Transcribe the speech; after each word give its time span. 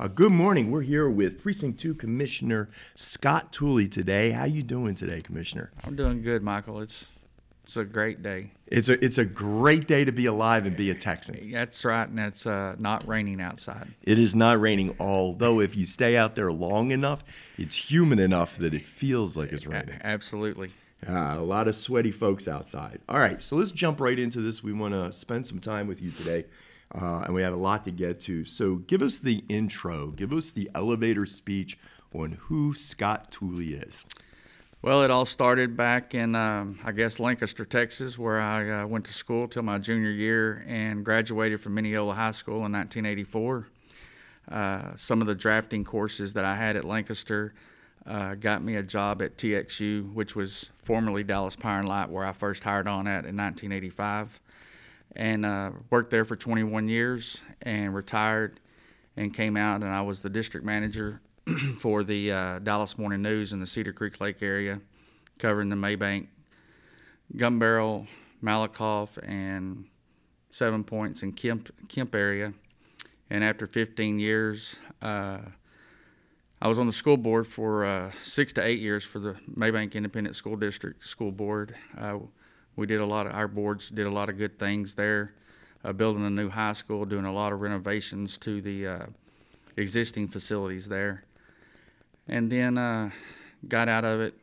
Uh, 0.00 0.08
good 0.08 0.32
morning. 0.32 0.70
We're 0.70 0.80
here 0.80 1.10
with 1.10 1.42
Precinct 1.42 1.78
2 1.78 1.92
Commissioner 1.92 2.70
Scott 2.94 3.52
Tooley 3.52 3.86
today. 3.86 4.30
How 4.30 4.46
you 4.46 4.62
doing 4.62 4.94
today, 4.94 5.20
Commissioner? 5.20 5.72
I'm 5.84 5.94
doing 5.94 6.22
good, 6.22 6.42
Michael. 6.42 6.80
It's 6.80 7.08
it's 7.64 7.76
a 7.76 7.84
great 7.84 8.22
day. 8.22 8.52
It's 8.66 8.88
a 8.88 9.04
it's 9.04 9.18
a 9.18 9.26
great 9.26 9.86
day 9.86 10.06
to 10.06 10.10
be 10.10 10.24
alive 10.24 10.64
and 10.64 10.74
be 10.74 10.90
a 10.90 10.94
Texan. 10.94 11.50
That's 11.52 11.84
right, 11.84 12.08
and 12.08 12.18
it's 12.18 12.46
uh, 12.46 12.76
not 12.78 13.06
raining 13.06 13.42
outside. 13.42 13.88
It 14.02 14.18
is 14.18 14.34
not 14.34 14.58
raining, 14.58 14.96
although 14.98 15.60
if 15.60 15.76
you 15.76 15.84
stay 15.84 16.16
out 16.16 16.34
there 16.34 16.50
long 16.50 16.92
enough, 16.92 17.22
it's 17.58 17.90
humid 17.90 18.20
enough 18.20 18.56
that 18.56 18.72
it 18.72 18.86
feels 18.86 19.36
like 19.36 19.52
it's 19.52 19.66
raining. 19.66 19.96
A- 20.00 20.06
absolutely. 20.06 20.72
Uh, 21.06 21.36
a 21.36 21.44
lot 21.44 21.68
of 21.68 21.76
sweaty 21.76 22.10
folks 22.10 22.48
outside. 22.48 23.00
All 23.06 23.18
right, 23.18 23.42
so 23.42 23.54
let's 23.56 23.70
jump 23.70 24.00
right 24.00 24.18
into 24.18 24.40
this. 24.40 24.62
We 24.62 24.72
want 24.72 24.94
to 24.94 25.12
spend 25.12 25.46
some 25.46 25.60
time 25.60 25.86
with 25.86 26.00
you 26.00 26.10
today, 26.10 26.46
uh, 26.94 27.22
and 27.26 27.34
we 27.34 27.42
have 27.42 27.52
a 27.52 27.56
lot 27.56 27.84
to 27.84 27.90
get 27.90 28.20
to. 28.20 28.44
So 28.44 28.76
give 28.76 29.02
us 29.02 29.18
the 29.18 29.44
intro, 29.48 30.08
give 30.08 30.32
us 30.32 30.52
the 30.52 30.70
elevator 30.74 31.26
speech 31.26 31.78
on 32.12 32.32
who 32.32 32.74
Scott 32.74 33.30
Tooley 33.30 33.74
is. 33.74 34.06
Well, 34.82 35.02
it 35.02 35.10
all 35.10 35.26
started 35.26 35.76
back 35.76 36.14
in, 36.14 36.34
um, 36.34 36.78
I 36.82 36.92
guess, 36.92 37.20
Lancaster, 37.20 37.66
Texas, 37.66 38.16
where 38.16 38.40
I 38.40 38.82
uh, 38.82 38.86
went 38.86 39.04
to 39.04 39.12
school 39.12 39.46
till 39.46 39.62
my 39.62 39.76
junior 39.76 40.10
year 40.10 40.64
and 40.66 41.04
graduated 41.04 41.60
from 41.60 41.74
Mineola 41.74 42.14
High 42.14 42.30
School 42.30 42.64
in 42.64 42.72
1984. 42.72 43.68
Uh, 44.50 44.96
some 44.96 45.20
of 45.20 45.26
the 45.26 45.34
drafting 45.34 45.84
courses 45.84 46.32
that 46.32 46.46
I 46.46 46.56
had 46.56 46.76
at 46.76 46.86
Lancaster 46.86 47.52
uh, 48.06 48.34
got 48.36 48.64
me 48.64 48.76
a 48.76 48.82
job 48.82 49.20
at 49.20 49.36
TXU, 49.36 50.14
which 50.14 50.34
was 50.34 50.70
formerly 50.82 51.22
Dallas 51.22 51.56
and 51.62 51.86
Light, 51.86 52.08
where 52.08 52.24
I 52.24 52.32
first 52.32 52.64
hired 52.64 52.88
on 52.88 53.06
at 53.06 53.26
in 53.26 53.36
1985, 53.36 54.40
and 55.16 55.44
uh, 55.44 55.70
worked 55.90 56.10
there 56.10 56.24
for 56.24 56.36
21 56.36 56.88
years 56.88 57.40
and 57.62 57.94
retired 57.94 58.60
and 59.16 59.34
came 59.34 59.56
out, 59.56 59.82
and 59.82 59.90
I 59.90 60.02
was 60.02 60.20
the 60.20 60.30
district 60.30 60.64
manager 60.64 61.20
for 61.80 62.04
the 62.04 62.32
uh, 62.32 62.58
Dallas 62.60 62.96
Morning 62.96 63.22
News 63.22 63.52
in 63.52 63.60
the 63.60 63.66
Cedar 63.66 63.92
Creek 63.92 64.20
Lake 64.20 64.42
area, 64.42 64.80
covering 65.38 65.68
the 65.68 65.76
Mabank, 65.76 66.28
Gun 67.36 67.58
Barrel, 67.58 68.06
Malakoff, 68.42 69.18
and 69.22 69.84
Seven 70.50 70.84
Points 70.84 71.22
and 71.22 71.36
Kemp, 71.36 71.70
Kemp 71.88 72.14
area. 72.14 72.52
And 73.28 73.44
after 73.44 73.66
15 73.66 74.18
years, 74.18 74.76
uh, 75.00 75.38
I 76.62 76.68
was 76.68 76.78
on 76.78 76.86
the 76.86 76.92
school 76.92 77.16
board 77.16 77.46
for 77.46 77.84
uh, 77.84 78.12
six 78.24 78.52
to 78.54 78.64
eight 78.64 78.80
years 78.80 79.04
for 79.04 79.18
the 79.18 79.36
Mabank 79.56 79.94
Independent 79.94 80.36
School 80.36 80.56
District 80.56 81.06
School 81.06 81.30
Board. 81.32 81.74
We 82.80 82.86
did 82.86 83.00
a 83.00 83.06
lot 83.06 83.26
of 83.26 83.34
our 83.34 83.46
boards 83.46 83.90
did 83.90 84.06
a 84.06 84.10
lot 84.10 84.30
of 84.30 84.38
good 84.38 84.58
things 84.58 84.94
there, 84.94 85.34
uh, 85.84 85.92
building 85.92 86.24
a 86.24 86.30
new 86.30 86.48
high 86.48 86.72
school, 86.72 87.04
doing 87.04 87.26
a 87.26 87.32
lot 87.32 87.52
of 87.52 87.60
renovations 87.60 88.38
to 88.38 88.62
the 88.62 88.86
uh, 88.86 89.06
existing 89.76 90.28
facilities 90.28 90.88
there 90.88 91.24
and 92.26 92.50
then 92.50 92.78
uh, 92.78 93.10
got 93.68 93.88
out 93.88 94.06
of 94.06 94.20
it, 94.22 94.34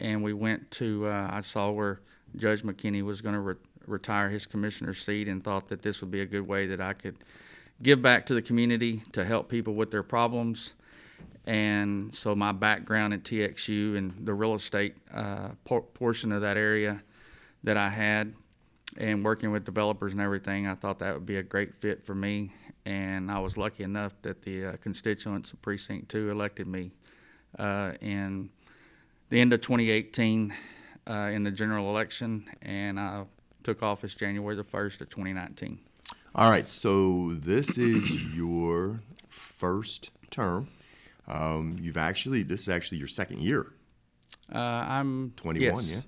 and 0.00 0.22
we 0.22 0.32
went 0.32 0.70
to. 0.70 1.06
Uh, 1.06 1.28
I 1.30 1.42
saw 1.42 1.70
where 1.70 2.00
Judge 2.36 2.62
McKinney 2.62 3.02
was 3.02 3.20
going 3.20 3.34
to 3.34 3.40
re- 3.40 3.54
retire 3.86 4.30
his 4.30 4.46
commissioner's 4.46 5.04
seat, 5.04 5.28
and 5.28 5.44
thought 5.44 5.68
that 5.68 5.82
this 5.82 6.00
would 6.00 6.10
be 6.10 6.22
a 6.22 6.26
good 6.26 6.48
way 6.48 6.66
that 6.68 6.80
I 6.80 6.94
could 6.94 7.16
give 7.82 8.00
back 8.00 8.24
to 8.26 8.34
the 8.34 8.40
community 8.40 9.02
to 9.12 9.22
help 9.22 9.50
people 9.50 9.74
with 9.74 9.90
their 9.90 10.02
problems. 10.02 10.72
And 11.44 12.14
so 12.14 12.34
my 12.34 12.52
background 12.52 13.12
at 13.12 13.22
TXU 13.22 13.98
and 13.98 14.24
the 14.24 14.32
real 14.32 14.54
estate 14.54 14.96
uh, 15.12 15.50
por- 15.64 15.82
portion 15.82 16.32
of 16.32 16.40
that 16.40 16.56
area 16.56 17.02
that 17.64 17.76
I 17.76 17.88
had, 17.88 18.34
and 18.96 19.24
working 19.24 19.50
with 19.50 19.64
developers 19.64 20.12
and 20.12 20.20
everything, 20.20 20.66
I 20.66 20.74
thought 20.74 20.98
that 21.00 21.14
would 21.14 21.26
be 21.26 21.36
a 21.36 21.42
great 21.42 21.74
fit 21.74 22.02
for 22.02 22.14
me. 22.14 22.52
And 22.84 23.30
I 23.30 23.38
was 23.38 23.56
lucky 23.56 23.82
enough 23.82 24.12
that 24.22 24.42
the 24.42 24.66
uh, 24.66 24.72
constituents 24.80 25.52
of 25.52 25.60
Precinct 25.60 26.08
2 26.08 26.30
elected 26.30 26.66
me 26.66 26.92
uh, 27.58 27.92
in 28.00 28.50
the 29.28 29.40
end 29.40 29.52
of 29.52 29.60
2018 29.60 30.54
uh, 31.08 31.12
in 31.32 31.42
the 31.42 31.50
general 31.50 31.90
election, 31.90 32.48
and 32.62 32.98
I 32.98 33.24
took 33.64 33.82
office 33.82 34.14
January 34.14 34.54
the 34.54 34.64
1st 34.64 35.00
of 35.00 35.10
2019. 35.10 35.78
All 36.34 36.50
right, 36.50 36.68
so 36.68 37.32
this 37.34 37.78
is 37.78 38.34
your 38.34 39.00
first 39.28 40.10
term. 40.30 40.68
Um, 41.26 41.76
you've 41.80 41.96
actually, 41.96 42.42
this 42.42 42.62
is 42.62 42.68
actually 42.68 42.98
your 42.98 43.08
second 43.08 43.40
year. 43.40 43.72
Uh, 44.54 44.58
I'm 44.58 45.32
21, 45.36 45.84
yes. 45.84 45.90
yeah. 45.96 46.00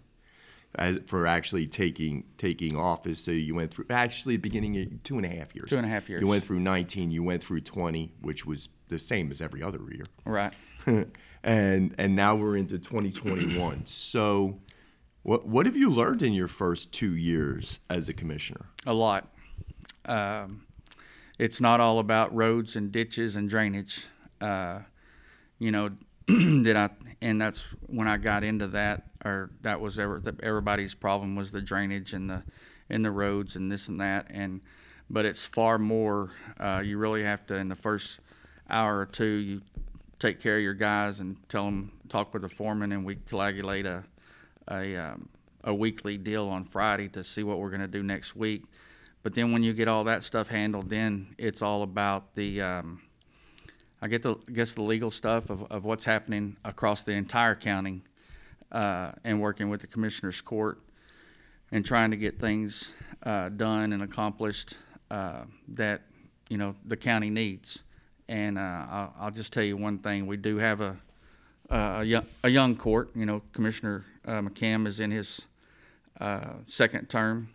As, 0.75 1.01
for 1.07 1.27
actually 1.27 1.67
taking 1.67 2.25
taking 2.37 2.77
office, 2.77 3.21
so 3.21 3.31
you 3.31 3.55
went 3.55 3.73
through 3.73 3.87
actually 3.89 4.37
beginning 4.37 4.77
of 4.77 5.03
two 5.03 5.17
and 5.17 5.25
a 5.25 5.29
half 5.29 5.55
years. 5.55 5.71
Two 5.71 5.79
and 5.79 5.87
a 5.87 5.89
half 5.89 6.09
years. 6.09 6.21
You 6.21 6.27
went 6.27 6.45
through 6.45 6.61
19. 6.61 7.11
You 7.11 7.23
went 7.23 7.43
through 7.43 7.63
20, 7.63 8.13
which 8.21 8.45
was 8.45 8.69
the 8.89 8.99
same 8.99 9.31
as 9.31 9.41
every 9.41 9.63
other 9.63 9.81
year. 9.91 10.05
Right. 10.25 10.53
and 11.43 11.95
and 11.97 12.15
now 12.15 12.37
we're 12.37 12.57
into 12.57 12.79
2021. 12.79 13.87
so, 13.87 14.61
what 15.23 15.47
what 15.47 15.67
have 15.67 15.77
you 15.77 15.91
learned 15.91 16.23
in 16.23 16.33
your 16.33 16.49
first 16.49 16.93
two 16.93 17.15
years 17.15 17.81
as 17.89 18.09
a 18.09 18.13
commissioner? 18.13 18.67
A 18.87 18.95
lot. 18.95 19.33
Um, 20.05 20.67
it's 21.39 21.61
not 21.61 21.81
all 21.81 21.99
about 21.99 22.35
roads 22.35 22.77
and 22.77 22.91
ditches 22.91 23.37
and 23.37 23.49
drainage. 23.49 24.07
Uh, 24.41 24.81
you 25.59 25.71
know, 25.71 25.91
did 26.63 26.77
I? 26.77 26.91
And 27.23 27.41
that's 27.41 27.65
when 27.87 28.07
I 28.07 28.19
got 28.19 28.45
into 28.45 28.69
that, 28.69 29.05
or 29.25 29.51
that 29.63 29.81
was 29.81 29.99
ever, 29.99 30.23
everybody's 30.43 30.95
problem 30.95 31.37
was 31.37 31.51
the 31.51 31.63
drainage 31.63 32.13
and 32.13 32.29
the 32.29 32.43
and 32.91 33.05
the 33.05 33.11
roads 33.11 33.57
and 33.57 33.73
this 33.73 33.89
and 33.89 34.01
that. 34.01 34.27
And 34.31 34.61
but 35.09 35.25
it's 35.25 35.45
far 35.45 35.79
more. 35.79 36.31
Uh, 36.61 36.83
you 36.85 36.99
really 36.99 37.23
have 37.23 37.47
to 37.47 37.55
in 37.55 37.69
the 37.69 37.77
first 37.77 38.21
hour 38.69 38.99
or 39.01 39.07
two. 39.07 39.25
You 39.25 39.63
take 40.19 40.41
care 40.41 40.57
of 40.57 40.63
your 40.63 40.75
guys 40.75 41.21
and 41.21 41.37
tell 41.49 41.65
them 41.65 41.93
talk 42.09 42.35
with 42.35 42.43
the 42.43 42.49
foreman, 42.49 42.93
and 42.93 43.07
we 43.07 43.17
coagulate 43.17 43.87
a 43.87 44.05
a 44.69 44.97
um, 44.97 45.31
a 45.65 45.75
weekly 45.75 46.19
deal 46.19 46.47
on 46.49 46.65
Friday 46.65 47.09
to 47.09 47.25
see 47.25 47.43
what 47.43 47.59
we're 47.59 47.71
going 47.71 47.81
to 47.81 47.89
do 47.89 48.03
next 48.03 48.37
week. 48.37 48.65
But 49.23 49.35
then 49.35 49.53
when 49.53 49.63
you 49.63 49.73
get 49.73 49.89
all 49.89 50.05
that 50.05 50.23
stuff 50.25 50.49
handled, 50.49 50.91
then 50.91 51.35
it's 51.39 51.63
all 51.63 51.83
about 51.83 52.35
the 52.35 52.61
um, 52.61 53.03
I 54.01 54.07
get 54.07 54.23
the 54.23 54.37
guess 54.53 54.75
the 54.75 54.83
legal 54.83 55.11
stuff 55.11 55.51
of, 55.51 55.71
of 55.71 55.85
what's 55.85 56.05
happening 56.05 56.57
across 56.65 57.03
the 57.03 57.13
entire 57.13 57.57
county, 57.57 58.03
uh, 58.71 59.13
and 59.25 59.41
working 59.41 59.69
with 59.71 59.81
the 59.81 59.89
commissioner's 59.89 60.41
court, 60.41 60.79
and 61.73 61.85
trying 61.85 62.13
to 62.13 62.17
get 62.17 62.39
things 62.39 62.93
uh, 63.25 63.49
done 63.49 63.93
and 63.93 64.03
accomplished 64.03 64.75
uh, 65.11 65.43
that 65.69 66.03
you 66.49 66.57
know 66.57 66.77
the 66.87 66.97
county 66.97 67.31
needs. 67.31 67.83
And 68.29 68.59
uh, 68.59 68.61
I'll, 68.61 69.15
I'll, 69.21 69.31
just 69.31 69.53
tell 69.53 69.65
you 69.65 69.77
one 69.77 69.99
thing: 69.99 70.27
we 70.27 70.37
do 70.37 70.59
have 70.59 70.81
a 70.81 70.97
a 71.69 72.05
young, 72.05 72.27
a 72.45 72.49
young 72.49 72.77
court. 72.77 73.11
You 73.17 73.27
know, 73.27 73.43
Commissioner 73.53 74.05
uh, 74.25 74.43
McHam 74.43 74.87
is 74.87 75.01
in 75.01 75.11
his 75.11 75.43
uh, 76.21 76.53
second 76.67 77.09
term, 77.09 77.49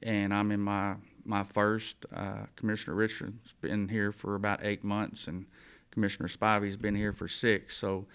and 0.00 0.32
I'm 0.32 0.52
in 0.52 0.60
my 0.60 0.94
my 1.24 1.42
first. 1.42 2.06
Commissioner 2.54 2.94
Richard's 2.94 3.52
been 3.60 3.88
here 3.88 4.12
for 4.12 4.36
about 4.36 4.60
eight 4.62 4.84
months, 4.84 5.26
and 5.26 5.46
Commissioner 5.92 6.28
Spivey's 6.28 6.76
been 6.76 6.94
here 6.94 7.12
for 7.12 7.28
six. 7.28 7.76
So 7.76 8.06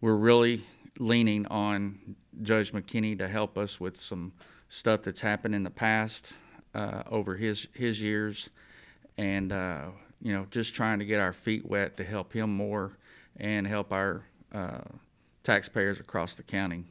we're 0.00 0.14
really 0.14 0.62
leaning 0.98 1.46
on 1.46 2.16
Judge 2.42 2.72
McKinney 2.72 3.18
to 3.18 3.26
help 3.26 3.58
us 3.58 3.80
with 3.80 3.96
some 3.96 4.32
stuff 4.68 5.02
that's 5.02 5.20
happened 5.20 5.54
in 5.54 5.64
the 5.64 5.70
past 5.70 6.32
uh, 6.74 7.02
over 7.10 7.34
his 7.34 7.66
his 7.72 8.00
years, 8.00 8.50
and 9.16 9.52
uh, 9.52 9.86
you 10.20 10.32
know 10.32 10.46
just 10.50 10.74
trying 10.74 10.98
to 10.98 11.04
get 11.04 11.18
our 11.18 11.32
feet 11.32 11.66
wet 11.66 11.96
to 11.96 12.04
help 12.04 12.32
him 12.32 12.54
more 12.54 12.98
and 13.38 13.66
help 13.66 13.92
our 13.92 14.22
uh, 14.52 14.80
taxpayers 15.42 15.98
across 15.98 16.34
the 16.34 16.42
county. 16.42 16.84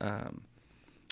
Um, 0.00 0.42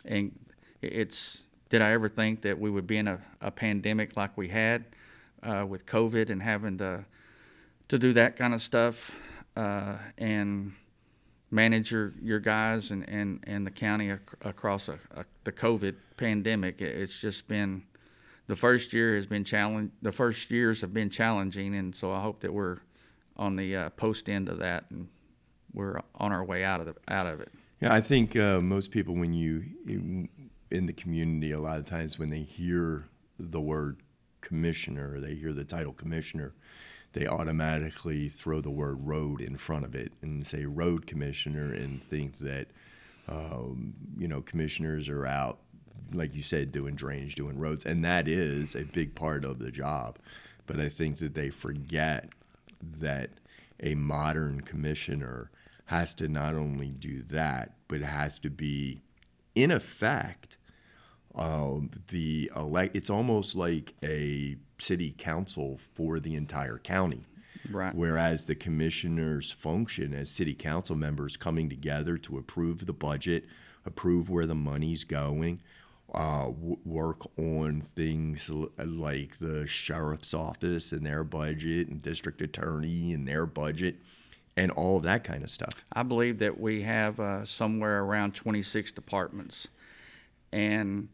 and 0.05 0.37
it's 0.83 1.43
did 1.69 1.83
I 1.83 1.93
ever 1.93 2.09
think 2.09 2.43
that 2.43 2.59
we 2.59 2.71
would 2.71 2.87
be 2.87 2.97
in 2.97 3.07
a, 3.07 3.21
a 3.41 3.51
pandemic 3.51 4.17
like 4.17 4.37
we 4.37 4.49
had 4.49 4.85
uh, 5.43 5.65
with 5.69 5.87
COVID 5.87 6.31
and 6.31 6.43
having 6.43 6.79
to 6.79 7.05
to 7.89 7.99
do 7.99 8.13
that 8.15 8.37
kind 8.37 8.55
of 8.55 8.63
stuff 8.63 9.11
uh, 9.57 9.97
and 10.17 10.73
manage 11.51 11.91
your, 11.91 12.13
your 12.21 12.39
guys 12.39 12.91
and, 12.91 13.09
and, 13.09 13.43
and 13.47 13.67
the 13.67 13.71
county 13.71 14.11
ac- 14.11 14.21
across 14.43 14.89
a, 14.89 14.99
a, 15.17 15.25
the 15.45 15.53
COVID 15.53 15.95
pandemic. 16.17 16.81
It's 16.81 17.19
just 17.19 17.49
been 17.49 17.83
the 18.47 18.57
first 18.57 18.93
year 18.93 19.17
has 19.17 19.27
been 19.27 19.45
challenge. 19.45 19.91
The 20.03 20.13
first 20.13 20.51
years 20.51 20.81
have 20.81 20.93
been 20.93 21.11
challenging, 21.11 21.75
and 21.75 21.95
so 21.95 22.13
I 22.13 22.21
hope 22.21 22.41
that 22.41 22.53
we're 22.53 22.79
on 23.37 23.57
the 23.57 23.77
uh, 23.77 23.91
post 23.91 24.29
end 24.29 24.49
of 24.49 24.59
that 24.59 24.85
and 24.91 25.09
we're 25.73 26.01
on 26.17 26.33
our 26.33 26.45
way 26.45 26.65
out 26.65 26.81
of 26.81 26.87
the, 26.87 26.95
out 27.09 27.27
of 27.27 27.41
it. 27.41 27.53
Yeah, 27.81 27.95
I 27.95 28.01
think 28.01 28.35
uh, 28.37 28.61
most 28.61 28.91
people, 28.91 29.15
when 29.15 29.33
you 29.33 29.65
in 30.71 30.87
the 30.87 30.93
community, 30.93 31.53
a 31.53 31.61
lot 31.61 31.79
of 31.79 31.85
times 31.85 32.19
when 32.19 32.31
they 32.31 32.41
hear 32.41 33.05
the 33.39 33.61
word 33.61 34.03
commissioner, 34.41 35.21
they 35.21 35.35
hear 35.35 35.53
the 35.53 35.65
title 35.65 35.93
commissioner, 35.93 36.55
they 37.13 37.27
automatically 37.27 38.29
throw 38.29 38.61
the 38.61 38.71
word 38.71 39.07
road 39.07 39.41
in 39.41 39.57
front 39.57 39.85
of 39.85 39.95
it 39.95 40.13
and 40.23 40.47
say 40.47 40.65
road 40.65 41.07
commissioner 41.07 41.73
and 41.73 42.03
think 42.03 42.39
that 42.39 42.69
um, 43.29 43.95
you 44.17 44.29
know 44.29 44.41
commissioners 44.41 45.09
are 45.09 45.27
out 45.27 45.59
like 46.15 46.35
you 46.35 46.43
said 46.43 46.73
doing 46.73 46.95
drainage 46.95 47.35
doing 47.35 47.59
roads 47.59 47.85
and 47.85 48.05
that 48.05 48.27
is 48.27 48.75
a 48.75 48.85
big 48.85 49.15
part 49.15 49.45
of 49.45 49.59
the 49.59 49.71
job. 49.71 50.19
But 50.67 50.81
i 50.81 50.89
think 50.89 51.19
that 51.19 51.35
they 51.35 51.51
forget 51.51 52.29
that 52.83 53.31
a 53.81 53.95
modern 53.95 54.61
commissioner 54.61 55.51
has 55.87 56.15
to 56.15 56.29
not 56.29 56.55
only 56.55 56.89
do 56.89 57.23
that, 57.23 57.73
but 57.89 58.03
has 58.03 58.39
to 58.41 58.51
be, 58.51 59.01
in 59.55 59.71
effect, 59.71 60.58
um, 61.35 61.91
the 62.09 62.51
elect. 62.57 62.97
It's 62.97 63.11
almost 63.11 63.57
like 63.57 63.95
a 64.03 64.57
city 64.79 65.15
council 65.17 65.79
for 65.95 66.21
the 66.21 66.35
entire 66.35 66.79
county. 66.79 67.25
Right. 67.71 67.95
Whereas 67.95 68.47
the 68.47 68.55
commissioners 68.55 69.51
function 69.51 70.15
as 70.15 70.31
city 70.31 70.55
council 70.55 70.97
members 70.97 71.37
coming 71.37 71.69
together 71.69 72.17
to 72.19 72.39
approve 72.39 72.87
the 72.87 72.93
budget, 72.93 73.45
approve 73.85 74.31
where 74.31 74.47
the 74.47 74.55
money's 74.55 75.05
going, 75.05 75.61
uh, 76.15 76.47
w- 76.47 76.79
work 76.85 77.27
on 77.39 77.83
things 77.83 78.49
l- 78.49 78.71
like 78.79 79.39
the 79.41 79.67
sheriff's 79.67 80.33
office 80.33 80.93
and 80.93 81.05
their 81.05 81.25
budget 81.25 81.89
and 81.89 82.01
district 82.01 82.41
attorney 82.41 83.13
and 83.13 83.29
their 83.29 83.45
budget 83.45 83.97
and 84.57 84.71
all 84.73 84.97
of 84.97 85.03
that 85.05 85.23
kind 85.23 85.43
of 85.45 85.51
stuff. 85.51 85.85
I 85.93 86.03
believe 86.03 86.39
that 86.39 86.59
we 86.59 86.83
have 86.83 87.21
uh, 87.21 87.45
somewhere 87.45 88.03
around 88.03 88.35
26 88.35 88.93
departments, 88.93 89.69
and 90.53 91.09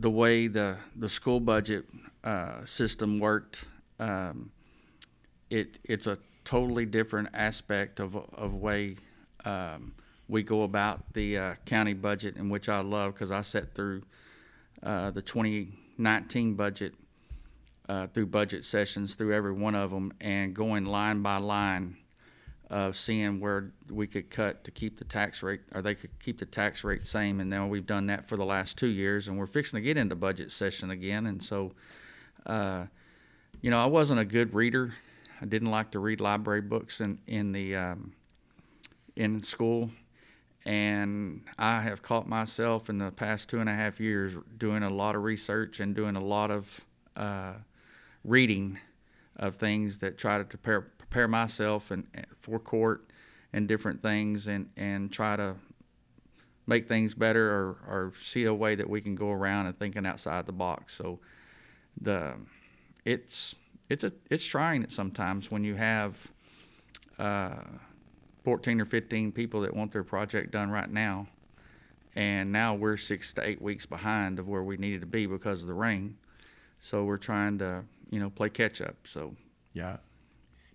the 0.00 0.10
way 0.10 0.46
the 0.46 0.76
the 0.96 1.08
school 1.08 1.40
budget 1.40 1.84
uh, 2.24 2.64
system 2.64 3.18
worked, 3.18 3.64
um, 3.98 4.50
it 5.50 5.78
it's 5.84 6.06
a 6.06 6.18
totally 6.44 6.86
different 6.86 7.28
aspect 7.34 8.00
of 8.00 8.16
of 8.16 8.54
way 8.54 8.96
um, 9.44 9.92
we 10.28 10.42
go 10.42 10.62
about 10.62 11.12
the 11.14 11.36
uh, 11.36 11.54
county 11.64 11.94
budget, 11.94 12.36
and 12.36 12.50
which 12.50 12.68
I 12.68 12.80
love 12.80 13.14
because 13.14 13.30
I 13.32 13.40
sat 13.40 13.74
through 13.74 14.02
uh, 14.82 15.10
the 15.10 15.22
2019 15.22 16.54
budget 16.54 16.94
uh, 17.88 18.06
through 18.08 18.26
budget 18.26 18.64
sessions 18.64 19.14
through 19.14 19.34
every 19.34 19.52
one 19.52 19.74
of 19.74 19.90
them 19.90 20.12
and 20.20 20.54
going 20.54 20.84
line 20.84 21.22
by 21.22 21.38
line 21.38 21.96
of 22.70 22.96
seeing 22.96 23.40
where 23.40 23.72
we 23.90 24.06
could 24.06 24.30
cut 24.30 24.62
to 24.64 24.70
keep 24.70 24.98
the 24.98 25.04
tax 25.04 25.42
rate 25.42 25.60
or 25.74 25.80
they 25.80 25.94
could 25.94 26.10
keep 26.20 26.38
the 26.38 26.44
tax 26.44 26.84
rate 26.84 27.06
same 27.06 27.40
and 27.40 27.48
now 27.48 27.66
we've 27.66 27.86
done 27.86 28.06
that 28.06 28.26
for 28.26 28.36
the 28.36 28.44
last 28.44 28.76
two 28.76 28.88
years 28.88 29.26
and 29.26 29.38
we're 29.38 29.46
fixing 29.46 29.78
to 29.78 29.82
get 29.82 29.96
into 29.96 30.14
budget 30.14 30.52
session 30.52 30.90
again 30.90 31.26
and 31.26 31.42
so 31.42 31.72
uh, 32.46 32.84
you 33.62 33.70
know 33.70 33.82
i 33.82 33.86
wasn't 33.86 34.18
a 34.18 34.24
good 34.24 34.54
reader. 34.54 34.92
I 35.40 35.46
didn't 35.46 35.70
like 35.70 35.92
to 35.92 36.00
read 36.00 36.20
library 36.20 36.62
books 36.62 37.00
in, 37.00 37.20
in 37.28 37.52
the 37.52 37.76
um, 37.76 38.12
in 39.16 39.42
school 39.42 39.90
and 40.64 41.42
i 41.56 41.80
have 41.80 42.02
caught 42.02 42.28
myself 42.28 42.90
in 42.90 42.98
the 42.98 43.12
past 43.12 43.48
two 43.48 43.60
and 43.60 43.68
a 43.68 43.74
half 43.74 44.00
years 44.00 44.36
doing 44.58 44.82
a 44.82 44.90
lot 44.90 45.14
of 45.14 45.22
research 45.22 45.80
and 45.80 45.94
doing 45.94 46.16
a 46.16 46.20
lot 46.20 46.50
of 46.50 46.80
uh, 47.16 47.52
reading 48.24 48.78
of 49.36 49.56
things 49.56 49.98
that 49.98 50.18
try 50.18 50.36
to 50.36 50.44
prepare 50.44 50.88
prepare 51.08 51.28
myself 51.28 51.90
and 51.90 52.06
for 52.40 52.58
court 52.58 53.10
and 53.52 53.66
different 53.66 54.02
things 54.02 54.46
and 54.46 54.68
and 54.76 55.10
try 55.10 55.36
to 55.36 55.54
make 56.66 56.86
things 56.86 57.14
better 57.14 57.50
or, 57.50 57.68
or 57.88 58.12
see 58.20 58.44
a 58.44 58.52
way 58.52 58.74
that 58.74 58.88
we 58.88 59.00
can 59.00 59.14
go 59.14 59.30
around 59.30 59.66
and 59.66 59.78
thinking 59.78 60.04
outside 60.04 60.44
the 60.44 60.52
box. 60.52 60.94
So 60.94 61.18
the 61.98 62.34
it's 63.04 63.56
it's 63.88 64.04
a 64.04 64.12
it's 64.30 64.44
trying 64.44 64.82
it 64.82 64.92
sometimes 64.92 65.50
when 65.50 65.64
you 65.64 65.74
have 65.76 66.16
uh, 67.18 67.56
14 68.44 68.80
or 68.80 68.84
15 68.84 69.32
people 69.32 69.62
that 69.62 69.74
want 69.74 69.92
their 69.92 70.04
project 70.04 70.50
done 70.52 70.70
right 70.70 70.90
now 70.90 71.26
and 72.14 72.52
now 72.52 72.74
we're 72.74 72.96
six 72.96 73.32
to 73.32 73.46
eight 73.46 73.60
weeks 73.60 73.86
behind 73.86 74.38
of 74.38 74.46
where 74.46 74.62
we 74.62 74.76
needed 74.76 75.00
to 75.00 75.06
be 75.06 75.26
because 75.26 75.62
of 75.62 75.68
the 75.68 75.74
rain 75.74 76.16
so 76.80 77.02
we're 77.04 77.16
trying 77.16 77.58
to 77.58 77.82
you 78.10 78.20
know 78.20 78.30
play 78.30 78.48
catch 78.48 78.80
up 78.80 78.94
so 79.04 79.34
Yeah. 79.72 79.96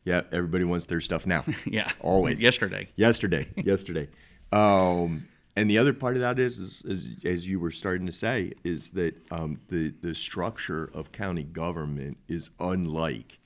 Yeah, 0.03 0.21
everybody 0.31 0.65
wants 0.65 0.85
their 0.85 1.01
stuff 1.01 1.25
now. 1.25 1.45
yeah. 1.65 1.91
Always. 2.01 2.43
yesterday. 2.43 2.89
Yesterday. 2.95 3.47
Yesterday. 3.55 4.09
Um, 4.51 5.27
and 5.55 5.69
the 5.69 5.77
other 5.77 5.93
part 5.93 6.15
of 6.15 6.21
that 6.21 6.39
is, 6.39 6.57
is, 6.57 6.81
is 6.83 7.07
as 7.23 7.47
you 7.47 7.59
were 7.59 7.71
starting 7.71 8.05
to 8.07 8.11
say 8.11 8.53
is 8.63 8.91
that 8.91 9.15
um, 9.31 9.59
the, 9.69 9.93
the 10.01 10.13
structure 10.15 10.89
of 10.93 11.11
county 11.11 11.43
government 11.43 12.17
is 12.27 12.49
unlike 12.59 13.39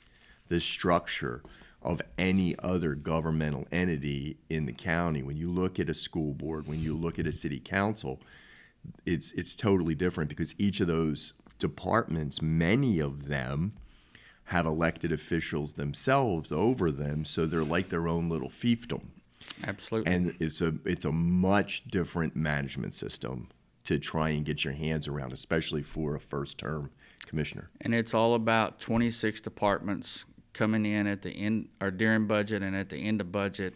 the 0.47 0.59
structure 0.59 1.43
of 1.81 2.01
any 2.17 2.57
other 2.59 2.95
governmental 2.95 3.67
entity 3.71 4.37
in 4.49 4.65
the 4.65 4.73
county. 4.73 5.21
When 5.21 5.37
you 5.37 5.51
look 5.51 5.79
at 5.79 5.89
a 5.89 5.93
school 5.93 6.33
board 6.33 6.67
when 6.67 6.81
you 6.81 6.95
look 6.95 7.19
at 7.19 7.27
a 7.27 7.31
city 7.33 7.59
council 7.59 8.19
it's 9.05 9.31
it's 9.33 9.55
totally 9.55 9.95
different 9.95 10.29
because 10.29 10.55
each 10.57 10.79
of 10.79 10.87
those 10.87 11.33
departments 11.59 12.41
many 12.41 12.99
of 12.99 13.27
them 13.27 13.73
have 14.47 14.65
elected 14.65 15.11
officials 15.11 15.73
themselves 15.73 16.51
over 16.53 16.89
them 16.89 17.25
so 17.25 17.45
they're 17.45 17.63
like 17.63 17.89
their 17.89 18.07
own 18.07 18.29
little 18.29 18.49
fiefdom. 18.49 19.01
Absolutely. 19.65 20.11
And 20.11 20.35
it's 20.39 20.61
a 20.61 20.75
it's 20.85 21.05
a 21.05 21.11
much 21.11 21.85
different 21.85 22.35
management 22.35 22.93
system 22.93 23.49
to 23.83 23.99
try 23.99 24.29
and 24.29 24.45
get 24.45 24.63
your 24.63 24.73
hands 24.73 25.07
around, 25.07 25.33
especially 25.33 25.83
for 25.83 26.15
a 26.15 26.19
first 26.19 26.57
term 26.57 26.91
commissioner. 27.25 27.69
and 27.81 27.93
it's 27.93 28.13
all 28.13 28.35
about 28.35 28.79
26 28.79 29.41
departments 29.41 30.23
coming 30.53 30.85
in 30.85 31.07
at 31.07 31.21
the 31.23 31.31
end 31.31 31.67
or 31.81 31.91
during 31.91 32.25
budget 32.25 32.63
and 32.63 32.73
at 32.73 32.87
the 32.87 32.95
end 32.95 33.19
of 33.19 33.29
budget 33.33 33.73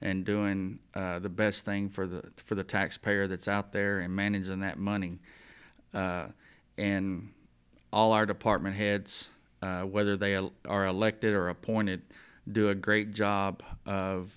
and 0.00 0.24
doing 0.24 0.78
uh, 0.94 1.18
the 1.18 1.28
best 1.28 1.66
thing 1.66 1.90
for 1.90 2.06
the 2.06 2.22
for 2.36 2.54
the 2.54 2.64
taxpayer 2.64 3.26
that's 3.26 3.46
out 3.46 3.72
there 3.72 3.98
and 3.98 4.14
managing 4.16 4.60
that 4.60 4.78
money. 4.78 5.18
Uh, 5.92 6.28
and 6.78 7.30
all 7.92 8.12
our 8.12 8.24
department 8.24 8.74
heads 8.74 9.28
uh, 9.64 9.82
whether 9.82 10.16
they 10.16 10.36
are 10.68 10.86
elected 10.86 11.32
or 11.32 11.48
appointed 11.48 12.02
do 12.52 12.68
a 12.68 12.74
great 12.74 13.12
job 13.12 13.62
of 13.86 14.30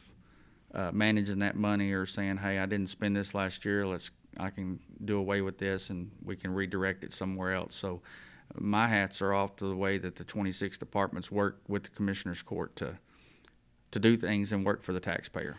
uh, 0.73 0.91
managing 0.93 1.39
that 1.39 1.55
money 1.55 1.91
or 1.91 2.05
saying 2.05 2.37
hey 2.37 2.59
I 2.59 2.65
didn't 2.65 2.89
spend 2.89 3.15
this 3.15 3.33
last 3.33 3.65
year 3.65 3.85
let's 3.85 4.11
I 4.37 4.49
can 4.49 4.79
do 5.03 5.17
away 5.17 5.41
with 5.41 5.57
this 5.57 5.89
and 5.89 6.11
we 6.23 6.35
can 6.35 6.53
redirect 6.53 7.03
it 7.03 7.13
somewhere 7.13 7.53
else 7.53 7.75
so 7.75 8.01
my 8.55 8.87
hats 8.87 9.21
are 9.21 9.33
off 9.33 9.55
to 9.57 9.67
the 9.67 9.75
way 9.75 9.97
that 9.97 10.15
the 10.15 10.23
26 10.23 10.77
departments 10.77 11.29
work 11.29 11.59
with 11.67 11.83
the 11.83 11.89
commissioners 11.89 12.41
court 12.41 12.75
to 12.77 12.97
to 13.91 13.99
do 13.99 14.17
things 14.17 14.51
and 14.51 14.65
work 14.65 14.83
for 14.83 14.93
the 14.93 14.99
taxpayer. 14.99 15.55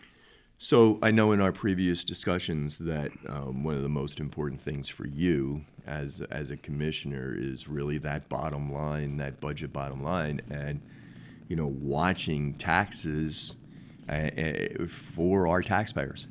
So 0.61 0.99
I 1.01 1.11
know 1.11 1.31
in 1.31 1.39
our 1.39 1.53
previous 1.53 2.03
discussions 2.03 2.79
that 2.79 3.11
um, 3.29 3.63
one 3.63 3.75
of 3.75 3.81
the 3.81 3.87
most 3.87 4.19
important 4.19 4.59
things 4.59 4.89
for 4.89 5.07
you 5.07 5.63
as 5.87 6.21
as 6.31 6.51
a 6.51 6.57
commissioner 6.57 7.33
is 7.33 7.69
really 7.69 7.97
that 7.99 8.27
bottom 8.27 8.73
line, 8.73 9.15
that 9.17 9.39
budget 9.39 9.71
bottom 9.71 10.03
line, 10.03 10.41
and 10.49 10.81
you 11.47 11.55
know 11.55 11.67
watching 11.67 12.55
taxes 12.55 13.55
uh, 14.09 14.11
uh, 14.11 14.85
for 14.87 15.47
our 15.47 15.61
taxpayers. 15.61 16.27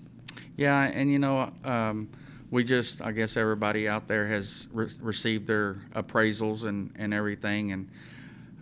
Yeah, 0.58 0.82
and 0.82 1.10
you 1.10 1.18
know, 1.18 1.50
um, 1.64 2.10
we 2.50 2.64
just 2.64 3.00
I 3.00 3.12
guess 3.12 3.34
everybody 3.34 3.88
out 3.88 4.08
there 4.08 4.28
has 4.28 4.68
re- 4.74 4.92
received 5.00 5.46
their 5.46 5.76
appraisals 5.94 6.64
and 6.64 6.92
and 6.96 7.14
everything, 7.14 7.72
and 7.72 7.88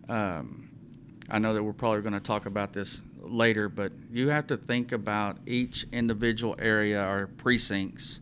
um, 0.09 0.71
I 1.29 1.41
know 1.41 1.55
that 1.55 1.63
we're 1.65 1.73
probably 1.73 2.03
going 2.03 2.13
to 2.13 2.21
talk 2.21 2.47
about 2.47 2.73
this 2.73 3.01
later, 3.31 3.69
but 3.69 3.93
you 4.11 4.29
have 4.29 4.47
to 4.49 4.57
think 4.57 4.93
about 4.93 5.39
each 5.47 5.87
individual 5.93 6.57
area 6.59 7.03
or 7.03 7.27
precincts. 7.27 8.21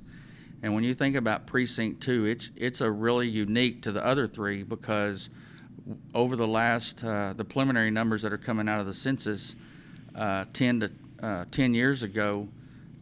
And 0.62 0.75
when 0.75 0.84
you 0.84 0.94
think 0.94 1.16
about 1.16 1.46
precinct 1.46 2.02
two, 2.02 2.25
it's 2.25 2.50
it's 2.56 2.80
a 2.80 2.90
really 2.90 3.28
unique 3.28 3.82
to 3.82 3.92
the 3.92 4.04
other 4.04 4.26
three 4.26 4.62
because 4.62 5.28
over 6.14 6.37
the 6.37 6.46
last 6.46 7.04
uh, 7.04 7.34
the 7.37 7.44
preliminary 7.44 7.90
numbers 7.90 8.23
that 8.23 8.32
are 8.32 8.38
coming 8.38 8.68
out 8.68 8.80
of 8.80 8.87
the 8.87 8.94
census, 8.94 9.54
uh, 10.14 10.46
ten 10.52 10.80
to 10.80 10.90
uh, 11.23 11.44
ten 11.50 11.75
years 11.75 12.02
ago 12.02 12.49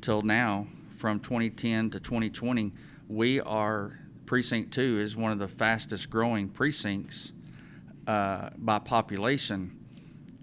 till 0.00 0.23
now, 0.23 0.66
from 0.97 1.21
2010 1.21 1.90
to 1.90 2.00
2020, 2.00 2.73
we 3.09 3.40
are 3.40 3.99
precinct 4.26 4.73
two 4.73 5.00
is 5.00 5.16
one 5.16 5.32
of 5.32 5.38
the 5.38 5.49
fastest 5.49 6.09
growing 6.09 6.49
precincts 6.49 7.32
uh, 8.06 8.50
by 8.56 8.78
population 8.78 9.78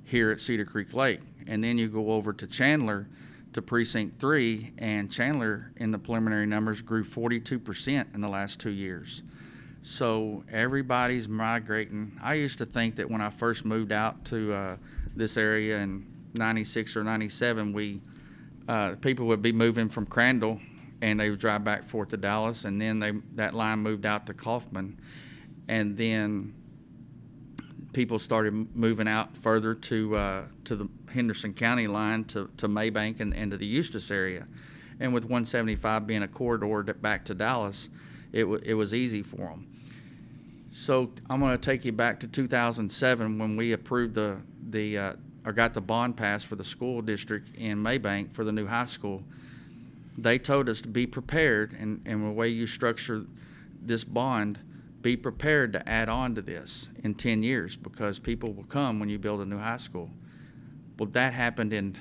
here 0.03 0.31
at 0.31 0.39
Cedar 0.39 0.65
Creek 0.65 0.93
Lake. 0.93 1.21
And 1.49 1.63
then 1.63 1.77
you 1.77 1.89
go 1.89 2.11
over 2.13 2.31
to 2.31 2.47
Chandler 2.47 3.07
to 3.53 3.61
precinct 3.61 4.19
three, 4.19 4.71
and 4.77 5.11
Chandler 5.11 5.71
in 5.77 5.91
the 5.91 5.97
preliminary 5.97 6.45
numbers 6.45 6.81
grew 6.81 7.03
42% 7.03 8.13
in 8.13 8.21
the 8.21 8.29
last 8.29 8.59
two 8.59 8.69
years. 8.69 9.23
So 9.81 10.43
everybody's 10.51 11.27
migrating. 11.27 12.19
I 12.21 12.35
used 12.35 12.59
to 12.59 12.65
think 12.65 12.97
that 12.97 13.09
when 13.09 13.21
I 13.21 13.31
first 13.31 13.65
moved 13.65 13.91
out 13.91 14.23
to 14.25 14.53
uh, 14.53 14.77
this 15.15 15.35
area 15.35 15.79
in 15.79 16.05
96 16.35 16.95
or 16.95 17.03
97, 17.03 17.73
we 17.73 18.01
uh, 18.67 18.93
people 19.01 19.25
would 19.25 19.41
be 19.41 19.51
moving 19.51 19.89
from 19.89 20.05
Crandall 20.05 20.59
and 21.01 21.19
they 21.19 21.31
would 21.31 21.39
drive 21.39 21.63
back 21.63 21.85
forth 21.85 22.09
to 22.09 22.17
Dallas, 22.17 22.65
and 22.65 22.79
then 22.79 22.99
they 22.99 23.13
that 23.35 23.53
line 23.53 23.79
moved 23.79 24.05
out 24.05 24.25
to 24.27 24.33
Kaufman, 24.33 24.99
and 25.67 25.97
then 25.97 26.53
people 27.93 28.19
started 28.19 28.75
moving 28.75 29.07
out 29.07 29.35
further 29.37 29.73
to 29.73 30.15
uh, 30.15 30.43
to 30.65 30.75
the 30.75 30.89
Henderson 31.11 31.53
County 31.53 31.87
line 31.87 32.23
to, 32.25 32.49
to 32.57 32.67
Mabank 32.67 33.19
and, 33.19 33.33
and 33.33 33.51
to 33.51 33.57
the 33.57 33.65
Eustace 33.65 34.11
area, 34.11 34.47
and 34.99 35.13
with 35.13 35.23
175 35.23 36.05
being 36.07 36.23
a 36.23 36.27
corridor 36.27 36.83
to, 36.83 36.93
back 36.93 37.25
to 37.25 37.33
Dallas, 37.33 37.89
it 38.31 38.45
it 38.63 38.73
was 38.73 38.93
easy 38.93 39.23
for 39.23 39.37
them. 39.37 39.67
So 40.71 41.11
I'm 41.29 41.39
going 41.39 41.57
to 41.57 41.57
take 41.57 41.83
you 41.83 41.91
back 41.91 42.19
to 42.19 42.27
2007 42.27 43.39
when 43.39 43.57
we 43.57 43.73
approved 43.73 44.15
the 44.15 44.37
the 44.69 44.97
uh, 44.97 45.13
or 45.45 45.53
got 45.53 45.73
the 45.73 45.81
bond 45.81 46.17
passed 46.17 46.45
for 46.45 46.55
the 46.55 46.63
school 46.63 47.01
district 47.01 47.55
in 47.55 47.77
Mabank 47.77 48.33
for 48.33 48.43
the 48.43 48.51
new 48.51 48.67
high 48.67 48.85
school. 48.85 49.23
They 50.17 50.37
told 50.37 50.67
us 50.67 50.81
to 50.81 50.87
be 50.89 51.07
prepared, 51.07 51.73
and, 51.79 52.01
and 52.05 52.25
the 52.25 52.31
way 52.31 52.49
you 52.49 52.67
structure 52.67 53.25
this 53.81 54.03
bond, 54.03 54.59
be 55.01 55.15
prepared 55.15 55.71
to 55.73 55.89
add 55.89 56.09
on 56.09 56.35
to 56.35 56.41
this 56.41 56.89
in 57.03 57.15
10 57.15 57.41
years 57.41 57.77
because 57.77 58.19
people 58.19 58.51
will 58.51 58.65
come 58.65 58.99
when 58.99 59.07
you 59.07 59.17
build 59.17 59.39
a 59.39 59.45
new 59.45 59.57
high 59.57 59.77
school. 59.77 60.09
Well, 60.99 61.09
that 61.13 61.33
happened 61.33 61.71
in 61.71 61.97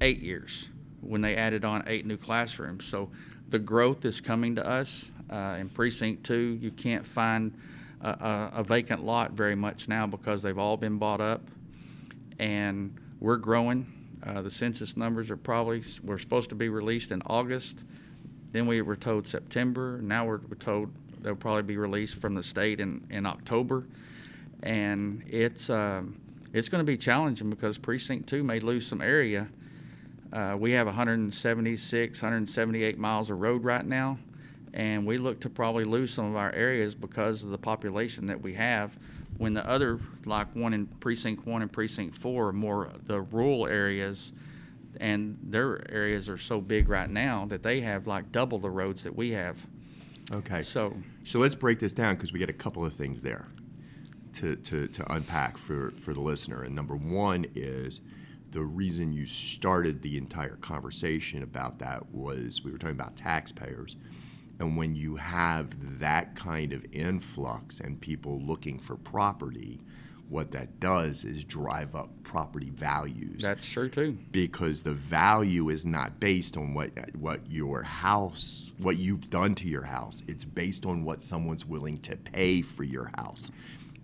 eight 0.00 0.20
years 0.20 0.66
when 1.02 1.20
they 1.20 1.36
added 1.36 1.62
on 1.62 1.84
eight 1.86 2.06
new 2.06 2.16
classrooms. 2.16 2.86
So 2.86 3.10
the 3.50 3.58
growth 3.58 4.06
is 4.06 4.18
coming 4.20 4.56
to 4.56 4.66
us. 4.66 5.10
Uh, 5.28 5.58
in 5.60 5.68
precinct 5.68 6.24
two, 6.24 6.58
you 6.60 6.70
can't 6.70 7.06
find 7.06 7.52
a, 8.00 8.50
a, 8.54 8.64
vacant 8.64 9.04
lot 9.04 9.32
very 9.32 9.54
much 9.54 9.88
now 9.88 10.06
because 10.06 10.40
they've 10.42 10.58
all 10.58 10.76
been 10.78 10.96
bought 10.96 11.20
up, 11.20 11.42
and 12.38 12.96
we're 13.20 13.36
growing. 13.36 13.86
Uh, 14.26 14.40
the 14.42 14.50
census 14.50 14.96
numbers 14.96 15.30
are 15.30 15.36
probably 15.36 15.82
we're 16.02 16.18
supposed 16.18 16.48
to 16.48 16.54
be 16.54 16.68
released 16.68 17.12
in 17.12 17.22
August. 17.26 17.84
Then 18.52 18.66
we 18.66 18.80
were 18.80 18.96
told 18.96 19.28
September. 19.28 20.00
Now 20.02 20.26
we're, 20.26 20.40
we're 20.48 20.56
told 20.56 20.90
they'll 21.20 21.36
probably 21.36 21.62
be 21.62 21.76
released 21.76 22.16
from 22.16 22.34
the 22.34 22.42
state 22.42 22.80
in, 22.80 23.06
in 23.10 23.26
October, 23.26 23.86
and 24.62 25.22
it's 25.28 25.68
um, 25.68 26.18
it's 26.52 26.68
going 26.68 26.80
to 26.80 26.86
be 26.86 26.96
challenging 26.96 27.50
because 27.50 27.78
precinct 27.78 28.28
two 28.28 28.42
may 28.42 28.60
lose 28.60 28.86
some 28.86 29.00
area. 29.00 29.48
Uh, 30.32 30.56
we 30.58 30.72
have 30.72 30.86
176, 30.86 32.22
178 32.22 32.98
miles 32.98 33.30
of 33.30 33.40
road 33.40 33.64
right 33.64 33.84
now, 33.84 34.18
and 34.74 35.06
we 35.06 35.18
look 35.18 35.40
to 35.40 35.50
probably 35.50 35.84
lose 35.84 36.12
some 36.12 36.26
of 36.26 36.36
our 36.36 36.52
areas 36.52 36.94
because 36.94 37.42
of 37.42 37.50
the 37.50 37.58
population 37.58 38.26
that 38.26 38.40
we 38.40 38.54
have. 38.54 38.96
When 39.38 39.54
the 39.54 39.68
other, 39.68 39.98
like 40.26 40.54
one 40.54 40.74
in 40.74 40.86
precinct 40.86 41.46
one 41.46 41.62
and 41.62 41.72
precinct 41.72 42.16
four, 42.16 42.48
are 42.48 42.52
more 42.52 42.90
the 43.06 43.22
rural 43.22 43.66
areas, 43.66 44.32
and 45.00 45.38
their 45.42 45.90
areas 45.90 46.28
are 46.28 46.38
so 46.38 46.60
big 46.60 46.88
right 46.88 47.08
now 47.08 47.46
that 47.46 47.62
they 47.62 47.80
have 47.80 48.06
like 48.06 48.30
double 48.32 48.58
the 48.58 48.70
roads 48.70 49.02
that 49.04 49.16
we 49.16 49.30
have. 49.30 49.56
Okay. 50.30 50.62
So 50.62 50.94
So 51.24 51.38
let's 51.38 51.54
break 51.54 51.78
this 51.78 51.92
down 51.92 52.16
because 52.16 52.32
we 52.32 52.38
get 52.38 52.50
a 52.50 52.54
couple 52.54 52.84
of 52.84 52.92
things 52.92 53.22
there 53.22 53.48
to, 54.34 54.56
to, 54.56 54.86
to 54.88 55.12
unpack 55.12 55.56
for, 55.56 55.90
for 55.92 56.14
the 56.14 56.20
listener. 56.20 56.62
And 56.62 56.74
number 56.74 56.96
one 56.96 57.46
is 57.54 58.00
the 58.50 58.62
reason 58.62 59.12
you 59.12 59.26
started 59.26 60.02
the 60.02 60.18
entire 60.18 60.56
conversation 60.56 61.42
about 61.42 61.78
that 61.78 62.10
was 62.10 62.64
we 62.64 62.72
were 62.72 62.78
talking 62.78 62.96
about 62.98 63.16
taxpayers. 63.16 63.96
And 64.58 64.76
when 64.76 64.94
you 64.94 65.16
have 65.16 65.98
that 66.00 66.34
kind 66.34 66.72
of 66.72 66.84
influx 66.92 67.80
and 67.80 68.00
people 68.00 68.40
looking 68.42 68.78
for 68.78 68.96
property, 68.96 69.80
what 70.30 70.52
that 70.52 70.78
does 70.78 71.24
is 71.24 71.42
drive 71.44 71.96
up 71.96 72.08
property 72.22 72.70
values 72.70 73.42
that's 73.42 73.68
true 73.68 73.88
too. 73.88 74.16
because 74.30 74.80
the 74.80 74.92
value 74.92 75.70
is 75.70 75.84
not 75.84 76.20
based 76.20 76.56
on 76.56 76.72
what 76.72 76.90
what 77.16 77.40
your 77.50 77.82
house 77.82 78.70
what 78.78 78.96
you've 78.96 79.28
done 79.28 79.56
to 79.56 79.66
your 79.66 79.82
house 79.82 80.22
it's 80.28 80.44
based 80.44 80.86
on 80.86 81.04
what 81.04 81.20
someone's 81.20 81.66
willing 81.66 81.98
to 81.98 82.16
pay 82.16 82.62
for 82.62 82.84
your 82.84 83.10
house 83.16 83.50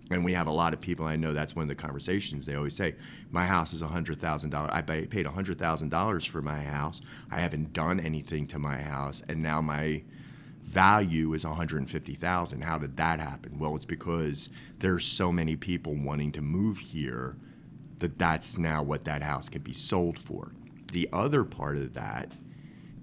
and 0.09 0.23
we 0.23 0.33
have 0.33 0.47
a 0.47 0.51
lot 0.51 0.73
of 0.73 0.79
people 0.79 1.05
i 1.05 1.15
know 1.15 1.33
that's 1.33 1.55
one 1.55 1.63
of 1.63 1.69
the 1.69 1.75
conversations 1.75 2.45
they 2.45 2.55
always 2.55 2.75
say 2.75 2.95
my 3.31 3.45
house 3.45 3.73
is 3.73 3.81
$100000 3.81 4.69
i 4.71 4.81
ba- 4.81 5.07
paid 5.09 5.25
$100000 5.25 6.27
for 6.27 6.41
my 6.41 6.61
house 6.61 7.01
i 7.31 7.39
haven't 7.39 7.73
done 7.73 7.99
anything 7.99 8.47
to 8.47 8.59
my 8.59 8.77
house 8.77 9.21
and 9.27 9.41
now 9.41 9.61
my 9.61 10.01
value 10.67 11.33
is 11.33 11.45
150,000. 11.45 12.61
How 12.61 12.77
did 12.77 12.97
that 12.97 13.19
happen? 13.19 13.57
Well, 13.57 13.75
it's 13.75 13.85
because 13.85 14.49
there's 14.79 15.05
so 15.05 15.31
many 15.31 15.55
people 15.55 15.95
wanting 15.95 16.33
to 16.33 16.41
move 16.41 16.77
here 16.77 17.37
that 17.99 18.19
that's 18.19 18.57
now 18.57 18.83
what 18.83 19.05
that 19.05 19.23
house 19.23 19.49
can 19.49 19.61
be 19.61 19.73
sold 19.73 20.19
for. 20.19 20.51
The 20.91 21.09
other 21.11 21.43
part 21.43 21.77
of 21.77 21.93
that 21.93 22.33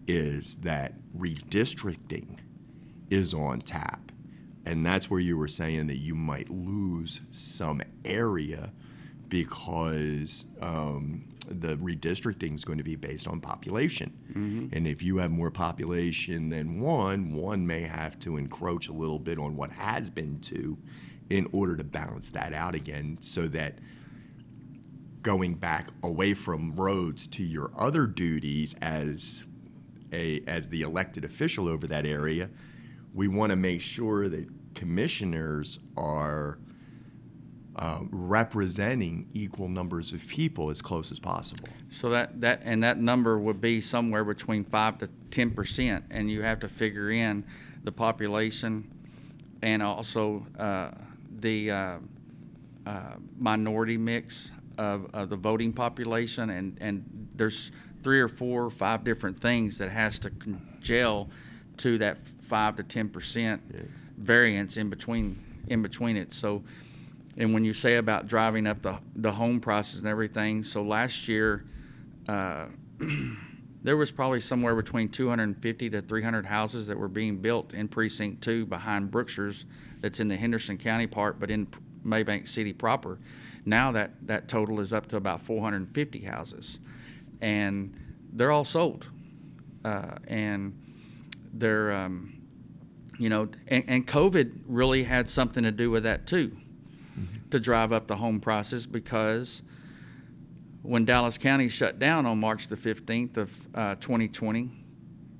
is 0.07 0.57
that 0.57 0.95
redistricting 1.17 2.39
is 3.11 3.33
on 3.33 3.63
tap. 3.63 4.13
And 4.67 4.85
that's 4.85 5.11
where 5.11 5.21
you 5.21 5.37
were 5.37 5.49
saying 5.49 5.89
that 5.89 5.99
you 5.99 6.15
might 6.15 6.49
lose 6.51 7.21
some 7.33 7.83
area 8.05 8.73
because 9.29 10.45
um, 10.63 11.25
the 11.49 11.77
redistricting 11.77 12.55
is 12.55 12.65
going 12.65 12.79
to 12.79 12.85
be 12.85 12.97
based 12.97 13.27
on 13.29 13.41
population. 13.41 14.13
And 14.73 14.87
if 14.87 15.03
you 15.03 15.19
have 15.19 15.31
more 15.31 15.51
population 15.51 16.49
than 16.49 16.81
one, 16.81 17.35
one 17.35 17.67
may 17.67 17.83
have 17.83 18.19
to 18.21 18.37
encroach 18.37 18.89
a 18.89 18.93
little 18.93 19.19
bit 19.19 19.39
on 19.39 19.57
what 19.57 19.71
has 19.73 20.09
been 20.11 20.41
two 20.41 20.79
in 21.31 21.49
order 21.53 21.77
to 21.77 21.85
balance 21.85 22.31
that 22.31 22.53
out 22.53 22.75
again 22.75 23.19
so 23.21 23.49
that 23.49 23.79
going 25.23 25.55
back 25.55 25.89
away 26.03 26.35
from 26.35 26.75
roads 26.77 27.27
to 27.27 27.43
your 27.43 27.71
other 27.77 28.07
duties 28.07 28.75
as 28.83 29.45
a 30.13 30.43
as 30.47 30.69
the 30.69 30.83
elected 30.83 31.25
official 31.25 31.67
over 31.69 31.87
that 31.87 32.07
area, 32.07 32.51
we 33.15 33.29
want 33.29 33.51
to 33.51 33.57
make 33.57 33.81
sure 33.81 34.29
that 34.29 34.47
commissioners 34.75 35.79
are 35.97 36.59
uh, 37.77 38.01
representing 38.11 39.29
equal 39.33 39.69
numbers 39.69 40.13
of 40.13 40.27
people 40.29 40.71
as 40.71 40.83
close 40.83 41.11
as 41.13 41.21
possible. 41.21 41.69
So 41.89 42.11
that, 42.11 42.41
that, 42.41 42.63
and 42.65 42.83
that 42.83 42.99
number 42.99 43.39
would 43.39 43.61
be 43.61 43.81
somewhere 43.81 44.25
between 44.25 44.65
five 44.65 44.99
to 44.99 45.09
ten 45.31 45.51
percent, 45.51 46.05
and 46.11 46.31
you 46.31 46.43
have 46.43 46.61
to 46.61 46.69
figure 46.69 47.11
in 47.11 47.45
the 47.85 47.93
population 47.93 48.91
and 49.63 49.83
also, 49.83 50.45
uh, 50.59 50.91
the, 51.41 51.71
uh, 51.71 51.99
uh, 52.87 53.15
minority 53.39 53.97
mix 53.97 54.53
of, 54.77 55.07
of 55.15 55.31
the 55.31 55.37
voting 55.37 55.73
population, 55.73 56.51
and, 56.51 56.77
and 56.81 57.29
there's 57.35 57.71
three 58.03 58.21
or 58.21 58.29
four, 58.29 58.65
or 58.65 58.71
five 58.71 59.05
different 59.05 59.41
things 59.41 59.79
that 59.79 59.91
has 59.91 60.19
to 60.19 60.31
gel 60.81 61.31
to 61.79 61.97
that 61.99 62.19
five 62.45 62.77
to 62.77 62.83
ten 62.83 63.09
percent 63.09 63.63
variance 64.17 64.77
in 64.77 64.91
between, 64.91 65.39
in 65.69 65.83
between 65.83 66.17
it. 66.17 66.33
So, 66.33 66.63
and 67.37 67.53
when 67.53 67.65
you 67.65 67.73
say 67.73 67.97
about 67.97 68.27
driving 68.27 68.67
up 68.67 68.83
the, 68.83 68.99
the 69.17 69.33
home 69.33 69.61
prices 69.61 70.01
and 70.01 70.09
everything, 70.09 70.63
so 70.63 70.83
last 70.83 71.27
year, 71.29 71.65
uh, 72.29 72.67
there 73.83 73.97
was 73.97 74.11
probably 74.11 74.41
somewhere 74.41 74.75
between 74.75 75.09
250 75.09 75.91
to 75.91 76.03
300 76.03 76.47
houses 76.47 76.87
that 76.87 76.99
were 76.99 77.09
being 77.09 77.39
built 77.39 77.75
in 77.75 77.89
precinct 77.89 78.43
two 78.43 78.65
behind 78.67 79.11
Brookshire's 79.11 79.65
that's 80.01 80.21
in 80.21 80.29
the 80.29 80.37
Henderson 80.37 80.79
County 80.79 81.07
part, 81.07 81.41
but 81.41 81.51
in 81.51 81.67
Mabank 82.05 82.49
City 82.49 82.73
proper. 82.73 83.19
Now 83.65 83.93
that, 83.93 84.13
that 84.27 84.49
total 84.49 84.81
is 84.81 84.93
up 84.93 85.09
to 85.09 85.17
about 85.17 85.41
450 85.43 86.21
houses. 86.21 86.79
And 87.41 87.95
they're 88.33 88.51
all 88.51 88.65
sold. 88.65 89.07
Uh, 89.85 90.17
and 90.27 90.79
they're, 91.53 91.93
um, 91.93 92.34
you 93.19 93.29
know, 93.29 93.49
and, 93.69 93.85
and 93.87 94.07
COVID 94.07 94.61
really 94.67 95.05
had 95.05 95.29
something 95.29 95.63
to 95.63 95.73
do 95.73 95.91
with 95.91 96.03
that 96.03 96.27
too 96.27 96.57
to 97.55 97.61
drive 97.61 97.93
up 97.93 98.09
the 98.09 98.17
home 98.17 98.41
prices 98.41 98.85
because 98.85 99.63
when 100.83 101.05
Dallas 101.05 101.39
County 101.39 101.69
shut 101.69 102.01
down 102.01 102.27
on 102.27 102.41
March 102.41 102.67
the 102.67 102.77
15th 102.77 103.37
of 103.37 103.69
uh, 103.75 103.95
2020, 103.97 104.71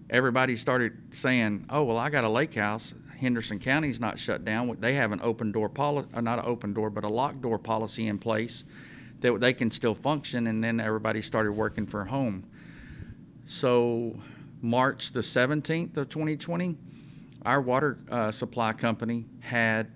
everybody 0.09 0.57
started 0.57 0.93
saying, 1.11 1.67
"Oh, 1.69 1.83
well, 1.83 1.99
I 1.99 2.11
got 2.11 2.23
a 2.23 2.29
lake 2.29 2.55
house. 2.55 2.95
Henderson 3.19 3.59
County's 3.59 3.99
not 3.99 4.19
shut 4.19 4.45
down. 4.45 4.77
They 4.81 4.95
have 4.95 5.11
an 5.11 5.21
open 5.23 5.51
door 5.51 5.69
policy, 5.69 6.09
not 6.21 6.39
an 6.39 6.45
open 6.47 6.73
door, 6.73 6.89
but 6.89 7.03
a 7.03 7.09
locked 7.09 7.43
door 7.43 7.59
policy 7.59 8.07
in 8.07 8.19
place 8.19 8.63
that 9.21 9.41
they 9.41 9.53
can 9.53 9.71
still 9.71 9.95
function." 9.95 10.47
And 10.47 10.63
then 10.63 10.79
everybody 10.79 11.21
started 11.21 11.53
working 11.53 11.87
from 11.87 12.07
home. 12.07 12.47
So, 13.47 14.19
March 14.63 15.13
the 15.13 15.21
17th 15.21 15.97
of 15.97 16.09
2020, 16.09 16.77
our 17.45 17.61
water 17.61 17.99
uh, 18.11 18.31
supply 18.31 18.73
company 18.73 19.27
had 19.41 19.91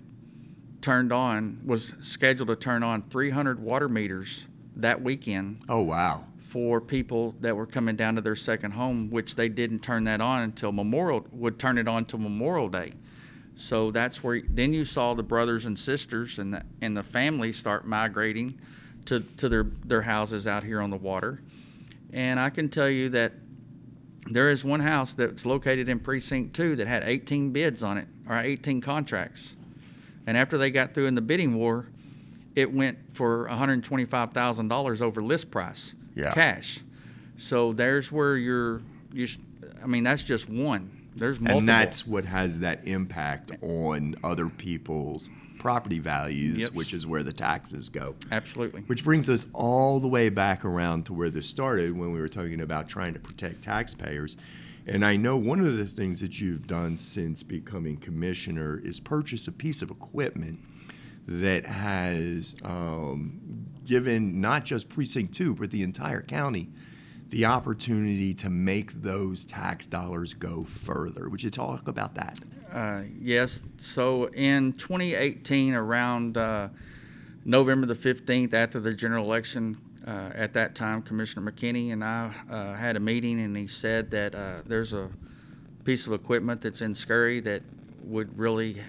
turned 0.81 1.11
on 1.11 1.61
was 1.65 1.93
scheduled 2.01 2.47
to 2.49 2.55
turn 2.55 2.83
on 2.83 3.01
300 3.01 3.59
water 3.59 3.89
meters 3.89 4.45
that 4.77 5.01
weekend 5.01 5.61
Oh 5.67 5.81
wow. 5.81 6.25
for 6.39 6.79
people 6.79 7.35
that 7.41 7.55
were 7.55 7.65
coming 7.65 7.95
down 7.95 8.15
to 8.15 8.21
their 8.21 8.35
second 8.35 8.71
home, 8.71 9.09
which 9.09 9.35
they 9.35 9.49
didn't 9.49 9.79
turn 9.79 10.05
that 10.05 10.21
on 10.21 10.43
until 10.43 10.71
Memorial 10.71 11.25
would 11.31 11.59
turn 11.59 11.77
it 11.77 11.87
on 11.87 12.05
till 12.05 12.19
Memorial 12.19 12.69
Day. 12.69 12.93
So 13.55 13.91
that's 13.91 14.23
where 14.23 14.41
then 14.47 14.71
you 14.71 14.85
saw 14.85 15.13
the 15.13 15.23
brothers 15.23 15.65
and 15.65 15.77
sisters 15.77 16.39
and 16.39 16.53
the, 16.53 16.63
and 16.81 16.95
the 16.95 17.03
families 17.03 17.57
start 17.57 17.85
migrating 17.85 18.57
to, 19.05 19.19
to 19.37 19.49
their 19.49 19.65
their 19.83 20.01
houses 20.03 20.47
out 20.47 20.63
here 20.63 20.79
on 20.79 20.89
the 20.91 20.97
water. 20.97 21.41
And 22.13 22.39
I 22.39 22.49
can 22.51 22.69
tell 22.69 22.89
you 22.89 23.09
that 23.09 23.33
there 24.27 24.49
is 24.49 24.63
one 24.63 24.79
house 24.81 25.13
that's 25.13 25.45
located 25.45 25.89
in 25.89 25.99
precinct 25.99 26.55
2 26.55 26.75
that 26.77 26.87
had 26.87 27.03
18 27.03 27.51
bids 27.51 27.83
on 27.83 27.97
it 27.97 28.07
or 28.27 28.37
18 28.37 28.81
contracts. 28.81 29.55
And 30.27 30.37
after 30.37 30.57
they 30.57 30.69
got 30.69 30.93
through 30.93 31.07
in 31.07 31.15
the 31.15 31.21
bidding 31.21 31.55
war, 31.55 31.87
it 32.55 32.73
went 32.73 32.97
for 33.13 33.47
$125,000 33.49 35.01
over 35.01 35.21
list 35.23 35.51
price, 35.51 35.93
Yeah. 36.15 36.33
cash. 36.33 36.79
So 37.37 37.73
there's 37.73 38.11
where 38.11 38.35
you're, 38.37 38.81
you. 39.13 39.25
sh- 39.25 39.37
I 39.81 39.87
mean, 39.87 40.03
that's 40.03 40.23
just 40.23 40.49
one. 40.49 40.91
There's 41.15 41.39
multiple. 41.39 41.59
And 41.59 41.67
that's 41.69 42.05
what 42.05 42.25
has 42.25 42.59
that 42.59 42.85
impact 42.87 43.51
on 43.61 44.15
other 44.23 44.49
people's 44.49 45.29
property 45.59 45.99
values, 45.99 46.57
Yep. 46.57 46.71
which 46.73 46.93
is 46.93 47.05
where 47.05 47.21
the 47.23 47.33
taxes 47.33 47.89
go. 47.89 48.15
Absolutely. 48.31 48.81
Which 48.81 49.03
brings 49.03 49.29
us 49.29 49.45
all 49.53 49.99
the 49.99 50.07
way 50.07 50.29
back 50.29 50.65
around 50.65 51.05
to 51.07 51.13
where 51.13 51.29
this 51.29 51.47
started 51.47 51.95
when 51.97 52.11
we 52.11 52.19
were 52.19 52.27
talking 52.29 52.61
about 52.61 52.87
trying 52.87 53.13
to 53.13 53.19
protect 53.19 53.61
taxpayers. 53.61 54.35
And 54.87 55.05
I 55.05 55.17
know 55.17 55.37
one 55.37 55.59
of 55.59 55.77
the 55.77 55.85
things 55.85 56.19
that 56.21 56.39
you've 56.41 56.65
done 56.65 56.97
since 56.97 57.43
becoming 57.43 57.97
commissioner 57.97 58.81
is 58.83 58.99
purchase 58.99 59.47
a 59.47 59.51
piece 59.51 59.81
of 59.83 59.91
equipment 59.91 60.59
that 61.27 61.67
has 61.67 62.55
um, 62.63 63.39
given 63.85 64.41
not 64.41 64.65
just 64.65 64.89
precinct 64.89 65.33
two, 65.35 65.53
but 65.53 65.69
the 65.69 65.83
entire 65.83 66.21
county 66.23 66.69
the 67.29 67.45
opportunity 67.45 68.33
to 68.33 68.49
make 68.49 68.91
those 69.03 69.45
tax 69.45 69.85
dollars 69.85 70.33
go 70.33 70.63
further. 70.63 71.29
Would 71.29 71.43
you 71.43 71.51
talk 71.51 71.87
about 71.87 72.15
that? 72.15 72.39
Uh, 72.73 73.01
yes. 73.19 73.61
So 73.77 74.25
in 74.27 74.73
2018, 74.73 75.73
around 75.73 76.37
uh, 76.37 76.69
November 77.45 77.87
the 77.87 77.95
15th, 77.95 78.53
after 78.53 78.79
the 78.79 78.93
general 78.93 79.25
election, 79.25 79.77
uh, 80.05 80.31
at 80.33 80.53
that 80.53 80.75
time, 80.75 81.01
Commissioner 81.01 81.51
McKinney 81.51 81.91
and 81.91 82.03
I 82.03 82.31
uh, 82.49 82.73
had 82.73 82.95
a 82.95 82.99
meeting, 82.99 83.39
and 83.39 83.55
he 83.55 83.67
said 83.67 84.11
that 84.11 84.35
uh, 84.35 84.61
there's 84.65 84.93
a 84.93 85.09
piece 85.83 86.07
of 86.07 86.13
equipment 86.13 86.61
that's 86.61 86.81
in 86.81 86.93
Scurry 86.93 87.39
that 87.41 87.63
would 88.03 88.37
really 88.37 88.81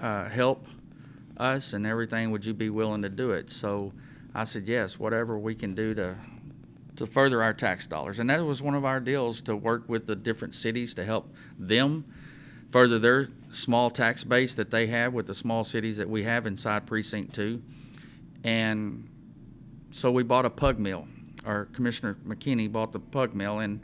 help 0.00 0.66
us 1.36 1.72
and 1.72 1.86
everything. 1.86 2.30
Would 2.30 2.44
you 2.44 2.54
be 2.54 2.70
willing 2.70 3.02
to 3.02 3.08
do 3.08 3.32
it? 3.32 3.50
So 3.50 3.92
I 4.34 4.44
said, 4.44 4.66
yes, 4.66 4.98
whatever 4.98 5.38
we 5.38 5.54
can 5.54 5.74
do 5.74 5.94
to 5.94 6.16
to 6.96 7.06
further 7.06 7.44
our 7.44 7.54
tax 7.54 7.86
dollars. 7.86 8.18
And 8.18 8.28
that 8.28 8.44
was 8.44 8.60
one 8.60 8.74
of 8.74 8.84
our 8.84 8.98
deals 8.98 9.40
to 9.42 9.54
work 9.54 9.88
with 9.88 10.06
the 10.06 10.16
different 10.16 10.54
cities 10.56 10.94
to 10.94 11.04
help 11.04 11.32
them 11.56 12.04
further 12.70 12.98
their 12.98 13.28
small 13.52 13.90
tax 13.90 14.24
base 14.24 14.54
that 14.54 14.70
they 14.70 14.86
have 14.88 15.12
with 15.12 15.26
the 15.26 15.34
small 15.34 15.64
cities 15.64 15.96
that 15.96 16.08
we 16.08 16.24
have 16.24 16.46
inside 16.46 16.86
precinct 16.86 17.34
2. 17.34 17.62
And 18.44 19.08
so 19.90 20.10
we 20.10 20.22
bought 20.22 20.44
a 20.44 20.50
pug 20.50 20.78
mill. 20.78 21.08
Our 21.44 21.66
Commissioner 21.66 22.16
McKinney 22.26 22.70
bought 22.70 22.92
the 22.92 23.00
pug 23.00 23.34
mill 23.34 23.60
and 23.60 23.80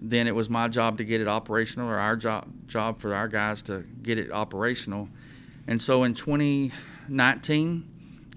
then 0.00 0.26
it 0.26 0.34
was 0.34 0.50
my 0.50 0.68
job 0.68 0.98
to 0.98 1.04
get 1.04 1.20
it 1.20 1.28
operational 1.28 1.88
or 1.88 1.98
our 1.98 2.16
job 2.16 2.46
job 2.66 3.00
for 3.00 3.14
our 3.14 3.28
guys 3.28 3.62
to 3.62 3.84
get 4.02 4.18
it 4.18 4.30
operational. 4.32 5.08
And 5.66 5.80
so 5.80 6.04
in 6.04 6.14
2019 6.14 7.94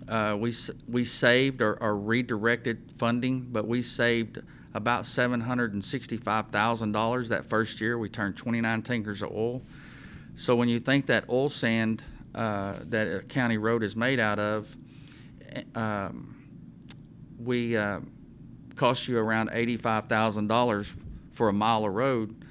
uh, 0.08 0.38
we 0.39 0.53
we 0.88 1.03
saved 1.03 1.62
or, 1.62 1.82
or 1.82 1.98
redirected 1.98 2.91
funding, 2.98 3.48
but 3.51 3.67
we 3.67 3.82
saved 3.82 4.39
about 4.74 5.06
seven 5.06 5.41
hundred 5.41 5.74
and 5.74 5.84
sixty-five 5.84 6.48
thousand 6.50 6.94
dollars 6.94 7.29
that 7.29 7.46
first 7.46 7.82
year. 7.82 7.98
We 7.98 8.10
turned 8.10 8.38
twenty-nine 8.38 8.84
tankers 8.84 9.22
of 9.22 9.32
oil. 9.32 9.62
So 10.38 10.56
when 10.56 10.70
you 10.70 10.79
think 10.79 11.08
that 11.08 11.25
oil 11.29 11.50
sand 11.50 12.03
uh, 12.36 12.75
that 12.89 13.08
a 13.08 13.22
county 13.24 13.58
road 13.58 13.82
is 13.84 13.96
made 13.96 14.20
out 14.20 14.38
of, 14.38 14.74
eh, 15.51 15.63
um, 15.74 16.36
we 17.39 17.75
uh, 17.75 18.00
cost 18.75 19.08
you 19.08 19.17
around 19.17 19.50
eighty-five 19.51 20.08
thousand 20.08 20.48
dollars 20.48 20.94
for 21.34 21.50
a 21.50 21.53
mile 21.53 21.86
of 21.86 21.94
road. 21.94 22.46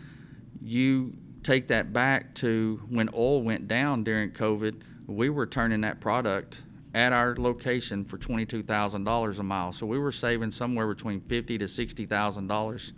You 0.61 1.15
take 1.45 1.69
that 1.69 1.93
back 1.93 2.35
to 2.37 2.83
when 2.91 3.09
oil 3.15 3.43
went 3.43 3.69
down 3.69 4.03
during 4.03 4.33
COVID, 4.33 4.83
we 5.07 5.31
were 5.31 5.47
turning 5.47 5.83
that 5.83 6.01
product 6.01 6.63
at 6.93 7.13
our 7.13 7.37
location 7.37 8.05
for 8.05 8.19
twenty-two 8.19 8.65
thousand 8.65 9.05
dollars 9.05 9.39
a 9.39 9.45
mile. 9.45 9.71
So 9.71 9.87
we 9.87 10.01
were 10.01 10.11
saving 10.11 10.51
somewhere 10.51 10.89
between 10.89 11.21
fifty 11.21 11.57
to 11.59 11.69
sixty 11.69 12.05
thousand 12.05 12.49
dollars 12.49 12.93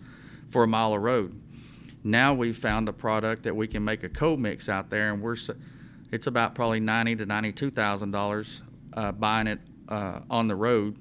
for 0.48 0.62
a 0.64 0.66
mile 0.66 0.94
of 0.94 1.02
road. 1.02 1.38
Now 2.04 2.34
we've 2.34 2.56
found 2.56 2.88
a 2.88 2.92
product 2.92 3.42
that 3.44 3.54
we 3.54 3.66
can 3.66 3.84
make 3.84 4.02
a 4.04 4.08
co-mix 4.08 4.68
out 4.68 4.90
there, 4.90 5.12
and 5.12 5.22
we're 5.22 5.36
it's 6.10 6.26
about 6.26 6.54
probably 6.54 6.80
ninety 6.80 7.16
to 7.16 7.26
ninety-two 7.26 7.70
thousand 7.70 8.12
dollars 8.12 8.62
uh, 8.94 9.12
buying 9.12 9.46
it 9.46 9.60
uh, 9.88 10.20
on 10.30 10.48
the 10.48 10.56
road, 10.56 10.96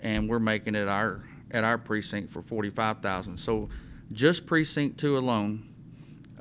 and 0.00 0.28
we're 0.28 0.38
making 0.38 0.74
it 0.74 0.88
our 0.88 1.24
at 1.50 1.64
our 1.64 1.78
precinct 1.78 2.32
for 2.32 2.42
forty-five 2.42 3.00
thousand. 3.00 3.38
So 3.38 3.68
just 4.12 4.46
precinct 4.46 4.98
two 4.98 5.16
alone 5.18 5.72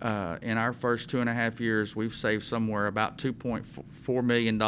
uh, 0.02 0.38
in 0.42 0.58
our 0.58 0.74
first 0.74 1.10
two 1.10 1.22
and 1.22 1.30
a 1.30 1.34
half 1.34 1.60
years, 1.60 1.96
we've 1.96 2.16
saved 2.16 2.44
somewhere 2.44 2.88
about 2.88 3.18
$2.4 3.18 4.24
million 4.24 4.60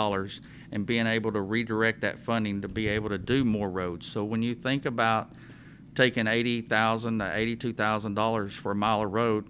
and 0.72 0.86
being 0.86 1.08
able 1.08 1.32
to 1.32 1.42
redirect 1.42 2.02
that 2.02 2.20
funding 2.20 2.62
to 2.62 2.68
be 2.68 2.88
able 2.88 3.10
to 3.10 3.18
do 3.18 3.44
more 3.44 3.70
roads. 3.70 4.06
So 4.06 4.24
when 4.24 4.44
you 4.44 4.54
think 4.54 4.86
about 4.86 5.32
taking 5.96 6.28
80,000 6.28 7.20
to 7.20 7.26
$82,000 7.26 8.52
for 8.52 8.72
a 8.72 8.76
mile 8.76 9.04
of 9.04 9.12
road 9.12 9.48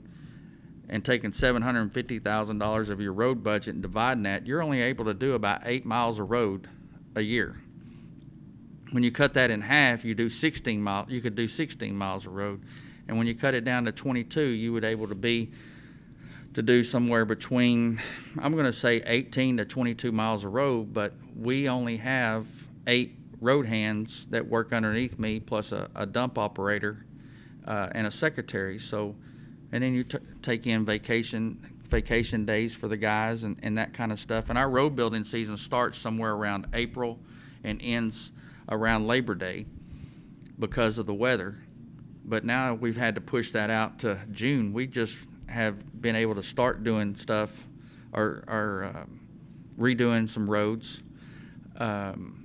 and 0.89 1.03
taking 1.03 1.32
$750,000 1.32 2.89
of 2.89 3.01
your 3.01 3.13
road 3.13 3.43
budget 3.43 3.73
and 3.73 3.82
dividing 3.82 4.23
that, 4.23 4.45
you're 4.45 4.62
only 4.62 4.82
able 4.82 5.06
to 5.06 5.13
do 5.13 5.34
about 5.34 5.62
eight 5.65 5.86
miles 5.86 6.19
of 6.19 6.29
road 6.29 6.67
a 7.15 7.21
year. 7.21 7.58
When 8.91 9.01
you 9.01 9.12
cut 9.12 9.34
that 9.34 9.49
in 9.49 9.62
half, 9.62 10.06
you 10.06 10.13
do 10.13 10.29
16 10.29 10.82
miles. 10.82 11.10
You 11.10 11.21
could 11.21 11.36
do 11.36 11.47
16 11.47 11.95
miles 11.95 12.25
of 12.25 12.34
road, 12.34 12.63
and 13.08 13.17
when 13.17 13.27
you 13.27 13.34
cut 13.34 13.53
it 13.53 13.65
down 13.65 13.86
to 13.86 13.91
22, 13.91 14.41
you 14.41 14.71
would 14.73 14.84
able 14.84 15.08
to 15.08 15.15
be 15.15 15.51
to 16.53 16.62
do 16.62 16.84
somewhere 16.84 17.25
between 17.25 17.99
I'm 18.39 18.53
going 18.53 18.65
to 18.65 18.73
say 18.73 19.01
18 19.06 19.58
to 19.58 19.65
22 19.65 20.12
miles 20.12 20.43
of 20.43 20.53
road, 20.53 20.93
but 20.93 21.13
we 21.36 21.67
only 21.67 21.97
have 21.97 22.45
eight 22.86 23.17
road 23.43 23.65
hands 23.65 24.27
that 24.27 24.47
work 24.47 24.73
underneath 24.73 25.19
me, 25.19 25.39
plus 25.39 25.71
a, 25.71 25.89
a 25.95 26.06
dump 26.06 26.38
operator 26.38 27.06
uh, 27.67 27.89
and 27.91 28.08
a 28.08 28.12
secretary. 28.12 28.79
So, 28.79 29.15
and 29.71 29.84
then 29.84 29.93
you 29.93 30.03
t- 30.06 30.17
take 30.41 30.65
in 30.65 30.86
vacation 30.86 31.73
vacation 31.86 32.43
days 32.43 32.73
for 32.73 32.88
the 32.88 32.97
guys 32.97 33.43
and, 33.43 33.58
and 33.62 33.77
that 33.77 33.93
kind 33.93 34.12
of 34.12 34.19
stuff. 34.19 34.49
And 34.49 34.58
our 34.58 34.69
road 34.69 34.95
building 34.95 35.23
season 35.23 35.58
starts 35.58 35.99
somewhere 35.99 36.34
around 36.34 36.67
April 36.73 37.19
and 37.63 37.79
ends 37.84 38.32
around 38.67 39.06
Labor 39.06 39.36
Day 39.36 39.67
because 40.58 40.97
of 40.97 41.06
the 41.06 41.13
weather. 41.13 41.58
But 42.25 42.45
now 42.45 42.73
we've 42.73 42.97
had 42.97 43.13
to 43.15 43.21
push 43.21 43.51
that 43.51 43.69
out 43.69 43.99
to 43.99 44.19
June. 44.32 44.73
We 44.73 44.88
just 44.88 45.15
have 45.47 46.01
been 46.01 46.15
able 46.15 46.34
to 46.34 46.41
start 46.41 46.84
doing 46.84 47.15
stuff 47.15 47.51
or, 48.12 48.43
or 48.47 48.91
um, 48.95 49.19
redoing 49.77 50.27
some 50.27 50.49
roads 50.49 50.99
um, 51.77 52.42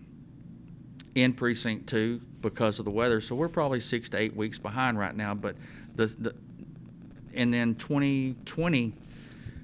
in 1.14 1.32
precinct 1.32 1.88
two 1.88 2.20
because 2.40 2.78
of 2.78 2.84
the 2.84 2.90
weather. 2.90 3.20
So 3.20 3.34
we're 3.34 3.48
probably 3.48 3.80
six 3.80 4.08
to 4.10 4.18
eight 4.18 4.36
weeks 4.36 4.58
behind 4.58 4.98
right 4.98 5.14
now. 5.14 5.34
But 5.34 5.56
the, 5.96 6.06
the 6.06 6.34
and 7.34 7.52
then 7.52 7.74
2020 7.76 8.92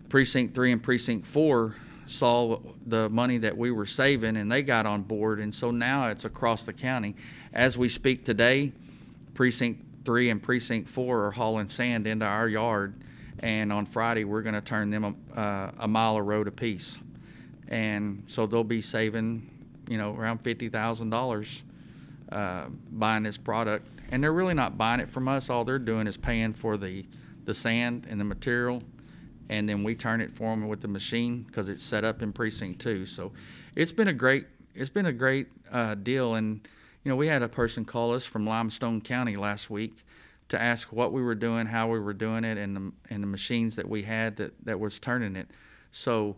precinct 0.08 0.54
three 0.54 0.72
and 0.72 0.82
precinct 0.82 1.26
four 1.26 1.74
saw 2.06 2.60
the 2.86 3.08
money 3.08 3.38
that 3.38 3.56
we 3.56 3.70
were 3.70 3.86
saving 3.86 4.36
and 4.36 4.50
they 4.50 4.62
got 4.62 4.86
on 4.86 5.02
board 5.02 5.40
and 5.40 5.54
so 5.54 5.70
now 5.70 6.08
it's 6.08 6.24
across 6.24 6.66
the 6.66 6.72
county 6.72 7.16
as 7.52 7.78
we 7.78 7.88
speak 7.88 8.24
today 8.24 8.70
precinct 9.32 9.82
three 10.04 10.28
and 10.28 10.42
precinct 10.42 10.88
four 10.88 11.24
are 11.24 11.30
hauling 11.30 11.68
sand 11.68 12.06
into 12.06 12.26
our 12.26 12.46
yard 12.46 12.94
and 13.38 13.72
on 13.72 13.86
friday 13.86 14.24
we're 14.24 14.42
going 14.42 14.54
to 14.54 14.60
turn 14.60 14.90
them 14.90 15.16
a, 15.34 15.40
uh, 15.40 15.70
a 15.80 15.88
mile 15.88 16.18
of 16.18 16.26
road 16.26 16.46
apiece 16.46 16.98
and 17.68 18.22
so 18.26 18.46
they'll 18.46 18.62
be 18.62 18.82
saving 18.82 19.50
you 19.88 19.98
know 19.98 20.14
around 20.14 20.42
$50000 20.42 21.62
uh, 22.32 22.66
buying 22.90 23.22
this 23.22 23.36
product 23.36 23.86
and 24.10 24.22
they're 24.22 24.32
really 24.32 24.54
not 24.54 24.78
buying 24.78 25.00
it 25.00 25.10
from 25.10 25.28
us 25.28 25.50
all 25.50 25.64
they're 25.64 25.78
doing 25.78 26.06
is 26.06 26.16
paying 26.16 26.52
for 26.52 26.76
the 26.76 27.04
the 27.44 27.54
sand 27.54 28.06
and 28.08 28.18
the 28.18 28.24
material 28.24 28.82
and 29.48 29.68
then 29.68 29.84
we 29.84 29.94
turn 29.94 30.20
it 30.20 30.32
for 30.32 30.50
them 30.50 30.68
with 30.68 30.80
the 30.80 30.88
machine 30.88 31.42
because 31.42 31.68
it's 31.68 31.82
set 31.82 32.04
up 32.04 32.22
in 32.22 32.32
precinct 32.32 32.80
two. 32.80 33.06
So 33.06 33.32
it's 33.76 33.92
been 33.92 34.08
a 34.08 34.12
great 34.12 34.46
it's 34.74 34.90
been 34.90 35.06
a 35.06 35.12
great 35.12 35.48
uh, 35.70 35.94
deal. 35.94 36.34
And 36.34 36.66
you 37.04 37.10
know, 37.10 37.16
we 37.16 37.28
had 37.28 37.42
a 37.42 37.48
person 37.48 37.84
call 37.84 38.14
us 38.14 38.24
from 38.24 38.46
Limestone 38.46 39.00
County 39.00 39.36
last 39.36 39.70
week 39.70 40.04
to 40.48 40.60
ask 40.60 40.92
what 40.92 41.12
we 41.12 41.22
were 41.22 41.34
doing, 41.34 41.66
how 41.66 41.88
we 41.88 41.98
were 41.98 42.12
doing 42.12 42.44
it, 42.44 42.58
and 42.58 42.76
the 42.76 42.92
and 43.10 43.22
the 43.22 43.26
machines 43.26 43.76
that 43.76 43.88
we 43.88 44.02
had 44.02 44.36
that 44.36 44.52
that 44.64 44.80
was 44.80 44.98
turning 44.98 45.36
it. 45.36 45.48
So 45.92 46.36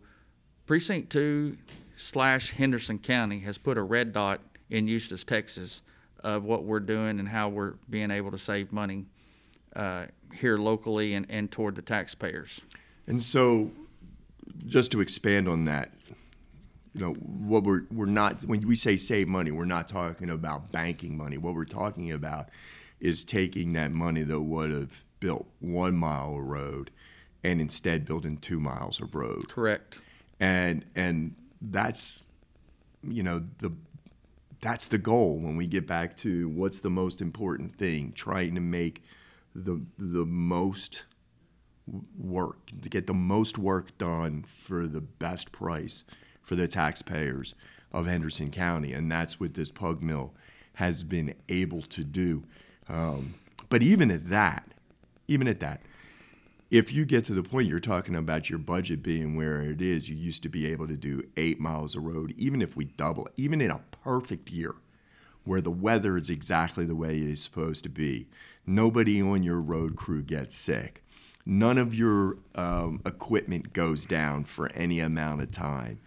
precinct 0.67 1.11
two 1.11 1.57
slash 1.97 2.53
Henderson 2.53 2.99
County 2.99 3.41
has 3.41 3.59
put 3.59 3.77
a 3.77 3.83
red 3.83 4.13
dot 4.13 4.41
in 4.71 4.87
Eustace, 4.87 5.25
Texas, 5.25 5.83
of 6.21 6.45
what 6.45 6.65
we're 6.65 6.81
doing 6.81 7.19
and 7.19 7.29
how 7.29 7.49
we're 7.49 7.75
being 7.89 8.11
able 8.11 8.31
to 8.31 8.39
save 8.39 8.73
money 8.73 9.07
uh, 9.75 10.07
here 10.35 10.59
locally 10.59 11.15
and, 11.15 11.27
and 11.29 11.51
toward 11.51 11.75
the 11.75 11.83
taxpayers. 11.83 12.61
And 13.07 13.21
so, 13.21 13.71
just 14.67 14.91
to 14.93 15.01
expand 15.01 15.49
on 15.49 15.65
that, 15.67 15.91
you 16.95 17.01
know, 17.01 17.13
what 17.13 17.63
we're 17.63 17.83
we're 17.91 18.07
not 18.07 18.43
when 18.45 18.67
we 18.67 18.77
say 18.77 18.97
save 18.97 19.29
money, 19.29 19.51
we're 19.51 19.65
not 19.65 19.89
talking 19.89 20.31
about 20.31 20.73
banking 20.73 21.17
money. 21.17 21.39
What 21.39 21.55
we're 21.55 21.65
talking 21.65 22.13
about 22.13 22.49
is 23.01 23.25
taking 23.25 23.75
that 23.75 23.93
money 23.93 24.23
that 24.23 24.41
would 24.41 24.71
have 24.71 25.05
built 25.21 25.47
one 25.61 25.95
mile 25.95 26.37
of 26.37 26.45
road 26.45 26.91
and 27.45 27.61
instead 27.61 28.05
building 28.07 28.39
two 28.39 28.59
miles 28.59 29.01
of 29.01 29.15
road. 29.15 29.49
Correct. 29.49 29.99
And 30.41 30.85
and 30.95 31.35
that's 31.61 32.25
you 33.03 33.23
know 33.23 33.43
the 33.61 33.73
that's 34.61 34.89
the 34.89 34.99
goal 34.99 35.39
when 35.39 35.57
we 35.57 35.67
get 35.67 35.87
back 35.87 36.17
to 36.17 36.49
what's 36.49 36.81
the 36.81 36.91
most 36.91 37.21
important 37.21 37.77
thing, 37.77 38.13
trying 38.13 38.55
to 38.55 38.61
make 38.61 39.03
the 39.55 39.81
the 39.99 40.25
most 40.25 41.05
work 42.19 42.71
to 42.83 42.89
get 42.89 43.07
the 43.07 43.15
most 43.15 43.59
work 43.59 43.97
done 43.99 44.43
for 44.43 44.87
the 44.87 45.01
best 45.01 45.53
price 45.53 46.05
for 46.43 46.57
the 46.57 46.67
taxpayers 46.67 47.55
of 47.93 48.07
Henderson 48.07 48.51
County, 48.51 48.93
and 48.93 49.11
that's 49.11 49.39
what 49.39 49.55
this 49.55 49.71
pug 49.71 50.03
mill 50.03 50.35
has 50.75 51.05
been 51.05 51.35
able 51.49 51.83
to 51.83 52.05
do. 52.05 52.45
Um, 52.89 53.35
but 53.69 53.83
even 53.83 54.11
at 54.11 54.29
that, 54.31 54.69
even 55.29 55.49
at 55.49 55.61
that, 55.61 55.81
if 56.71 56.93
you 56.93 57.05
get 57.05 57.25
to 57.25 57.35
the 57.35 57.43
point 57.43 57.69
you're 57.69 57.79
talking 57.79 58.17
about 58.17 58.51
your 58.51 58.59
budget 58.59 59.03
being 59.03 59.37
where 59.37 59.63
it 59.63 59.81
is, 59.81 60.09
you 60.09 60.17
used 60.17 60.43
to 60.43 60.49
be 60.49 60.67
able 60.67 60.89
to 60.89 60.97
do 60.97 61.23
eight 61.37 61.61
miles 61.61 61.95
of 61.95 62.03
road, 62.03 62.35
even 62.37 62.61
if 62.61 62.77
we 62.77 62.85
double 62.85 63.29
even 63.37 63.61
in 63.61 63.71
a 63.71 63.83
perfect 64.03 64.51
year 64.51 64.75
where 65.45 65.61
the 65.61 65.71
weather 65.71 66.17
is 66.17 66.29
exactly 66.29 66.85
the 66.85 66.95
way 66.95 67.19
it's 67.19 67.43
supposed 67.43 67.85
to 67.85 67.89
be, 67.89 68.27
nobody 68.67 69.23
on 69.23 69.45
your 69.45 69.61
road 69.61 69.95
crew 69.97 70.21
gets 70.21 70.57
sick. 70.57 71.05
None 71.47 71.79
of 71.79 71.95
your 71.95 72.39
um, 72.57 73.01
equipment 73.07 73.73
goes 73.73 74.05
down 74.05 74.45
for 74.45 74.69
any 74.73 74.99
amount 74.99 75.43
of 75.43 75.53
time. 75.53 76.01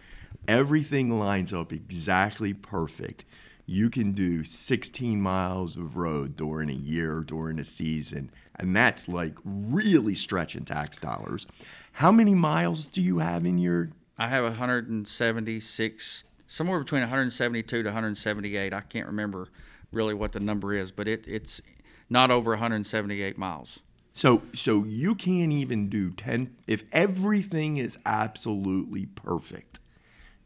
Everything 0.46 1.18
lines 1.18 1.54
up 1.54 1.72
exactly 1.72 2.52
perfect. 2.52 3.24
You 3.64 3.88
can 3.88 4.12
do 4.12 4.44
16 4.44 5.20
miles 5.20 5.76
of 5.76 5.96
road 5.96 6.36
during 6.36 6.68
a 6.68 6.74
year, 6.74 7.20
during 7.20 7.58
a 7.58 7.64
season, 7.64 8.30
and 8.60 8.76
that's 8.76 9.08
like 9.08 9.34
really 9.44 10.14
stretching 10.14 10.64
tax 10.64 10.98
dollars. 10.98 11.46
How 11.92 12.12
many 12.12 12.34
miles 12.34 12.88
do 12.88 13.02
you 13.02 13.18
have 13.18 13.46
in 13.46 13.58
your? 13.58 13.90
I 14.18 14.28
have 14.28 14.44
176, 14.44 16.24
somewhere 16.46 16.78
between 16.78 17.00
172 17.00 17.82
to 17.82 17.88
178. 17.88 18.74
I 18.74 18.80
can't 18.82 19.06
remember 19.06 19.48
really 19.92 20.14
what 20.14 20.32
the 20.32 20.40
number 20.40 20.74
is, 20.74 20.90
but 20.90 21.08
it, 21.08 21.24
it's 21.26 21.62
not 22.10 22.30
over 22.30 22.50
178 22.50 23.38
miles. 23.38 23.80
So, 24.12 24.42
so 24.52 24.84
you 24.84 25.14
can't 25.14 25.52
even 25.52 25.88
do 25.88 26.10
10 26.10 26.54
if 26.66 26.84
everything 26.92 27.78
is 27.78 27.96
absolutely 28.04 29.06
perfect. 29.06 29.80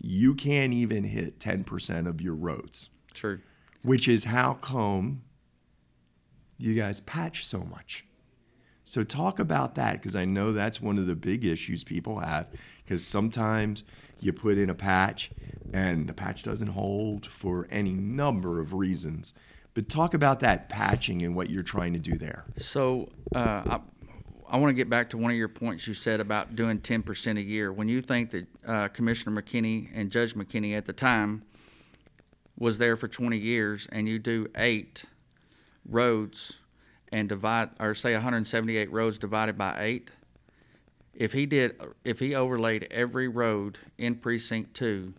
You 0.01 0.35
can't 0.35 0.73
even 0.73 1.05
hit 1.05 1.41
10% 1.41 2.07
of 2.07 2.21
your 2.21 2.35
roads, 2.35 2.91
True. 3.13 3.41
which 3.83 4.07
is 4.07 4.25
how 4.25 4.55
come 4.55 5.23
you 6.59 6.75
guys 6.75 7.01
patch 7.01 7.47
so 7.47 7.61
much. 7.61 8.05
So 8.85 9.03
talk 9.03 9.39
about 9.39 9.75
that 9.77 9.95
because 9.95 10.15
I 10.15 10.25
know 10.25 10.53
that's 10.53 10.81
one 10.81 10.99
of 10.99 11.07
the 11.07 11.15
big 11.15 11.45
issues 11.45 11.85
people 11.85 12.21
have 12.21 12.51
because 12.85 13.07
sometimes 13.07 13.85
you 14.21 14.33
put 14.33 14.59
in 14.59 14.71
a 14.71 14.75
patch 14.75 15.31
and 15.73 16.07
the 16.07 16.15
patch 16.15 16.43
doesn't 16.43 16.69
hold 16.69 17.27
for 17.27 17.67
any 17.71 17.93
number 17.93 18.61
of 18.61 18.75
reasons. 18.75 19.35
But 19.73 19.89
talk 19.89 20.15
about 20.15 20.41
that 20.41 20.69
patching 20.69 21.23
and 21.23 21.35
what 21.35 21.51
you're 21.51 21.63
trying 21.63 21.95
to 21.95 21.99
do 21.99 22.17
there. 22.17 22.45
So 22.57 23.11
uh, 23.35 23.63
I, 23.67 23.81
I 24.49 24.57
want 24.59 24.71
to 24.71 24.75
get 24.75 24.89
back 24.89 25.11
to 25.11 25.19
one 25.19 25.33
of 25.33 25.37
your 25.37 25.49
points 25.49 25.89
you 25.89 25.95
said 25.95 26.21
about 26.21 26.55
doing 26.55 26.79
10% 26.79 27.39
a 27.39 27.43
year. 27.43 27.73
When 27.73 27.89
you 27.89 28.01
think 28.01 28.31
that 28.31 28.47
uh, 28.67 28.89
Commissioner 28.89 29.43
McKinney 29.43 29.89
and 29.93 30.11
Judge 30.11 30.35
McKinney 30.35 30.77
at 30.77 30.85
the 30.85 30.93
time 30.93 31.43
was 32.57 32.79
there 32.79 32.97
for 32.97 33.09
20 33.09 33.37
years 33.37 33.89
and 33.91 34.07
you 34.07 34.19
do 34.21 34.47
eight 34.57 35.05
roads 35.89 36.55
and 37.13 37.29
divide, 37.29 37.71
or 37.81 37.95
say 37.95 38.13
178 38.13 38.91
roads 38.91 39.19
divided 39.19 39.57
by 39.57 39.77
eight, 39.79 40.11
if 41.15 41.33
he 41.33 41.47
did, 41.47 41.81
if 42.05 42.19
he 42.19 42.35
overlaid 42.35 42.89
every 42.91 43.29
road 43.29 43.79
in 43.99 44.17
precinct 44.17 44.75
two 44.75 45.15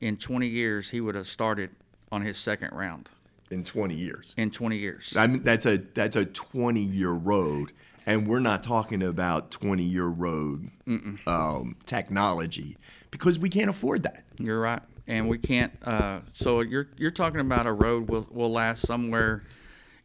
in 0.00 0.16
20 0.16 0.46
years, 0.46 0.90
he 0.90 1.00
would 1.00 1.14
have 1.14 1.26
started 1.26 1.70
on 2.12 2.22
his 2.22 2.36
second 2.38 2.70
round 2.72 3.08
In 3.50 3.64
20 3.64 3.94
years. 3.94 4.34
in 4.36 4.50
20 4.50 4.76
years. 4.76 5.14
I 5.16 5.26
mean, 5.26 5.42
that's 5.42 5.66
a 5.66 5.78
that's 5.78 6.14
a 6.14 6.24
20 6.24 6.80
year 6.80 7.10
road, 7.10 7.72
and 8.06 8.28
we're 8.28 8.38
not 8.40 8.62
talking 8.62 9.02
about 9.02 9.50
20 9.50 9.82
year 9.82 10.06
road 10.06 10.70
um, 11.26 11.76
technology 11.86 12.76
because 13.10 13.38
we 13.38 13.48
can't 13.48 13.70
afford 13.70 14.04
that. 14.04 14.22
You're 14.38 14.60
right, 14.60 14.82
and 15.08 15.28
we 15.28 15.38
can't. 15.38 15.72
Uh, 15.82 16.20
so 16.32 16.60
you're 16.60 16.86
you're 16.96 17.10
talking 17.10 17.40
about 17.40 17.66
a 17.66 17.72
road 17.72 18.08
will 18.08 18.28
will 18.30 18.52
last 18.52 18.86
somewhere. 18.86 19.42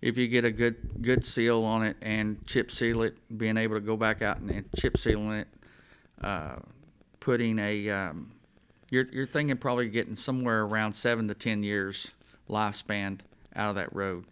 If 0.01 0.17
you 0.17 0.27
get 0.27 0.45
a 0.45 0.51
good 0.51 1.01
good 1.01 1.25
seal 1.25 1.63
on 1.63 1.85
it 1.85 1.97
and 2.01 2.45
chip 2.47 2.71
seal 2.71 3.03
it, 3.03 3.17
being 3.37 3.57
able 3.57 3.75
to 3.75 3.81
go 3.81 3.95
back 3.95 4.21
out 4.21 4.37
and, 4.37 4.49
and 4.49 4.65
chip 4.75 4.97
sealing 4.97 5.33
it, 5.33 5.47
uh, 6.21 6.55
putting 7.19 7.59
a, 7.59 7.89
um, 7.89 8.31
you're 8.89 9.05
you're 9.11 9.27
thinking 9.27 9.57
probably 9.57 9.89
getting 9.89 10.15
somewhere 10.15 10.63
around 10.63 10.93
seven 10.93 11.27
to 11.27 11.35
ten 11.35 11.61
years 11.63 12.11
lifespan 12.49 13.19
out 13.55 13.69
of 13.69 13.75
that 13.75 13.93
road. 13.95 14.25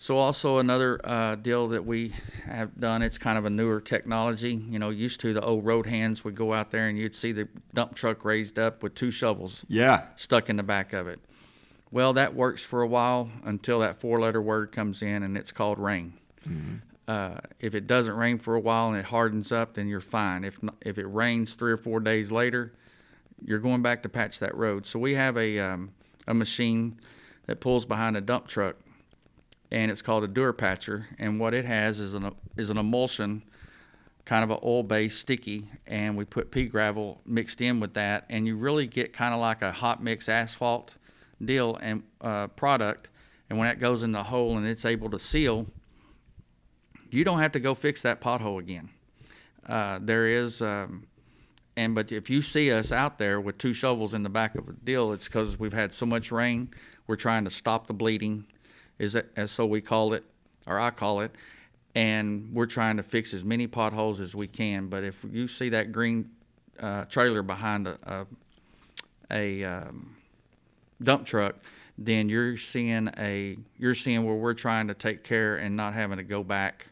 So 0.00 0.16
also 0.16 0.58
another 0.58 1.00
uh, 1.04 1.34
deal 1.34 1.68
that 1.68 1.84
we 1.84 2.14
have 2.46 2.80
done. 2.80 3.02
It's 3.02 3.18
kind 3.18 3.36
of 3.36 3.44
a 3.44 3.50
newer 3.50 3.80
technology. 3.80 4.54
You 4.54 4.78
know, 4.78 4.90
used 4.90 5.18
to 5.20 5.34
the 5.34 5.42
old 5.42 5.66
road 5.66 5.86
hands 5.86 6.22
would 6.22 6.36
go 6.36 6.54
out 6.54 6.70
there 6.70 6.86
and 6.88 6.96
you'd 6.96 7.16
see 7.16 7.32
the 7.32 7.48
dump 7.74 7.96
truck 7.96 8.24
raised 8.24 8.60
up 8.60 8.82
with 8.82 8.94
two 8.94 9.10
shovels 9.10 9.64
Yeah, 9.68 10.04
stuck 10.14 10.48
in 10.48 10.56
the 10.56 10.62
back 10.62 10.92
of 10.92 11.08
it. 11.08 11.20
Well, 11.90 12.12
that 12.14 12.34
works 12.34 12.62
for 12.62 12.82
a 12.82 12.86
while 12.86 13.30
until 13.44 13.80
that 13.80 14.00
four-letter 14.00 14.42
word 14.42 14.72
comes 14.72 15.02
in, 15.02 15.22
and 15.22 15.36
it's 15.36 15.52
called 15.52 15.78
rain. 15.78 16.14
Uh, 17.06 17.38
if 17.60 17.74
it 17.74 17.86
doesn't 17.86 18.14
rain 18.14 18.38
for 18.38 18.54
a 18.54 18.60
while 18.60 18.88
and 18.88 18.98
it 18.98 19.06
hardens 19.06 19.50
up, 19.52 19.74
then 19.74 19.88
you're 19.88 20.00
fine. 20.00 20.44
If 20.44 20.62
not, 20.62 20.76
if 20.82 20.98
it 20.98 21.06
rains 21.06 21.54
three 21.54 21.72
or 21.72 21.78
four 21.78 22.00
days 22.00 22.30
later, 22.30 22.74
you're 23.42 23.60
going 23.60 23.80
back 23.80 24.02
to 24.02 24.10
patch 24.10 24.38
that 24.40 24.54
road. 24.54 24.86
So 24.86 24.98
we 24.98 25.14
have 25.14 25.38
a 25.38 25.58
um, 25.58 25.92
a 26.26 26.34
machine 26.34 27.00
that 27.46 27.60
pulls 27.60 27.86
behind 27.86 28.16
a 28.18 28.20
dump 28.20 28.46
truck, 28.46 28.76
and 29.70 29.90
it's 29.90 30.02
called 30.02 30.24
a 30.24 30.28
Durapatcher. 30.28 31.06
And 31.18 31.40
what 31.40 31.54
it 31.54 31.64
has 31.64 31.98
is 31.98 32.12
an 32.12 32.30
is 32.58 32.68
an 32.68 32.76
emulsion, 32.76 33.42
kind 34.26 34.44
of 34.44 34.50
an 34.50 34.58
oil-based 34.62 35.18
sticky, 35.18 35.68
and 35.86 36.14
we 36.14 36.26
put 36.26 36.50
pea 36.50 36.66
gravel 36.66 37.22
mixed 37.24 37.62
in 37.62 37.80
with 37.80 37.94
that, 37.94 38.26
and 38.28 38.46
you 38.46 38.54
really 38.56 38.86
get 38.86 39.14
kind 39.14 39.32
of 39.32 39.40
like 39.40 39.62
a 39.62 39.72
hot 39.72 40.02
mix 40.02 40.28
asphalt 40.28 40.92
deal 41.44 41.76
and 41.80 42.02
uh, 42.20 42.48
product. 42.48 43.08
And 43.50 43.58
when 43.58 43.68
that 43.68 43.80
goes 43.80 44.02
in 44.02 44.12
the 44.12 44.24
hole 44.24 44.56
and 44.56 44.66
it's 44.66 44.84
able 44.84 45.10
to 45.10 45.18
seal, 45.18 45.66
you 47.10 47.24
don't 47.24 47.38
have 47.38 47.52
to 47.52 47.60
go 47.60 47.74
fix 47.74 48.02
that 48.02 48.20
pothole 48.20 48.58
again. 48.58 48.90
Uh, 49.66 49.98
there 50.00 50.26
is, 50.26 50.62
um, 50.62 51.06
and 51.76 51.94
but 51.94 52.12
if 52.12 52.30
you 52.30 52.42
see 52.42 52.70
us 52.72 52.92
out 52.92 53.18
there 53.18 53.40
with 53.40 53.58
two 53.58 53.72
shovels 53.72 54.14
in 54.14 54.22
the 54.22 54.28
back 54.28 54.54
of 54.54 54.68
a 54.68 54.72
deal, 54.72 55.12
it's 55.12 55.26
because 55.26 55.58
we've 55.58 55.72
had 55.72 55.92
so 55.92 56.06
much 56.06 56.32
rain. 56.32 56.70
We're 57.06 57.16
trying 57.16 57.44
to 57.44 57.50
stop 57.50 57.86
the 57.86 57.94
bleeding, 57.94 58.44
is 58.98 59.14
it, 59.14 59.30
as 59.36 59.50
so 59.50 59.66
we 59.66 59.80
call 59.80 60.12
it, 60.12 60.24
or 60.66 60.78
I 60.78 60.90
call 60.90 61.20
it, 61.20 61.34
and 61.94 62.50
we're 62.52 62.66
trying 62.66 62.96
to 62.98 63.02
fix 63.02 63.32
as 63.32 63.44
many 63.44 63.66
potholes 63.66 64.20
as 64.20 64.34
we 64.34 64.46
can. 64.46 64.88
But 64.88 65.04
if 65.04 65.24
you 65.30 65.48
see 65.48 65.70
that 65.70 65.92
green 65.92 66.30
uh, 66.80 67.04
trailer 67.04 67.42
behind 67.42 67.86
a 67.86 67.98
a, 68.06 68.26
a 69.30 69.64
um, 69.64 70.16
dump 71.02 71.26
truck, 71.26 71.56
then 71.96 72.28
you're 72.28 72.56
seeing 72.56 73.08
a 73.18 73.56
you're 73.78 73.94
seeing 73.94 74.24
where 74.24 74.36
we're 74.36 74.54
trying 74.54 74.88
to 74.88 74.94
take 74.94 75.24
care 75.24 75.56
and 75.56 75.76
not 75.76 75.94
having 75.94 76.18
to 76.18 76.24
go 76.24 76.42
back 76.42 76.88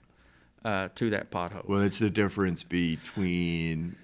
uh, 0.64 0.88
to 0.96 1.10
that 1.10 1.30
pothole. 1.30 1.66
well, 1.68 1.80
it's 1.80 1.98
the 1.98 2.10
difference 2.10 2.62
between 2.62 3.96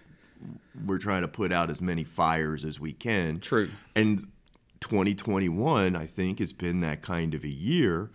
we're 0.87 0.99
trying 0.99 1.23
to 1.23 1.29
put 1.29 1.53
out 1.53 1.71
as 1.71 1.81
many 1.83 2.05
fires 2.05 2.65
as 2.65 2.79
we 2.81 2.93
can. 2.93 3.41
True. 3.41 3.69
And 3.95 4.29
2021, 4.81 5.97
I 5.97 6.07
think, 6.07 6.39
has 6.39 6.53
been 6.53 6.81
that 6.81 7.03
kind 7.03 7.35
of 7.35 7.45
a 7.45 7.49
year 7.49 8.11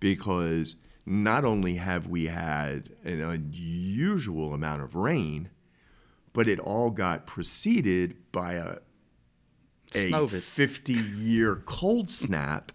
because 0.00 0.76
not 1.04 1.44
only 1.44 1.76
have 1.76 2.06
we 2.06 2.26
had 2.26 2.90
an 3.04 3.20
unusual 3.22 4.52
amount 4.52 4.82
of 4.82 4.94
rain, 4.94 5.50
but 6.32 6.48
it 6.48 6.58
all 6.58 6.90
got 6.90 7.26
preceded 7.26 8.16
by 8.32 8.54
a 8.54 8.76
a 9.96 10.10
Snowvid. 10.10 10.40
50 10.40 10.92
year 10.92 11.56
cold 11.64 12.10
snap 12.10 12.72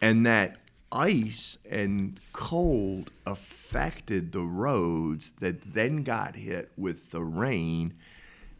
and 0.00 0.26
that 0.26 0.56
ice 0.92 1.58
and 1.68 2.20
cold 2.32 3.10
affected 3.26 4.32
the 4.32 4.42
roads 4.42 5.30
that 5.40 5.74
then 5.74 6.02
got 6.02 6.36
hit 6.36 6.70
with 6.76 7.10
the 7.10 7.22
rain. 7.22 7.94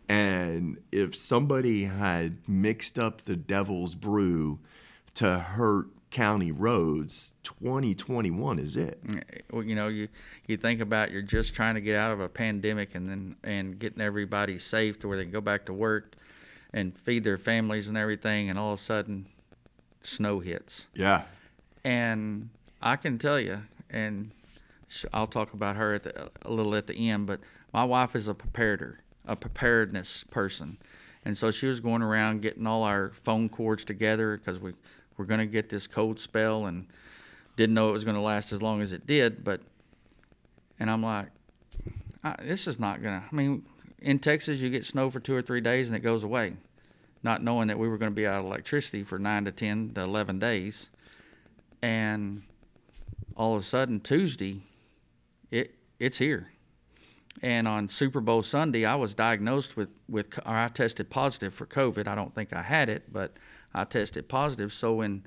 And 0.08 0.78
if 0.90 1.14
somebody 1.14 1.84
had 1.84 2.48
mixed 2.48 2.98
up 2.98 3.22
the 3.22 3.36
devil's 3.36 3.94
brew 3.94 4.58
to 5.14 5.38
hurt 5.38 5.86
county 6.10 6.52
roads 6.52 7.32
2021 7.42 8.58
is 8.58 8.76
it. 8.76 9.04
Mm, 9.04 9.18
eh, 9.18 9.38
well, 9.50 9.64
you 9.64 9.74
know, 9.74 9.88
you 9.88 10.08
you 10.46 10.56
think 10.56 10.80
about 10.80 11.10
you're 11.10 11.22
just 11.22 11.54
trying 11.54 11.74
to 11.74 11.80
get 11.80 11.96
out 11.96 12.12
of 12.12 12.20
a 12.20 12.28
pandemic 12.28 12.94
and 12.94 13.08
then 13.10 13.36
and 13.42 13.78
getting 13.78 14.00
everybody 14.00 14.58
safe 14.58 14.98
to 15.00 15.08
where 15.08 15.16
they 15.16 15.24
can 15.24 15.32
go 15.32 15.40
back 15.40 15.66
to 15.66 15.72
work 15.72 16.14
and 16.74 16.94
feed 16.94 17.22
their 17.22 17.38
families 17.38 17.86
and 17.86 17.96
everything, 17.96 18.50
and 18.50 18.58
all 18.58 18.72
of 18.72 18.80
a 18.80 18.82
sudden, 18.82 19.26
snow 20.02 20.40
hits. 20.40 20.88
yeah 20.92 21.22
And 21.84 22.50
I 22.82 22.96
can 22.96 23.16
tell 23.16 23.38
you, 23.40 23.62
and 23.88 24.32
I'll 25.12 25.28
talk 25.28 25.54
about 25.54 25.76
her 25.76 25.94
at 25.94 26.02
the, 26.02 26.30
a 26.42 26.50
little 26.50 26.74
at 26.74 26.88
the 26.88 27.08
end, 27.08 27.26
but 27.26 27.40
my 27.72 27.84
wife 27.84 28.16
is 28.16 28.26
a 28.26 28.34
preparer, 28.34 28.98
a 29.24 29.36
preparedness 29.36 30.24
person. 30.30 30.78
And 31.24 31.38
so 31.38 31.50
she 31.50 31.66
was 31.66 31.80
going 31.80 32.02
around 32.02 32.42
getting 32.42 32.66
all 32.66 32.82
our 32.82 33.12
phone 33.22 33.48
cords 33.48 33.84
together 33.84 34.36
because 34.36 34.58
we 34.58 34.74
were 35.16 35.24
going 35.24 35.40
to 35.40 35.46
get 35.46 35.68
this 35.68 35.86
cold 35.86 36.20
spell 36.20 36.66
and 36.66 36.86
didn't 37.56 37.74
know 37.74 37.88
it 37.88 37.92
was 37.92 38.04
going 38.04 38.16
to 38.16 38.20
last 38.20 38.52
as 38.52 38.60
long 38.60 38.82
as 38.82 38.92
it 38.92 39.06
did. 39.06 39.44
But, 39.44 39.60
and 40.78 40.90
I'm 40.90 41.02
like, 41.02 41.28
I, 42.22 42.34
this 42.42 42.66
is 42.66 42.80
not 42.80 43.00
going 43.00 43.20
to, 43.20 43.26
I 43.30 43.34
mean, 43.34 43.64
in 44.04 44.18
Texas, 44.18 44.60
you 44.60 44.68
get 44.68 44.84
snow 44.84 45.10
for 45.10 45.18
two 45.18 45.34
or 45.34 45.42
three 45.42 45.62
days 45.62 45.86
and 45.86 45.96
it 45.96 46.00
goes 46.00 46.22
away, 46.22 46.56
not 47.22 47.42
knowing 47.42 47.68
that 47.68 47.78
we 47.78 47.88
were 47.88 47.96
going 47.96 48.12
to 48.12 48.14
be 48.14 48.26
out 48.26 48.40
of 48.40 48.44
electricity 48.44 49.02
for 49.02 49.18
nine 49.18 49.46
to 49.46 49.50
ten 49.50 49.92
to 49.94 50.02
eleven 50.02 50.38
days, 50.38 50.90
and 51.82 52.42
all 53.34 53.56
of 53.56 53.62
a 53.62 53.64
sudden 53.64 54.00
Tuesday, 54.00 54.60
it 55.50 55.74
it's 55.98 56.18
here. 56.18 56.50
And 57.42 57.66
on 57.66 57.88
Super 57.88 58.20
Bowl 58.20 58.42
Sunday, 58.42 58.84
I 58.84 58.94
was 58.94 59.14
diagnosed 59.14 59.74
with 59.76 59.88
with 60.08 60.38
or 60.44 60.54
I 60.54 60.68
tested 60.68 61.08
positive 61.08 61.54
for 61.54 61.66
COVID. 61.66 62.06
I 62.06 62.14
don't 62.14 62.34
think 62.34 62.52
I 62.52 62.62
had 62.62 62.90
it, 62.90 63.10
but 63.10 63.32
I 63.72 63.84
tested 63.84 64.28
positive. 64.28 64.72
So 64.72 64.94
when 64.96 65.24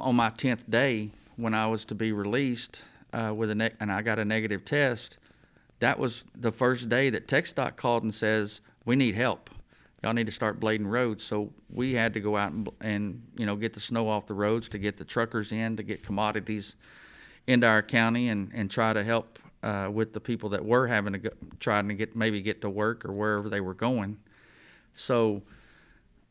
on 0.00 0.14
my 0.14 0.30
tenth 0.30 0.70
day, 0.70 1.10
when 1.36 1.52
I 1.52 1.66
was 1.66 1.84
to 1.86 1.94
be 1.96 2.12
released 2.12 2.82
uh, 3.12 3.34
with 3.34 3.50
a 3.50 3.54
ne- 3.56 3.74
and 3.80 3.90
I 3.90 4.02
got 4.02 4.18
a 4.20 4.24
negative 4.24 4.64
test, 4.64 5.18
that 5.80 5.98
was 5.98 6.24
the 6.34 6.52
first 6.52 6.88
day 6.88 7.10
that 7.10 7.26
TxDOT 7.26 7.76
called 7.76 8.02
and 8.02 8.14
says 8.14 8.60
we 8.84 8.96
need 8.96 9.14
help. 9.14 9.50
Y'all 10.02 10.12
need 10.12 10.26
to 10.26 10.32
start 10.32 10.60
blading 10.60 10.86
roads. 10.86 11.24
So 11.24 11.50
we 11.70 11.94
had 11.94 12.12
to 12.14 12.20
go 12.20 12.36
out 12.36 12.52
and, 12.52 12.68
and 12.80 13.22
you 13.36 13.46
know 13.46 13.56
get 13.56 13.72
the 13.72 13.80
snow 13.80 14.08
off 14.08 14.26
the 14.26 14.34
roads 14.34 14.68
to 14.70 14.78
get 14.78 14.98
the 14.98 15.04
truckers 15.04 15.52
in 15.52 15.76
to 15.76 15.82
get 15.82 16.02
commodities 16.02 16.76
into 17.46 17.66
our 17.66 17.82
county 17.82 18.28
and, 18.28 18.50
and 18.54 18.70
try 18.70 18.92
to 18.92 19.02
help 19.02 19.38
uh, 19.62 19.88
with 19.90 20.12
the 20.12 20.20
people 20.20 20.50
that 20.50 20.64
were 20.64 20.86
having 20.86 21.14
to 21.14 21.18
go, 21.18 21.30
trying 21.58 21.88
to 21.88 21.94
get 21.94 22.14
maybe 22.14 22.42
get 22.42 22.60
to 22.60 22.70
work 22.70 23.04
or 23.04 23.12
wherever 23.12 23.48
they 23.48 23.60
were 23.60 23.74
going. 23.74 24.18
So 24.94 25.42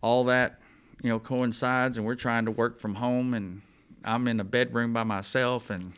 all 0.02 0.26
that 0.26 0.60
you 1.02 1.10
know 1.10 1.20
coincides, 1.20 1.98
and 1.98 2.06
we're 2.06 2.16
trying 2.16 2.46
to 2.46 2.52
work 2.52 2.80
from 2.80 2.96
home, 2.96 3.34
and 3.34 3.62
I'm 4.04 4.28
in 4.28 4.40
a 4.40 4.44
bedroom 4.44 4.94
by 4.94 5.04
myself, 5.04 5.70
and 5.70 5.94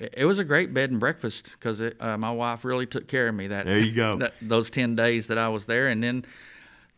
it, 0.00 0.24
was 0.24 0.38
a 0.38 0.44
great 0.44 0.72
bed 0.72 0.90
and 0.90 0.98
breakfast 0.98 1.52
because 1.52 1.80
uh, 1.80 2.16
my 2.16 2.30
wife 2.30 2.64
really 2.64 2.86
took 2.86 3.06
care 3.06 3.28
of 3.28 3.34
me 3.34 3.48
that 3.48 3.66
There 3.66 3.78
you 3.78 3.92
go. 3.92 4.16
that, 4.18 4.34
those 4.40 4.70
ten 4.70 4.96
days 4.96 5.26
that 5.28 5.38
I 5.38 5.48
was 5.48 5.66
there, 5.66 5.88
and 5.88 6.02
then 6.02 6.24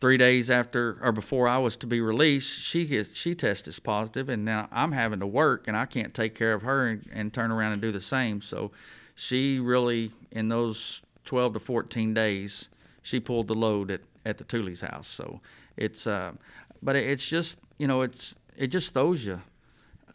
three 0.01 0.17
days 0.17 0.49
after 0.49 0.97
or 1.01 1.11
before 1.11 1.47
I 1.47 1.57
was 1.57 1.77
to 1.77 1.87
be 1.87 2.01
released, 2.01 2.59
she 2.59 2.85
gets, 2.85 3.17
she 3.17 3.35
tested 3.35 3.77
positive, 3.83 4.29
and 4.29 4.43
now 4.43 4.67
I'm 4.71 4.91
having 4.91 5.19
to 5.19 5.27
work, 5.27 5.67
and 5.67 5.77
I 5.77 5.85
can't 5.85 6.13
take 6.13 6.35
care 6.35 6.53
of 6.53 6.63
her 6.63 6.87
and, 6.87 7.09
and 7.13 7.33
turn 7.33 7.51
around 7.51 7.73
and 7.73 7.81
do 7.81 7.91
the 7.91 8.01
same. 8.01 8.41
So 8.41 8.71
she 9.15 9.59
really 9.59 10.11
in 10.31 10.49
those 10.49 11.01
12 11.25 11.53
to 11.53 11.59
14 11.59 12.13
days, 12.13 12.69
she 13.01 13.19
pulled 13.19 13.47
the 13.47 13.55
load 13.55 13.91
at, 13.91 14.01
at 14.25 14.37
the 14.37 14.43
Tooley's 14.43 14.81
house. 14.81 15.07
So 15.07 15.41
it's 15.77 16.07
uh, 16.07 16.33
but 16.81 16.95
it's 16.95 17.27
just 17.27 17.59
you 17.77 17.87
know 17.87 18.01
it's 18.01 18.35
it 18.57 18.67
just 18.67 18.93
throws 18.93 19.25
you. 19.25 19.41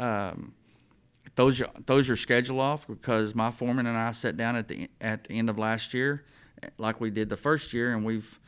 Um, 0.01 0.55
throws 1.39 1.57
your 1.57 1.69
throws 1.87 2.09
your 2.09 2.17
schedule 2.17 2.59
off 2.59 2.85
because 2.89 3.33
my 3.33 3.53
foreman 3.53 3.87
and 3.87 3.97
I 3.97 4.11
sat 4.11 4.37
down 4.37 4.57
at 4.57 4.67
the 4.67 4.89
at 5.01 5.23
the 5.25 5.39
end 5.39 5.49
of 5.49 5.57
last 5.57 5.95
year, 5.95 6.25
like 6.79 7.01
we 7.01 7.11
did 7.11 7.29
the 7.29 7.37
first 7.37 7.73
year, 7.73 7.95
and 7.95 8.05
we've 8.05 8.41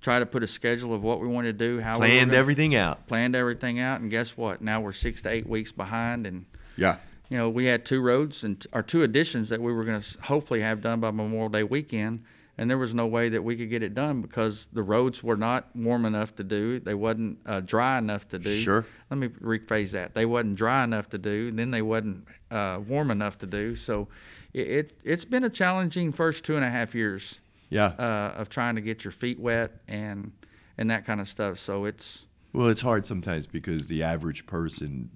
tried 0.00 0.20
to 0.20 0.26
put 0.26 0.42
a 0.42 0.46
schedule 0.46 0.94
of 0.94 1.02
what 1.02 1.20
we 1.20 1.28
want 1.28 1.44
to 1.44 1.52
do, 1.52 1.78
how 1.78 1.98
we 2.00 2.06
Planned 2.06 2.30
gonna- 2.30 2.38
everything 2.38 2.74
out. 2.74 3.06
planned 3.06 3.36
everything 3.36 3.78
out, 3.80 4.00
and 4.00 4.10
guess 4.10 4.34
what? 4.34 4.62
Now 4.62 4.80
we're 4.80 4.92
six 4.94 5.20
to 5.22 5.30
eight 5.30 5.46
weeks 5.46 5.72
behind, 5.72 6.26
and 6.26 6.46
Yeah. 6.76 6.96
you 7.28 7.36
know 7.36 7.50
we 7.50 7.66
had 7.66 7.84
two 7.84 8.00
roads 8.00 8.42
and 8.42 8.66
or 8.72 8.82
two 8.82 9.02
additions 9.02 9.50
that 9.50 9.60
we 9.60 9.70
were 9.70 9.84
going 9.84 10.00
to 10.00 10.20
hopefully 10.22 10.62
have 10.62 10.80
done 10.80 11.00
by 11.00 11.10
Memorial 11.10 11.50
Day 11.50 11.64
weekend, 11.64 12.24
and 12.58 12.68
there 12.68 12.76
was 12.76 12.92
no 12.92 13.06
way 13.06 13.28
that 13.28 13.42
we 13.44 13.56
could 13.56 13.70
get 13.70 13.82
it 13.84 13.94
done 13.94 14.20
because 14.20 14.66
the 14.72 14.82
roads 14.82 15.22
were 15.22 15.36
not 15.36 15.68
warm 15.76 16.04
enough 16.04 16.34
to 16.36 16.44
do. 16.44 16.80
They 16.80 16.94
wasn't 16.94 17.38
uh, 17.46 17.60
dry 17.60 17.98
enough 17.98 18.28
to 18.30 18.38
do. 18.38 18.56
Sure. 18.58 18.84
Let 19.10 19.16
me 19.18 19.28
rephrase 19.28 19.92
that. 19.92 20.14
They 20.14 20.26
wasn't 20.26 20.56
dry 20.56 20.82
enough 20.84 21.08
to 21.10 21.18
do. 21.18 21.52
Then 21.52 21.70
they 21.70 21.82
wasn't 21.82 22.26
uh, 22.50 22.80
warm 22.86 23.10
enough 23.12 23.38
to 23.38 23.46
do. 23.46 23.76
So 23.76 24.08
it, 24.52 24.68
it 24.68 24.92
it's 25.04 25.24
been 25.24 25.44
a 25.44 25.50
challenging 25.50 26.12
first 26.12 26.44
two 26.44 26.56
and 26.56 26.64
a 26.64 26.70
half 26.70 26.94
years 26.94 27.40
Yeah. 27.70 27.92
uh, 27.98 28.34
of 28.40 28.48
trying 28.48 28.74
to 28.74 28.80
get 28.80 29.04
your 29.04 29.12
feet 29.12 29.38
wet 29.38 29.70
and 29.86 30.32
and 30.76 30.90
that 30.90 31.04
kind 31.06 31.20
of 31.20 31.28
stuff. 31.28 31.58
So 31.58 31.84
it's 31.84 32.26
Well, 32.52 32.68
it's 32.68 32.80
hard 32.82 33.06
sometimes 33.06 33.46
because 33.46 33.86
the 33.88 34.02
average 34.02 34.46
person 34.46 35.10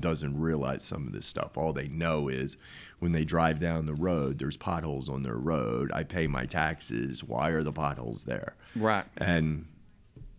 doesn't 0.00 0.38
realize 0.38 0.84
some 0.84 1.06
of 1.06 1.12
this 1.12 1.26
stuff. 1.26 1.56
All 1.56 1.72
they 1.72 1.88
know 1.88 2.28
is 2.28 2.56
when 2.98 3.12
they 3.12 3.24
drive 3.24 3.60
down 3.60 3.86
the 3.86 3.94
road, 3.94 4.38
there's 4.38 4.56
potholes 4.56 5.08
on 5.08 5.22
their 5.22 5.36
road. 5.36 5.90
I 5.92 6.02
pay 6.02 6.26
my 6.26 6.46
taxes. 6.46 7.22
Why 7.22 7.50
are 7.50 7.62
the 7.62 7.72
potholes 7.72 8.24
there? 8.24 8.54
right. 8.74 9.04
And 9.16 9.66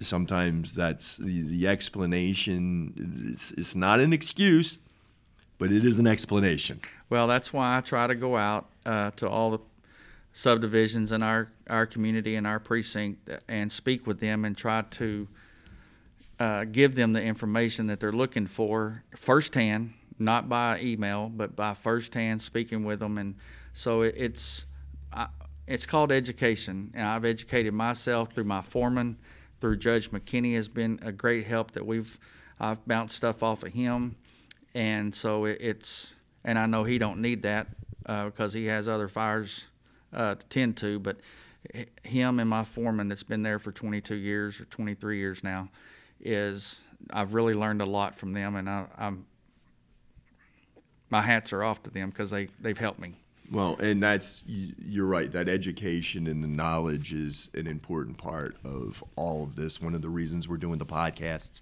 sometimes 0.01 0.75
that's 0.75 1.17
the, 1.17 1.43
the 1.43 1.67
explanation. 1.67 3.29
It's, 3.31 3.51
it's 3.51 3.75
not 3.75 3.99
an 3.99 4.13
excuse, 4.13 4.77
but 5.57 5.71
it 5.71 5.85
is 5.85 5.99
an 5.99 6.07
explanation. 6.07 6.81
Well, 7.09 7.27
that's 7.27 7.53
why 7.53 7.77
I 7.77 7.81
try 7.81 8.07
to 8.07 8.15
go 8.15 8.37
out 8.37 8.67
uh, 8.85 9.11
to 9.17 9.29
all 9.29 9.51
the 9.51 9.59
subdivisions 10.33 11.11
in 11.11 11.23
our, 11.23 11.49
our 11.69 11.85
community 11.85 12.35
and 12.35 12.45
our 12.45 12.59
precinct 12.59 13.29
and 13.47 13.71
speak 13.71 14.05
with 14.07 14.19
them 14.19 14.45
and 14.45 14.55
try 14.55 14.83
to 14.83 15.27
uh, 16.39 16.63
give 16.65 16.95
them 16.95 17.13
the 17.13 17.21
information 17.21 17.87
that 17.87 17.99
they're 17.99 18.13
looking 18.13 18.47
for 18.47 19.03
firsthand, 19.15 19.93
not 20.19 20.49
by 20.49 20.79
email, 20.81 21.29
but 21.29 21.55
by 21.55 21.73
firsthand 21.73 22.41
speaking 22.41 22.83
with 22.83 22.99
them. 22.99 23.17
And 23.17 23.35
so 23.73 24.01
it, 24.01 24.15
it's 24.17 24.65
I, 25.11 25.27
it's 25.67 25.85
called 25.85 26.11
education, 26.11 26.91
and 26.93 27.07
I've 27.07 27.25
educated 27.25 27.73
myself 27.73 28.33
through 28.33 28.45
my 28.45 28.61
foreman, 28.61 29.17
through 29.61 29.77
Judge 29.77 30.11
McKinney 30.11 30.55
has 30.55 30.67
been 30.67 30.99
a 31.03 31.11
great 31.11 31.45
help 31.45 31.71
that 31.71 31.85
we've 31.85 32.17
I've 32.59 32.85
bounced 32.85 33.15
stuff 33.15 33.41
off 33.41 33.63
of 33.63 33.73
him, 33.73 34.15
and 34.73 35.13
so 35.13 35.45
it, 35.45 35.57
it's 35.61 36.13
and 36.43 36.57
I 36.57 36.65
know 36.65 36.83
he 36.83 36.97
don't 36.97 37.21
need 37.21 37.43
that 37.43 37.67
uh, 38.05 38.25
because 38.25 38.53
he 38.53 38.65
has 38.65 38.87
other 38.87 39.07
fires 39.07 39.65
uh, 40.11 40.35
to 40.35 40.45
tend 40.47 40.77
to, 40.77 40.99
but 40.99 41.17
him 42.03 42.39
and 42.39 42.49
my 42.49 42.63
foreman 42.63 43.09
that's 43.09 43.23
been 43.23 43.43
there 43.43 43.59
for 43.59 43.71
22 43.71 44.15
years 44.15 44.59
or 44.59 44.65
23 44.65 45.17
years 45.17 45.43
now 45.43 45.69
is 46.21 46.79
I've 47.11 47.33
really 47.33 47.53
learned 47.53 47.81
a 47.81 47.85
lot 47.85 48.17
from 48.17 48.33
them, 48.33 48.55
and 48.55 48.69
I, 48.69 48.85
I'm 48.97 49.25
my 51.09 51.21
hats 51.21 51.53
are 51.53 51.63
off 51.63 51.83
to 51.83 51.89
them 51.89 52.09
because 52.09 52.29
they 52.29 52.49
they've 52.59 52.77
helped 52.77 52.99
me. 52.99 53.15
Well, 53.51 53.77
and 53.79 54.01
that's 54.01 54.43
you're 54.45 55.07
right. 55.07 55.31
That 55.31 55.49
education 55.49 56.27
and 56.27 56.43
the 56.43 56.47
knowledge 56.47 57.13
is 57.13 57.49
an 57.55 57.65
important 57.65 58.17
part 58.17 58.57
of 58.63 59.03
all 59.15 59.43
of 59.43 59.55
this. 59.55 59.81
One 59.81 59.95
of 59.95 60.01
the 60.01 60.09
reasons 60.09 60.47
we're 60.47 60.57
doing 60.57 60.77
the 60.77 60.85
podcasts, 60.85 61.61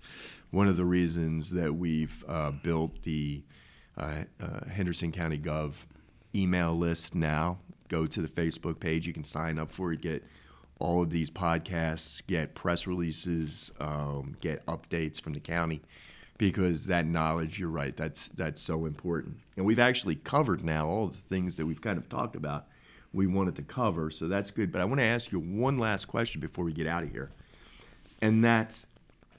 one 0.52 0.68
of 0.68 0.76
the 0.76 0.86
reasons 0.86 1.50
that 1.52 1.74
we've 1.74 2.26
uh, 2.28 2.52
built 2.52 3.04
the 3.04 3.42
uh, 3.98 4.24
uh, 4.42 4.66
Henderson 4.70 5.12
County 5.14 5.40
Gov 5.40 5.86
email 6.36 6.78
list 6.78 7.16
now. 7.16 7.60
Go 7.88 8.06
to 8.06 8.22
the 8.22 8.28
Facebook 8.28 8.82
page. 8.82 9.08
You 9.08 9.14
can 9.14 9.24
sign 9.24 9.58
up 9.58 9.72
for 9.72 9.94
it. 9.94 10.02
Get 10.02 10.26
all 10.80 11.02
of 11.02 11.10
these 11.10 11.32
podcasts. 11.32 12.26
Get 12.28 12.54
press 12.54 12.86
releases. 12.86 13.72
Um, 13.80 14.36
get 14.42 14.66
updates 14.66 15.22
from 15.22 15.34
the 15.34 15.40
county 15.40 15.82
because 16.38 16.86
that 16.86 17.06
knowledge 17.06 17.60
you're 17.60 17.70
right 17.70 17.96
that's 17.98 18.28
that's 18.30 18.62
so 18.62 18.86
important. 18.86 19.38
And 19.56 19.66
we've 19.66 19.80
actually 19.80 20.16
covered 20.16 20.64
now 20.64 20.88
all 20.88 21.08
the 21.08 21.18
things 21.18 21.56
that 21.56 21.66
we've 21.66 21.82
kind 21.82 21.98
of 21.98 22.08
talked 22.10 22.36
about 22.36 22.68
we 23.14 23.26
wanted 23.26 23.56
to 23.56 23.64
cover 23.64 24.10
so 24.10 24.28
that's 24.28 24.52
good. 24.52 24.72
But 24.72 24.82
i 24.82 24.86
want 24.86 25.00
to 25.00 25.06
ask 25.06 25.32
you 25.32 25.40
one 25.40 25.78
last 25.78 26.06
question 26.06 26.42
before 26.42 26.66
we 26.66 26.74
get 26.74 26.88
out 26.88 27.04
of 27.04 27.12
here 27.12 27.32
and 28.22 28.44
that's 28.44 28.86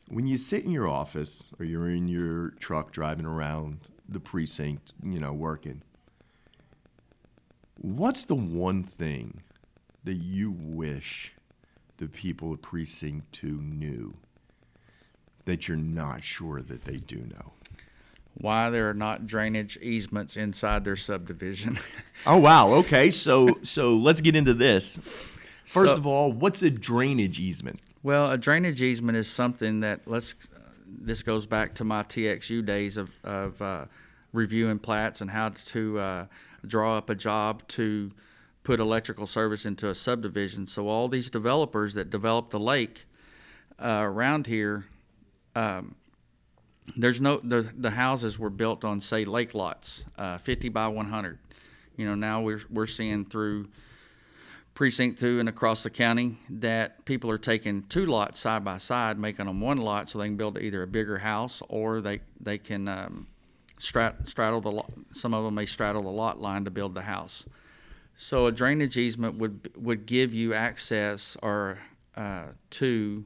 when 0.08 0.26
you 0.26 0.38
sit 0.38 0.64
in 0.64 0.70
your 0.70 0.88
office 0.88 1.42
or 1.58 1.64
you're 1.64 1.90
in 1.90 2.08
your 2.08 2.50
truck 2.58 2.92
driving 2.92 3.26
around 3.26 3.80
the 4.08 4.20
precinct 4.20 4.92
you 5.02 5.20
know 5.20 5.32
working 5.32 5.82
what's 7.76 8.24
the 8.24 8.34
one 8.34 8.82
thing 8.82 9.42
that 10.04 10.14
you 10.14 10.50
wish 10.50 11.34
the 11.98 12.08
people 12.08 12.52
of 12.52 12.62
precinct 12.62 13.30
2 13.32 13.60
knew 13.60 14.14
that 15.48 15.66
you're 15.66 15.76
not 15.76 16.22
sure 16.22 16.62
that 16.62 16.84
they 16.84 16.98
do 16.98 17.16
know. 17.16 17.52
Why 18.34 18.70
there 18.70 18.88
are 18.88 18.94
not 18.94 19.26
drainage 19.26 19.76
easements 19.82 20.36
inside 20.36 20.84
their 20.84 20.96
subdivision? 20.96 21.78
Oh 22.26 22.36
wow, 22.38 22.72
okay. 22.82 23.12
So 23.12 23.58
so 23.62 23.94
let's 23.96 24.20
get 24.20 24.34
into 24.34 24.52
this. 24.52 24.96
First 25.64 25.92
So- 25.92 25.96
of 25.96 26.04
all, 26.06 26.32
what's 26.32 26.62
a 26.62 26.70
drainage 26.70 27.38
easement? 27.38 27.78
Well, 28.02 28.28
a 28.30 28.36
drainage 28.36 28.82
easement 28.82 29.16
is 29.18 29.28
something 29.30 29.80
that 29.80 30.00
let's. 30.06 30.34
This 30.86 31.22
goes 31.22 31.46
back 31.46 31.74
to 31.76 31.84
my 31.84 32.02
TXU 32.02 32.66
days 32.66 32.96
of 32.96 33.10
of 33.22 33.62
uh, 33.62 33.84
reviewing 34.32 34.80
plats 34.80 35.20
and 35.20 35.30
how 35.30 35.50
to 35.50 35.98
uh, 36.00 36.26
draw 36.66 36.96
up 36.98 37.08
a 37.08 37.14
job 37.14 37.62
to 37.68 38.10
put 38.64 38.80
electrical 38.80 39.28
service 39.28 39.64
into 39.64 39.88
a 39.88 39.94
subdivision. 39.94 40.66
So 40.66 40.88
all 40.88 41.06
these 41.08 41.30
developers 41.30 41.94
that 41.94 42.10
develop 42.10 42.50
the 42.50 42.58
lake 42.60 43.06
uh, 43.80 44.00
around 44.02 44.48
here, 44.48 44.86
um, 45.58 45.96
there's 46.96 47.20
no 47.20 47.38
the 47.42 47.68
the 47.76 47.90
houses 47.90 48.38
were 48.38 48.50
built 48.50 48.84
on 48.84 49.00
say 49.00 49.24
lake 49.24 49.54
lots, 49.54 50.04
uh, 50.16 50.38
50 50.38 50.68
by 50.68 50.88
100. 50.88 51.38
You 51.96 52.06
know 52.06 52.14
now 52.14 52.40
we're 52.40 52.62
we're 52.70 52.86
seeing 52.86 53.24
through 53.24 53.66
precinct 54.74 55.18
two 55.18 55.40
and 55.40 55.48
across 55.48 55.82
the 55.82 55.90
county 55.90 56.38
that 56.48 57.04
people 57.04 57.28
are 57.30 57.38
taking 57.38 57.82
two 57.88 58.06
lots 58.06 58.38
side 58.38 58.64
by 58.64 58.78
side, 58.78 59.18
making 59.18 59.46
them 59.46 59.60
one 59.60 59.78
lot, 59.78 60.08
so 60.08 60.18
they 60.18 60.26
can 60.26 60.36
build 60.36 60.56
either 60.58 60.82
a 60.82 60.86
bigger 60.86 61.18
house 61.18 61.60
or 61.68 62.00
they 62.00 62.20
they 62.40 62.56
can 62.56 62.86
um, 62.86 63.26
strat, 63.80 64.28
straddle 64.28 64.60
the 64.60 64.70
lot. 64.70 64.92
Some 65.12 65.34
of 65.34 65.44
them 65.44 65.56
may 65.56 65.66
straddle 65.66 66.02
the 66.02 66.08
lot 66.08 66.40
line 66.40 66.64
to 66.66 66.70
build 66.70 66.94
the 66.94 67.02
house. 67.02 67.44
So 68.14 68.46
a 68.46 68.52
drainage 68.52 68.96
easement 68.96 69.38
would 69.38 69.70
would 69.76 70.06
give 70.06 70.32
you 70.32 70.54
access 70.54 71.36
or 71.42 71.78
uh, 72.16 72.46
to 72.70 73.24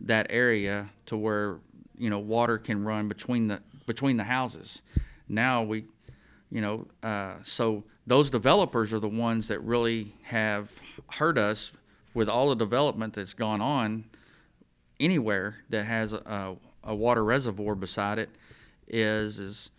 that 0.00 0.26
area 0.30 0.90
to 1.06 1.16
where 1.16 1.58
you 2.00 2.10
know 2.10 2.18
water 2.18 2.58
can 2.58 2.82
run 2.84 3.08
between 3.08 3.46
the 3.48 3.60
between 3.86 4.16
the 4.16 4.24
houses. 4.24 4.82
Now 5.28 5.62
we, 5.62 5.84
you 6.50 6.60
know, 6.60 6.86
uh, 7.02 7.34
so 7.44 7.84
those 8.06 8.30
developers 8.30 8.92
are 8.92 8.98
the 8.98 9.08
ones 9.08 9.48
that 9.48 9.60
really 9.60 10.14
have 10.22 10.70
hurt 11.08 11.38
us 11.38 11.70
with 12.14 12.28
all 12.28 12.48
the 12.48 12.56
development 12.56 13.14
that's 13.14 13.34
gone 13.34 13.60
on 13.60 14.04
anywhere 14.98 15.56
that 15.68 15.84
has 15.84 16.12
a, 16.12 16.56
a 16.82 16.94
water 16.94 17.22
reservoir 17.24 17.74
beside 17.74 18.18
it 18.18 18.30
is 18.88 19.38
is 19.38 19.70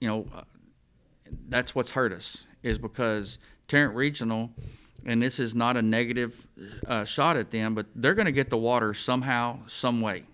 you 0.00 0.08
know 0.08 0.26
uh, 0.34 0.42
that's 1.48 1.74
what's 1.74 1.92
hurt 1.92 2.12
us 2.12 2.44
is 2.62 2.78
because 2.78 3.38
Tarrant 3.68 3.94
Regional 3.94 4.50
and 5.04 5.22
this 5.22 5.38
is 5.38 5.54
not 5.54 5.76
a 5.76 5.82
negative 5.82 6.46
uh, 6.86 7.04
shot 7.04 7.36
at 7.36 7.50
them 7.50 7.74
but 7.74 7.86
they're 7.94 8.14
going 8.14 8.26
to 8.26 8.32
get 8.32 8.50
the 8.50 8.58
water 8.58 8.92
somehow 8.92 9.58
some 9.68 10.00
way 10.00 10.24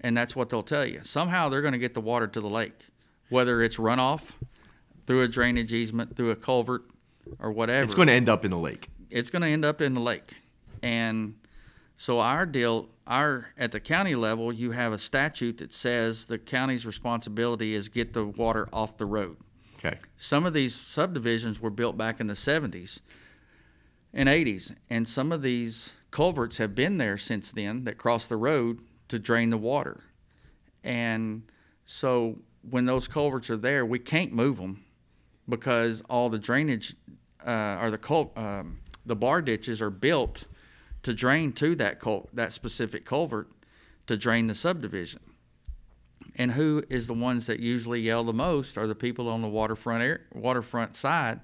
and 0.00 0.16
that's 0.16 0.34
what 0.36 0.48
they'll 0.50 0.62
tell 0.62 0.84
you 0.86 1.00
somehow 1.04 1.48
they're 1.48 1.62
going 1.62 1.72
to 1.72 1.78
get 1.78 1.94
the 1.94 2.00
water 2.00 2.26
to 2.26 2.40
the 2.40 2.48
lake 2.48 2.86
whether 3.28 3.62
it's 3.62 3.76
runoff 3.76 4.22
through 5.06 5.22
a 5.22 5.28
drainage 5.28 5.72
easement 5.72 6.16
through 6.16 6.30
a 6.30 6.36
culvert 6.36 6.82
or 7.38 7.50
whatever 7.52 7.84
It's 7.84 7.94
going 7.94 8.08
to 8.08 8.14
end 8.14 8.28
up 8.28 8.44
in 8.44 8.50
the 8.50 8.58
lake. 8.58 8.88
it's 9.10 9.30
going 9.30 9.42
to 9.42 9.48
end 9.48 9.64
up 9.64 9.80
in 9.80 9.94
the 9.94 10.00
lake. 10.00 10.34
And 10.82 11.34
so 11.96 12.18
our 12.20 12.46
deal, 12.46 12.88
our 13.06 13.48
at 13.58 13.72
the 13.72 13.80
county 13.80 14.14
level, 14.14 14.52
you 14.52 14.70
have 14.72 14.92
a 14.92 14.98
statute 14.98 15.58
that 15.58 15.74
says 15.74 16.24
the 16.26 16.38
county's 16.38 16.86
responsibility 16.86 17.74
is 17.74 17.88
get 17.88 18.14
the 18.14 18.24
water 18.24 18.68
off 18.72 18.96
the 18.96 19.04
road. 19.06 19.36
Okay. 19.78 19.98
Some 20.16 20.46
of 20.46 20.54
these 20.54 20.74
subdivisions 20.74 21.60
were 21.60 21.70
built 21.70 21.96
back 21.96 22.20
in 22.20 22.26
the 22.26 22.34
70s 22.34 23.00
and 24.12 24.28
80s, 24.28 24.74
and 24.88 25.08
some 25.08 25.30
of 25.32 25.42
these 25.42 25.92
culverts 26.10 26.58
have 26.58 26.74
been 26.74 26.98
there 26.98 27.18
since 27.18 27.52
then 27.52 27.84
that 27.84 27.98
cross 27.98 28.26
the 28.26 28.36
road 28.36 28.80
to 29.10 29.18
drain 29.18 29.50
the 29.50 29.58
water. 29.58 30.00
And 30.82 31.42
so 31.84 32.38
when 32.68 32.86
those 32.86 33.06
culverts 33.06 33.50
are 33.50 33.56
there, 33.56 33.84
we 33.84 33.98
can't 33.98 34.32
move 34.32 34.56
them 34.56 34.84
because 35.48 36.02
all 36.08 36.30
the 36.30 36.38
drainage 36.38 36.94
uh, 37.46 37.78
or 37.80 37.90
the 37.90 37.98
cul- 37.98 38.32
um, 38.36 38.78
the 39.04 39.16
bar 39.16 39.42
ditches 39.42 39.80
are 39.82 39.90
built 39.90 40.46
to 41.02 41.14
drain 41.14 41.52
to 41.54 41.74
that 41.76 42.00
cul- 42.00 42.28
that 42.32 42.52
specific 42.52 43.04
culvert 43.04 43.48
to 44.06 44.16
drain 44.16 44.46
the 44.46 44.54
subdivision. 44.54 45.20
And 46.36 46.52
who 46.52 46.84
is 46.88 47.06
the 47.06 47.14
ones 47.14 47.46
that 47.46 47.60
usually 47.60 48.00
yell 48.00 48.24
the 48.24 48.32
most 48.32 48.76
are 48.78 48.86
the 48.86 48.94
people 48.94 49.28
on 49.28 49.42
the 49.42 49.48
waterfront 49.48 50.02
air, 50.02 50.22
waterfront 50.32 50.96
side 50.96 51.40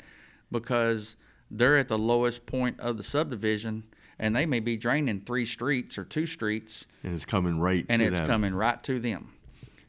because 0.53 1.17
they're 1.51 1.79
at 1.79 1.89
the 1.89 1.99
lowest 1.99 2.47
point 2.47 2.79
of 2.81 2.97
the 2.97 3.03
subdivision 3.03 3.85
and 4.19 4.35
they 4.35 4.47
may 4.47 4.61
be 4.61 4.77
draining 4.77 5.21
three 5.21 5.45
streets 5.45 5.99
or 5.99 6.05
two 6.05 6.27
streets 6.27 6.87
And 7.05 7.15
it's 7.15 7.25
coming 7.25 7.59
right 7.59 7.85
and 7.89 8.01
it's 8.03 8.19
them. 8.19 8.27
coming 8.27 8.55
right 8.55 8.83
to 8.85 8.99
them. 8.99 9.33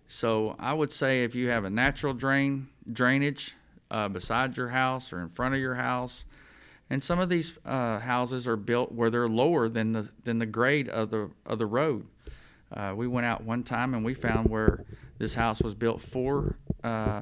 So 0.08 0.56
I 0.60 0.74
would 0.74 0.92
say 0.92 1.24
if 1.24 1.36
you 1.36 1.50
have 1.50 1.66
a 1.66 1.70
natural 1.70 2.14
drain 2.14 2.68
drainage 2.92 3.56
uh, 3.92 4.08
beside 4.10 4.56
your 4.58 4.70
house 4.70 5.12
or 5.12 5.22
in 5.22 5.30
front 5.30 5.54
of 5.56 5.60
your 5.60 5.76
house, 5.76 6.26
and 6.90 7.04
some 7.04 7.20
of 7.20 7.28
these 7.28 7.52
uh, 7.66 8.00
houses 8.00 8.48
are 8.48 8.56
built 8.56 8.94
where 8.94 9.10
they're 9.10 9.28
lower 9.28 9.68
than 9.68 9.92
the 9.92 10.10
than 10.24 10.40
the 10.40 10.46
grade 10.46 10.88
of 10.88 11.10
the 11.10 11.30
of 11.46 11.60
the 11.60 11.66
road. 11.66 12.06
Uh, 12.74 12.94
we 12.96 13.08
went 13.08 13.26
out 13.26 13.44
one 13.44 13.64
time 13.64 13.94
and 13.94 14.04
we 14.06 14.14
found 14.14 14.50
where 14.50 14.86
this 15.18 15.34
house 15.34 15.62
was 15.62 15.74
built 15.74 16.02
four, 16.02 16.58
uh, 16.84 17.22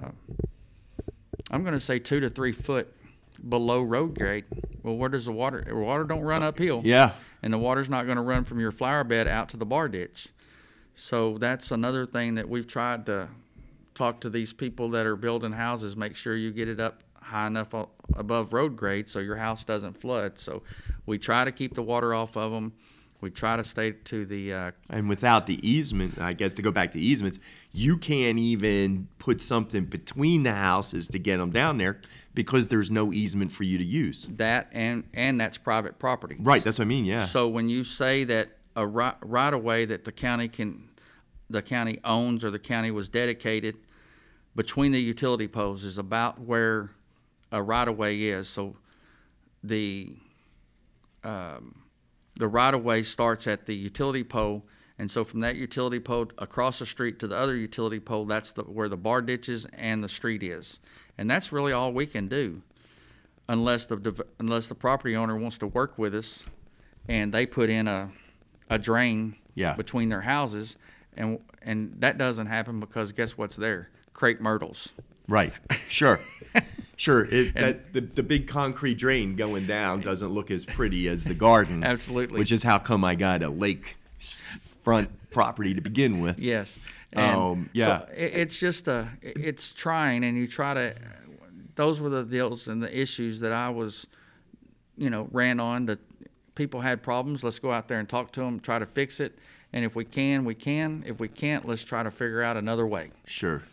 I'm 1.52 1.62
going 1.62 1.74
to 1.74 1.80
say 1.80 2.00
two 2.00 2.20
to 2.20 2.30
three 2.30 2.52
foot 2.52 2.94
below 3.38 3.82
road 3.82 4.18
grade. 4.18 4.46
Well, 4.84 4.96
where 4.98 5.10
does 5.10 5.26
the 5.26 5.32
water? 5.32 5.66
Water 5.72 6.04
don't 6.04 6.22
run 6.22 6.44
uphill 6.44 6.82
Yeah. 6.86 7.14
and 7.42 7.52
the 7.54 7.58
water's 7.58 7.90
not 7.90 8.06
going 8.06 8.18
to 8.18 8.22
run 8.24 8.44
from 8.46 8.60
your 8.60 8.72
flower 8.72 9.04
bed 9.04 9.28
out 9.28 9.50
to 9.50 9.58
the 9.58 9.66
bar 9.66 9.88
ditch. 9.90 10.28
So 10.96 11.38
that's 11.38 11.72
another 11.72 12.06
thing 12.06 12.36
that 12.36 12.48
we've 12.48 12.68
tried 12.68 13.06
to 13.08 13.30
talk 13.94 14.22
to 14.22 14.30
these 14.30 14.54
people 14.54 14.90
that 14.92 15.06
are 15.06 15.16
building 15.16 15.54
houses. 15.54 15.96
Make 15.96 16.16
sure 16.16 16.36
you 16.36 16.52
get 16.52 16.70
it 16.70 16.80
up 16.80 17.02
high 17.22 17.48
enough 17.48 17.74
above 18.16 18.54
road 18.54 18.76
grade 18.76 19.10
so 19.10 19.20
your 19.20 19.38
house 19.38 19.64
doesn't 19.64 20.00
flood. 20.00 20.38
So 20.40 20.62
we 21.06 21.18
try 21.18 21.44
to 21.44 21.52
keep 21.52 21.74
the 21.74 21.82
water 21.82 22.14
off 22.14 22.38
of 22.38 22.52
them. 22.52 22.74
We 23.22 23.32
try 23.32 23.58
to 23.58 23.64
stay 23.64 23.92
to 23.94 24.26
the 24.26 24.54
uh, 24.54 24.72
And 24.90 25.10
without 25.10 25.48
the 25.48 25.68
easement, 25.68 26.20
I 26.20 26.34
guess 26.34 26.54
to 26.56 26.62
go 26.62 26.72
back 26.72 26.92
to 26.92 27.00
easements, 27.00 27.40
you 27.72 27.98
can't 27.98 28.38
even 28.38 29.08
put 29.18 29.42
something 29.42 29.86
between 29.86 30.44
the 30.44 30.54
houses 30.54 31.08
to 31.08 31.18
get 31.18 31.38
them 31.38 31.50
down 31.50 31.78
there 31.78 32.02
because 32.36 32.68
there's 32.68 32.92
no 32.92 33.12
easement 33.12 33.52
for 33.52 33.64
you 33.64 33.78
to 33.78 33.84
use. 33.84 34.28
that 34.34 34.70
and 34.72 35.06
and 35.14 35.40
that's 35.40 35.58
private 35.58 35.98
property. 35.98 36.36
Right. 36.40 36.64
That's 36.64 36.78
what 36.78 36.86
I 36.86 36.88
mean. 36.88 37.06
Yeah. 37.06 37.26
So 37.26 37.48
when 37.48 37.70
you 37.70 37.84
say 37.84 38.26
that 38.26 38.50
a 38.76 38.86
right, 38.86 39.16
right 39.22 39.54
of 39.54 39.64
way 39.64 39.86
that 39.86 40.04
the 40.04 40.12
county 40.12 40.50
can, 40.50 40.90
the 41.50 41.62
county 41.62 42.00
owns 42.04 42.44
or 42.44 42.52
the 42.52 42.60
county 42.60 42.92
was 42.92 43.08
dedicated 43.08 43.78
between 44.56 44.92
the 44.92 45.00
utility 45.00 45.48
poles 45.48 45.84
is 45.84 45.98
about 45.98 46.40
where 46.40 46.92
a 47.52 47.62
right 47.62 47.88
of 47.88 47.98
way 47.98 48.22
is. 48.24 48.48
So 48.48 48.76
the, 49.64 50.16
um, 51.24 51.84
the 52.38 52.48
right 52.48 52.74
of 52.74 52.84
way 52.84 53.04
starts 53.04 53.48
at 53.48 53.66
the 53.66 53.76
utility 53.76 54.24
pole. 54.24 54.66
And 54.98 55.12
so 55.12 55.24
from 55.26 55.42
that 55.42 55.56
utility 55.56 56.00
pole 56.00 56.28
across 56.38 56.80
the 56.80 56.86
street 56.86 57.20
to 57.20 57.28
the 57.28 57.36
other 57.36 57.56
utility 57.56 58.00
pole, 58.00 58.26
that's 58.26 58.52
the, 58.52 58.64
where 58.64 58.88
the 58.88 58.98
bar 58.98 59.22
ditches 59.22 59.68
and 59.74 60.04
the 60.04 60.10
street 60.10 60.42
is. 60.42 60.80
And 61.18 61.30
that's 61.30 61.52
really 61.52 61.72
all 61.72 61.94
we 61.94 62.06
can 62.06 62.28
do 62.28 62.62
unless 63.48 63.86
the, 63.86 64.26
unless 64.40 64.68
the 64.68 64.76
property 64.76 65.16
owner 65.16 65.38
wants 65.38 65.58
to 65.60 65.68
work 65.68 65.98
with 65.98 66.14
us 66.16 66.44
and 67.08 67.34
they 67.34 67.46
put 67.46 67.70
in 67.70 67.88
a, 67.88 68.10
a 68.70 68.80
drain 68.80 69.36
Yeah. 69.54 69.76
between 69.76 70.10
their 70.10 70.22
houses, 70.22 70.76
and 71.16 71.40
and 71.62 71.96
that 72.00 72.18
doesn't 72.18 72.48
happen 72.48 72.80
because 72.80 73.12
guess 73.12 73.38
what's 73.38 73.56
there? 73.56 73.90
Crepe 74.14 74.40
myrtles. 74.42 74.90
Right. 75.28 75.54
Sure. 75.88 76.20
sure. 76.96 77.26
It, 77.26 77.54
that 77.56 77.94
the, 77.94 78.02
the 78.02 78.22
big 78.24 78.48
concrete 78.48 78.96
drain 78.96 79.36
going 79.36 79.66
down 79.66 80.02
doesn't 80.02 80.30
look 80.30 80.52
as 80.52 80.66
pretty 80.66 81.08
as 81.08 81.24
the 81.24 81.34
garden. 81.34 81.84
Absolutely. 81.84 82.38
Which 82.40 82.52
is 82.52 82.62
how 82.64 82.78
come 82.80 83.04
I 83.04 83.16
got 83.16 83.42
a 83.44 83.50
lake 83.50 83.96
front 84.84 85.10
property 85.32 85.74
to 85.74 85.82
begin 85.82 86.22
with. 86.22 86.40
Yes. 86.40 86.78
And 87.16 87.36
Um, 87.40 87.70
yeah. 87.74 88.00
So 88.00 88.08
it, 88.14 88.34
it's 88.36 88.60
just 88.60 88.88
a, 88.88 89.10
it's 89.22 89.72
trying, 89.72 90.24
and 90.24 90.38
you 90.38 90.48
try 90.48 90.74
to. 90.74 90.96
Those 91.76 92.00
were 92.00 92.10
the 92.10 92.24
deals 92.24 92.68
and 92.68 92.82
the 92.82 92.98
issues 92.98 93.42
that 93.42 93.52
I 93.52 93.70
was, 93.70 94.08
you 94.98 95.10
know, 95.10 95.28
ran 95.32 95.60
on. 95.60 95.86
That 95.86 96.00
people 96.56 96.82
had 96.82 97.02
problems. 97.02 97.44
Let's 97.44 97.60
go 97.60 97.72
out 97.72 97.88
there 97.88 98.00
and 98.00 98.08
talk 98.08 98.32
to 98.34 98.42
them, 98.42 98.60
try 98.60 98.80
to 98.80 98.86
fix 98.86 99.20
it, 99.20 99.38
and 99.74 99.84
if 99.84 99.96
we 99.96 100.06
can, 100.06 100.46
we 100.46 100.56
can. 100.56 101.04
If 101.06 101.20
we 101.20 101.28
can't, 101.28 101.68
let's 101.68 101.84
try 101.84 102.04
to 102.04 102.12
figure 102.12 102.42
out 102.42 102.58
another 102.58 102.88
way. 102.88 103.12
Sure. 103.26 103.64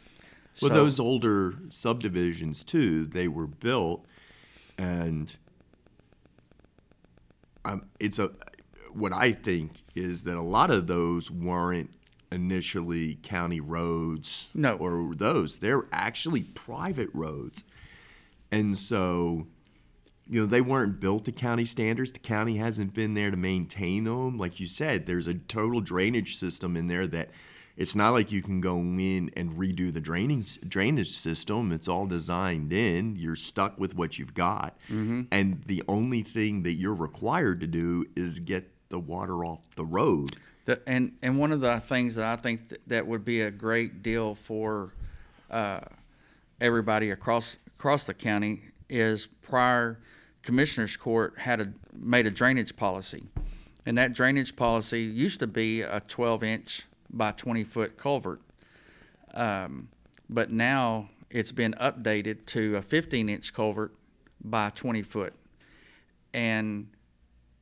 Well, 0.61 0.71
those 0.71 1.01
older 1.01 1.55
subdivisions 1.71 2.63
too, 2.63 3.07
they 3.07 3.27
were 3.27 3.47
built, 3.47 4.05
and 4.77 5.35
um, 7.65 7.87
it's 7.99 8.19
a 8.19 8.33
what 8.93 9.13
I 9.13 9.33
think 9.33 9.83
is 9.95 10.23
that 10.23 10.37
a 10.37 10.43
lot 10.43 10.71
of 10.71 10.87
those 10.87 11.31
weren't 11.31 11.91
initially 12.33 13.17
county 13.23 13.61
roads, 13.61 14.49
No. 14.55 14.77
or 14.77 15.15
those 15.15 15.59
they're 15.59 15.87
actually 15.93 16.43
private 16.43 17.11
roads, 17.13 17.65
and 18.51 18.77
so 18.77 19.47
you 20.29 20.41
know 20.41 20.47
they 20.47 20.61
weren't 20.61 21.01
built 21.01 21.25
to 21.27 21.33
county 21.33 21.65
standards. 21.65 22.13
The 22.13 22.19
county 22.19 22.57
hasn't 22.57 22.95
been 22.95 23.15
there 23.15 23.31
to 23.31 23.37
maintain 23.37 24.05
them. 24.05 24.39
Like 24.39 24.61
you 24.61 24.67
said, 24.67 25.07
there's 25.07 25.27
a 25.27 25.35
total 25.35 25.81
drainage 25.81 26.37
system 26.37 26.77
in 26.77 26.89
there 26.89 27.07
that 27.09 27.31
it's 27.77 27.95
not 27.95 28.11
like 28.11 28.31
you 28.31 28.43
can 28.43 28.61
go 28.61 28.77
in 28.79 29.31
and 29.37 29.53
redo 29.53 29.93
the 29.93 30.01
drainage 30.01 30.61
drainage 30.69 31.11
system. 31.11 31.73
It's 31.73 31.89
all 31.89 32.07
designed 32.07 32.73
in. 32.73 33.17
You're 33.17 33.37
stuck 33.37 33.79
with 33.79 33.95
what 33.97 34.19
you've 34.19 34.35
got, 34.35 34.77
mm-hmm. 34.89 35.23
and 35.31 35.63
the 35.67 35.83
only 35.89 36.23
thing 36.23 36.63
that 36.65 36.73
you're 36.73 36.95
required 36.95 37.61
to 37.61 37.67
do 37.67 38.07
is 38.17 38.39
get 38.39 38.69
the 38.91 38.99
water 38.99 39.45
off 39.45 39.61
the 39.77 39.85
road. 39.87 40.37
The, 40.65 40.81
and 40.87 41.17
and 41.23 41.39
one 41.39 41.51
of 41.53 41.61
the 41.61 41.81
things 41.81 42.15
that 42.15 42.25
I 42.25 42.37
think 42.37 42.69
that, 42.69 42.81
that 42.87 43.07
would 43.07 43.25
be 43.25 43.41
a 43.41 43.51
great 43.51 44.03
deal 44.03 44.35
for 44.35 44.93
uh, 45.51 45.81
everybody 46.61 47.11
across 47.11 47.57
across 47.67 48.05
the 48.05 48.15
county 48.15 48.63
is 48.89 49.27
prior 49.43 49.99
commissioners 50.43 50.97
court 50.97 51.35
had 51.39 51.61
a 51.61 51.73
made 51.93 52.27
a 52.27 52.31
drainage 52.31 52.77
policy, 52.77 53.25
and 53.85 53.99
that 53.99 54.13
drainage 54.13 54.55
policy 54.55 55.03
used 55.03 55.41
to 55.41 55.47
be 55.49 55.81
a 55.81 56.01
12 56.07 56.45
inch 56.45 56.87
by 57.11 57.33
20 57.33 57.65
foot 57.65 57.99
culvert, 57.99 58.41
um, 59.35 59.89
but 60.31 60.51
now 60.51 61.11
it's 61.29 61.53
been 61.53 61.75
updated 61.75 62.47
to 62.47 62.77
a 62.77 62.83
15 62.83 63.29
inch 63.29 63.53
culvert 63.53 63.93
by 64.45 64.71
20 64.71 65.03
foot, 65.03 65.35
and 66.33 66.89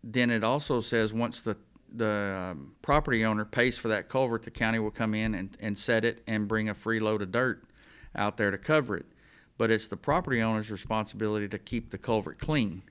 then 0.04 0.30
it 0.30 0.44
also 0.44 0.80
says 0.80 1.14
once 1.14 1.40
the 1.40 1.56
the 1.94 2.50
um, 2.52 2.72
property 2.82 3.24
owner 3.24 3.44
pays 3.44 3.76
for 3.78 3.88
that 3.88 4.08
culvert, 4.08 4.42
the 4.44 4.50
county 4.50 4.78
will 4.78 4.90
come 4.90 5.14
in 5.14 5.34
and, 5.34 5.56
and 5.60 5.76
set 5.78 6.04
it 6.04 6.22
and 6.26 6.46
bring 6.48 6.68
a 6.68 6.74
free 6.74 7.00
load 7.00 7.22
of 7.22 7.30
dirt 7.32 7.62
out 8.14 8.36
there 8.36 8.50
to 8.50 8.58
cover 8.58 8.96
it. 8.96 9.06
but 9.58 9.70
it's 9.70 9.88
the 9.88 9.96
property 9.96 10.40
owner's 10.40 10.70
responsibility 10.70 11.46
to 11.48 11.58
keep 11.58 11.90
the 11.90 11.98
culvert 11.98 12.38
clean. 12.38 12.82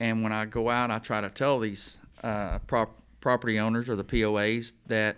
And 0.00 0.22
when 0.22 0.32
I 0.32 0.44
go 0.46 0.70
out, 0.70 0.90
I 0.90 0.98
try 0.98 1.20
to 1.20 1.28
tell 1.30 1.60
these 1.60 1.96
uh, 2.22 2.58
prop- 2.66 3.00
property 3.20 3.58
owners 3.58 3.88
or 3.88 3.94
the 3.96 4.04
POAs 4.04 4.72
that, 4.86 5.16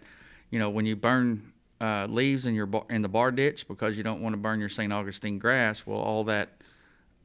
you 0.50 0.58
know, 0.58 0.68
when 0.70 0.84
you 0.86 0.96
burn 0.96 1.52
uh, 1.80 2.06
leaves 2.08 2.46
in 2.46 2.54
your 2.54 2.66
bar- 2.66 2.84
in 2.90 3.02
the 3.02 3.08
bar 3.08 3.30
ditch 3.30 3.68
because 3.68 3.96
you 3.96 4.02
don't 4.02 4.20
want 4.22 4.32
to 4.32 4.36
burn 4.38 4.58
your 4.60 4.68
St. 4.68 4.92
Augustine 4.92 5.38
grass, 5.38 5.86
well, 5.86 5.98
all 5.98 6.24
that 6.24 6.50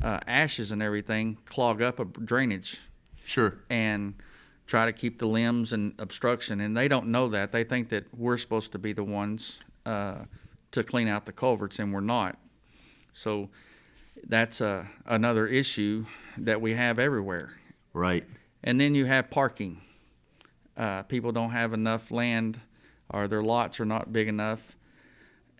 uh, 0.04 0.20
ashes 0.28 0.72
and 0.72 0.82
everything 0.82 1.38
clog 1.46 1.82
up 1.82 2.00
a 2.00 2.06
drainage 2.06 2.80
Sure. 3.24 3.60
and 3.70 4.16
try 4.72 4.86
to 4.86 4.94
keep 4.94 5.20
the 5.20 5.28
limbs 5.28 5.74
and 5.74 5.94
obstruction. 6.00 6.62
And 6.62 6.78
they 6.78 6.88
don't 6.88 7.08
know 7.08 7.28
that. 7.28 7.52
They 7.52 7.66
think 7.66 7.90
that 7.90 8.06
we're 8.18 8.38
supposed 8.38 8.72
to 8.72 8.80
be 8.80 8.94
the 8.94 9.04
ones 9.04 9.60
uh, 9.86 10.20
to 10.72 10.82
clean 10.82 11.10
out 11.10 11.26
the 11.26 11.34
culverts, 11.34 11.78
and 11.80 11.94
we're 11.94 12.00
not. 12.00 12.38
So 13.12 13.50
that's 14.30 14.62
uh, 14.62 14.86
another 15.06 15.46
issue 15.46 16.06
that 16.38 16.62
we 16.62 16.74
have 16.74 17.00
everywhere. 17.00 17.52
Right. 17.92 18.24
And 18.64 18.80
then 18.80 18.96
you 18.96 19.04
have 19.08 19.30
parking. 19.30 19.82
Uh, 20.78 21.04
people 21.04 21.34
don't 21.34 21.52
have 21.52 21.74
enough 21.74 22.10
land, 22.10 22.58
or 23.10 23.28
their 23.28 23.44
lots 23.44 23.78
are 23.82 23.86
not 23.86 24.14
big 24.14 24.30
enough, 24.30 24.78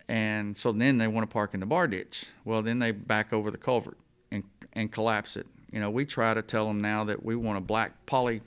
and 0.08 0.56
so 0.56 0.72
then 0.72 0.96
they 0.96 1.06
want 1.06 1.28
to 1.28 1.32
park 1.32 1.52
in 1.52 1.60
the 1.60 1.66
bar 1.66 1.86
ditch. 1.86 2.24
Well, 2.46 2.62
then 2.62 2.78
they 2.78 2.92
back 2.92 3.34
over 3.34 3.50
the 3.50 3.58
culvert 3.58 3.98
and 4.30 4.42
and 4.72 4.90
collapse 4.90 5.36
it. 5.36 5.46
You 5.70 5.80
know, 5.80 5.90
we 5.90 6.06
try 6.06 6.32
to 6.32 6.40
tell 6.40 6.66
them 6.66 6.80
now 6.80 7.04
that 7.04 7.22
we 7.22 7.36
want 7.36 7.58
a 7.58 7.60
black 7.60 8.06
poly 8.06 8.40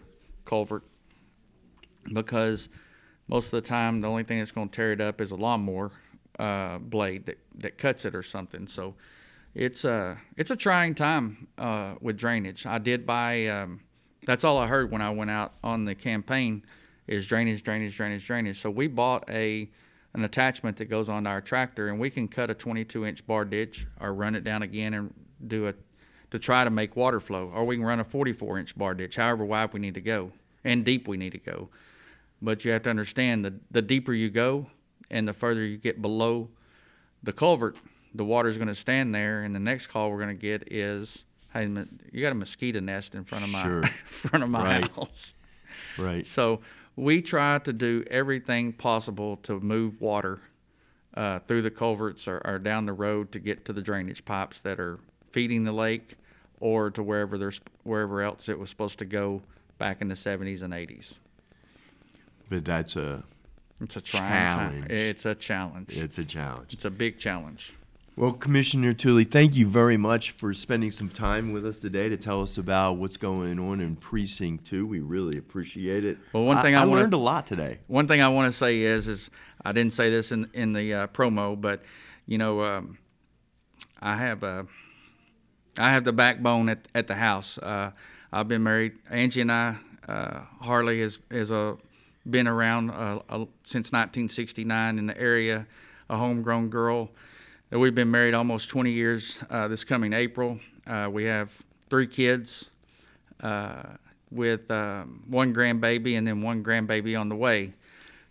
culvert 0.45 0.83
because 2.13 2.69
most 3.27 3.45
of 3.45 3.51
the 3.51 3.61
time 3.61 4.01
the 4.01 4.07
only 4.07 4.23
thing 4.23 4.39
that's 4.39 4.51
going 4.51 4.69
to 4.69 4.75
tear 4.75 4.91
it 4.91 5.01
up 5.01 5.19
is 5.19 5.31
a 5.31 5.35
lawnmower 5.35 5.91
uh, 6.39 6.77
blade 6.77 7.25
that, 7.25 7.39
that 7.55 7.77
cuts 7.77 8.05
it 8.05 8.15
or 8.15 8.23
something. 8.23 8.67
So 8.67 8.95
it's 9.53 9.85
a 9.85 10.17
it's 10.37 10.51
a 10.51 10.55
trying 10.55 10.95
time 10.95 11.47
uh, 11.57 11.95
with 12.01 12.17
drainage. 12.17 12.65
I 12.65 12.77
did 12.77 13.05
buy. 13.05 13.47
Um, 13.47 13.81
that's 14.25 14.43
all 14.43 14.57
I 14.57 14.67
heard 14.67 14.91
when 14.91 15.01
I 15.01 15.11
went 15.11 15.31
out 15.31 15.53
on 15.63 15.85
the 15.85 15.95
campaign 15.95 16.63
is 17.07 17.27
drainage, 17.27 17.63
drainage, 17.63 17.95
drainage, 17.95 18.25
drainage. 18.25 18.59
So 18.59 18.69
we 18.69 18.87
bought 18.87 19.29
a 19.29 19.69
an 20.13 20.23
attachment 20.23 20.77
that 20.77 20.85
goes 20.85 21.09
onto 21.09 21.29
our 21.29 21.41
tractor, 21.41 21.89
and 21.89 21.99
we 21.99 22.09
can 22.09 22.27
cut 22.27 22.49
a 22.49 22.53
22 22.53 23.05
inch 23.05 23.25
bar 23.25 23.45
ditch 23.45 23.87
or 23.99 24.13
run 24.13 24.35
it 24.35 24.43
down 24.43 24.61
again 24.61 24.93
and 24.93 25.13
do 25.47 25.67
a 25.67 25.73
to 26.31 26.39
try 26.39 26.63
to 26.63 26.69
make 26.69 26.95
water 26.95 27.19
flow, 27.19 27.51
or 27.53 27.65
we 27.65 27.75
can 27.77 27.85
run 27.85 27.99
a 27.99 28.03
44 28.03 28.59
inch 28.59 28.77
bar 28.77 28.93
ditch, 28.93 29.15
however 29.15 29.45
wide 29.45 29.73
we 29.73 29.79
need 29.79 29.93
to 29.95 30.01
go 30.01 30.31
and 30.63 30.83
deep 30.83 31.07
we 31.07 31.17
need 31.17 31.31
to 31.31 31.37
go. 31.37 31.69
But 32.41 32.65
you 32.65 32.71
have 32.71 32.83
to 32.83 32.89
understand 32.89 33.45
that 33.45 33.53
the 33.71 33.81
deeper 33.81 34.13
you 34.13 34.29
go 34.29 34.67
and 35.09 35.27
the 35.27 35.33
further 35.33 35.63
you 35.65 35.77
get 35.77 36.01
below 36.01 36.49
the 37.23 37.31
culvert, 37.33 37.77
the 38.13 38.25
water 38.25 38.49
is 38.49 38.57
going 38.57 38.67
to 38.67 38.75
stand 38.75 39.13
there. 39.15 39.41
And 39.43 39.55
the 39.55 39.59
next 39.59 39.87
call 39.87 40.11
we're 40.11 40.21
going 40.21 40.35
to 40.37 40.41
get 40.41 40.71
is, 40.71 41.23
"Hey, 41.53 41.65
you 42.11 42.21
got 42.21 42.31
a 42.31 42.35
mosquito 42.35 42.79
nest 42.79 43.15
in 43.15 43.23
front 43.23 43.43
of 43.45 43.49
my 43.51 43.63
Sure. 43.63 43.83
front 44.05 44.43
of 44.43 44.49
my 44.49 44.63
Right. 44.63 44.91
house." 44.91 45.33
Right. 45.97 46.25
So 46.27 46.61
we 46.95 47.21
try 47.21 47.59
to 47.59 47.73
do 47.73 48.03
everything 48.09 48.73
possible 48.73 49.37
to 49.37 49.59
move 49.59 50.01
water 50.01 50.39
uh, 51.13 51.39
through 51.39 51.61
the 51.61 51.71
culverts 51.71 52.27
or, 52.27 52.41
or 52.45 52.59
down 52.59 52.85
the 52.85 52.93
road 52.93 53.31
to 53.31 53.39
get 53.39 53.65
to 53.65 53.73
the 53.73 53.81
drainage 53.81 54.25
pipes 54.25 54.59
that 54.61 54.79
are 54.79 54.99
feeding 55.35 55.65
the 55.65 55.71
lake 55.73 56.15
or 56.61 56.89
to 56.89 57.03
wherever 57.03 57.37
there's 57.37 57.59
wherever 57.83 58.21
else 58.21 58.47
it 58.47 58.57
was 58.57 58.69
supposed 58.69 58.97
to 58.97 59.03
go 59.03 59.41
back 59.77 59.99
in 60.01 60.07
the 60.07 60.15
70s 60.15 60.61
and 60.63 60.73
80s. 60.73 61.17
But 62.49 62.63
that's 62.63 62.95
a 62.95 63.25
It's 63.81 63.97
a 63.97 64.01
trying 64.01 64.29
time. 64.31 64.71
Challenge. 64.71 64.91
It's 64.91 65.25
a 65.25 65.35
challenge. 65.35 65.97
it's 65.97 66.17
a 66.17 66.23
challenge. 66.23 66.73
It's 66.73 66.85
a 66.85 66.89
big 66.89 67.19
challenge. 67.19 67.73
Well, 68.15 68.31
Commissioner 68.31 68.93
Tuley, 68.93 69.29
thank 69.29 69.55
you 69.57 69.67
very 69.67 69.97
much 69.97 70.31
for 70.31 70.53
spending 70.53 70.89
some 70.89 71.09
time 71.09 71.51
with 71.51 71.65
us 71.65 71.79
today 71.79 72.07
to 72.07 72.15
tell 72.15 72.41
us 72.41 72.57
about 72.57 72.93
what's 72.93 73.17
going 73.17 73.59
on 73.59 73.81
in 73.81 73.97
Precinct 73.97 74.65
Two. 74.65 74.87
We 74.87 75.01
really 75.01 75.37
appreciate 75.37 76.05
it. 76.05 76.17
Well, 76.31 76.45
one 76.45 76.61
thing 76.61 76.75
I 76.75 76.83
I, 76.83 76.85
wanna- 76.85 77.01
learned 77.01 77.13
a 77.13 77.17
lot 77.17 77.45
today. 77.45 77.79
One 77.87 78.07
thing 78.07 78.21
I 78.21 78.29
want 78.29 78.49
to 78.49 78.57
say 78.57 78.79
is, 78.79 79.09
is 79.09 79.29
I 79.65 79.73
didn't 79.73 79.91
say 79.91 80.09
this 80.09 80.31
in 80.31 80.49
in 80.53 80.71
the 80.71 80.93
uh, 80.93 81.07
promo, 81.07 81.59
but 81.59 81.83
you 82.25 82.37
know, 82.37 82.61
um, 82.63 82.97
I 83.99 84.15
have 84.15 84.43
a, 84.43 84.65
I 85.77 85.91
have 85.91 86.03
the 86.03 86.13
backbone 86.13 86.69
at, 86.69 86.87
at 86.95 87.07
the 87.07 87.15
house. 87.15 87.57
Uh, 87.57 87.91
I've 88.31 88.47
been 88.47 88.63
married. 88.63 88.93
Angie 89.09 89.41
and 89.41 89.51
I, 89.51 89.75
uh, 90.07 90.41
Harley 90.61 91.01
has 91.01 91.19
is 91.29 91.51
a 91.51 91.77
been 92.29 92.47
around 92.47 92.89
uh, 92.89 93.19
uh, 93.29 93.45
since 93.63 93.91
1969 93.91 94.97
in 94.97 95.05
the 95.05 95.17
area, 95.19 95.67
a 96.09 96.17
homegrown 96.17 96.69
girl. 96.69 97.09
Uh, 97.71 97.79
We've 97.79 97.93
been 97.93 98.09
married 98.09 98.33
almost 98.33 98.69
20 98.69 98.91
years. 98.91 99.37
Uh, 99.49 99.67
this 99.67 99.83
coming 99.83 100.13
April, 100.13 100.59
uh, 100.87 101.09
we 101.11 101.25
have 101.25 101.51
three 101.89 102.07
kids 102.07 102.71
uh, 103.41 103.83
with 104.31 104.69
um, 104.71 105.23
one 105.27 105.53
grandbaby 105.53 106.17
and 106.17 106.27
then 106.27 106.41
one 106.41 106.63
grandbaby 106.63 107.19
on 107.19 107.29
the 107.29 107.35
way. 107.35 107.73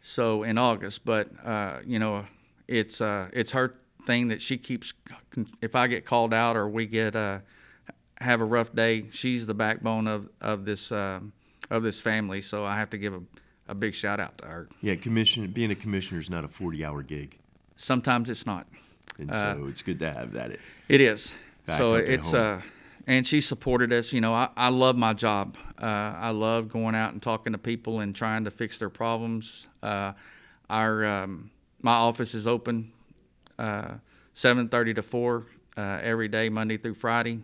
So 0.02 0.42
in 0.42 0.58
August, 0.58 1.04
but 1.04 1.28
uh, 1.44 1.78
you 1.86 1.98
know, 1.98 2.26
it's 2.68 3.00
uh, 3.00 3.28
it's 3.32 3.52
her 3.52 3.74
thing 4.04 4.28
that 4.28 4.40
she 4.40 4.56
keeps. 4.58 4.92
If 5.60 5.74
I 5.74 5.86
get 5.86 6.04
called 6.04 6.32
out 6.32 6.56
or 6.56 6.68
we 6.68 6.86
get 6.86 7.16
uh, 7.16 7.38
have 8.18 8.40
a 8.40 8.44
rough 8.44 8.74
day, 8.74 9.06
she's 9.10 9.46
the 9.46 9.54
backbone 9.54 10.06
of 10.06 10.28
of 10.40 10.64
this 10.64 10.92
um 10.92 11.32
of 11.70 11.82
this 11.82 12.00
family. 12.00 12.40
So 12.40 12.64
I 12.64 12.76
have 12.78 12.90
to 12.90 12.98
give 12.98 13.14
a, 13.14 13.20
a 13.68 13.74
big 13.74 13.94
shout 13.94 14.20
out 14.20 14.38
to 14.38 14.46
her. 14.46 14.68
Yeah, 14.80 14.94
commission 14.96 15.46
being 15.50 15.70
a 15.70 15.74
commissioner 15.74 16.20
is 16.20 16.30
not 16.30 16.44
a 16.44 16.48
forty-hour 16.48 17.02
gig, 17.02 17.38
Sometimes 17.76 18.30
it's 18.30 18.46
not. 18.46 18.66
and 19.18 19.30
Uh, 19.30 19.54
so 19.56 19.66
it's 19.66 19.82
good 19.82 19.98
to 20.00 20.12
have 20.12 20.32
that. 20.32 20.58
It 20.88 21.00
is. 21.00 21.32
So 21.76 21.94
it's 21.94 22.34
uh, 22.34 22.60
and 23.06 23.26
she 23.26 23.40
supported 23.40 23.92
us. 23.92 24.12
You 24.12 24.20
know, 24.20 24.34
I, 24.34 24.48
I 24.56 24.68
love 24.68 24.96
my 24.96 25.14
job. 25.14 25.56
Uh, 25.80 25.86
I 25.86 26.30
love 26.30 26.68
going 26.68 26.94
out 26.94 27.12
and 27.12 27.20
talking 27.22 27.52
to 27.52 27.58
people 27.58 28.00
and 28.00 28.14
trying 28.14 28.44
to 28.44 28.50
fix 28.50 28.78
their 28.78 28.90
problems. 28.90 29.66
Uh, 29.82 30.12
our 30.70 31.04
um, 31.04 31.50
my 31.82 31.94
office 31.94 32.34
is 32.34 32.46
open 32.46 32.92
uh, 33.58 33.94
seven 34.34 34.68
thirty 34.68 34.94
to 34.94 35.02
four 35.02 35.46
uh, 35.76 36.00
every 36.02 36.28
day, 36.28 36.48
Monday 36.48 36.76
through 36.76 36.94
Friday, 36.94 37.40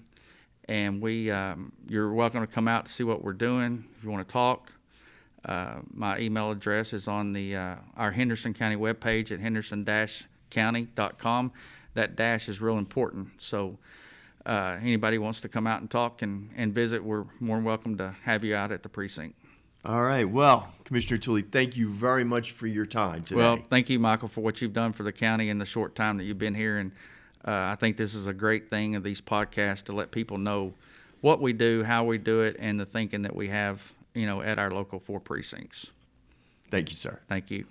and 0.66 1.00
we 1.00 1.30
um, 1.30 1.72
you're 1.88 2.12
welcome 2.12 2.40
to 2.40 2.46
come 2.46 2.68
out 2.68 2.86
to 2.86 2.92
see 2.92 3.04
what 3.04 3.24
we're 3.24 3.32
doing 3.32 3.84
if 3.96 4.04
you 4.04 4.10
want 4.10 4.26
to 4.26 4.32
talk. 4.32 4.72
Uh, 5.44 5.76
my 5.92 6.18
email 6.18 6.50
address 6.50 6.92
is 6.92 7.08
on 7.08 7.32
the 7.32 7.56
uh, 7.56 7.76
our 7.96 8.10
Henderson 8.10 8.52
County 8.52 8.76
webpage 8.76 9.32
at 9.32 9.40
henderson-county.com. 9.40 11.52
That 11.94 12.14
dash 12.14 12.48
is 12.48 12.60
real 12.60 12.78
important. 12.78 13.28
So 13.38 13.78
uh, 14.46 14.76
anybody 14.80 15.18
wants 15.18 15.40
to 15.40 15.48
come 15.48 15.66
out 15.66 15.80
and 15.80 15.90
talk 15.90 16.22
and, 16.22 16.50
and 16.56 16.74
visit, 16.74 17.02
we're 17.02 17.24
more 17.40 17.56
than 17.56 17.64
welcome 17.64 17.96
to 17.98 18.14
have 18.24 18.44
you 18.44 18.54
out 18.54 18.70
at 18.70 18.82
the 18.82 18.88
precinct. 18.88 19.34
All 19.84 20.02
right. 20.02 20.28
Well, 20.28 20.72
Commissioner 20.84 21.18
Tuley, 21.18 21.50
thank 21.50 21.76
you 21.76 21.88
very 21.88 22.24
much 22.24 22.52
for 22.52 22.66
your 22.66 22.84
time 22.84 23.22
today. 23.22 23.38
Well, 23.38 23.58
thank 23.70 23.88
you, 23.88 23.98
Michael, 23.98 24.28
for 24.28 24.42
what 24.42 24.60
you've 24.60 24.74
done 24.74 24.92
for 24.92 25.04
the 25.04 25.12
county 25.12 25.48
in 25.48 25.58
the 25.58 25.64
short 25.64 25.94
time 25.94 26.18
that 26.18 26.24
you've 26.24 26.38
been 26.38 26.54
here. 26.54 26.78
And 26.78 26.92
uh, 27.46 27.52
I 27.52 27.76
think 27.78 27.96
this 27.96 28.14
is 28.14 28.26
a 28.26 28.32
great 28.32 28.68
thing 28.68 28.94
of 28.94 29.02
these 29.02 29.20
podcasts 29.20 29.84
to 29.84 29.92
let 29.92 30.10
people 30.10 30.36
know 30.36 30.74
what 31.22 31.40
we 31.40 31.52
do, 31.52 31.82
how 31.82 32.04
we 32.04 32.18
do 32.18 32.42
it, 32.42 32.56
and 32.58 32.78
the 32.78 32.86
thinking 32.86 33.22
that 33.22 33.34
we 33.34 33.48
have, 33.48 33.80
you 34.14 34.26
know, 34.26 34.42
at 34.42 34.58
our 34.58 34.70
local 34.70 34.98
four 34.98 35.20
precincts. 35.20 35.92
thank 36.70 36.90
you, 36.90 36.96
sir. 36.96 37.18
Thank 37.28 37.50
you. 37.50 37.64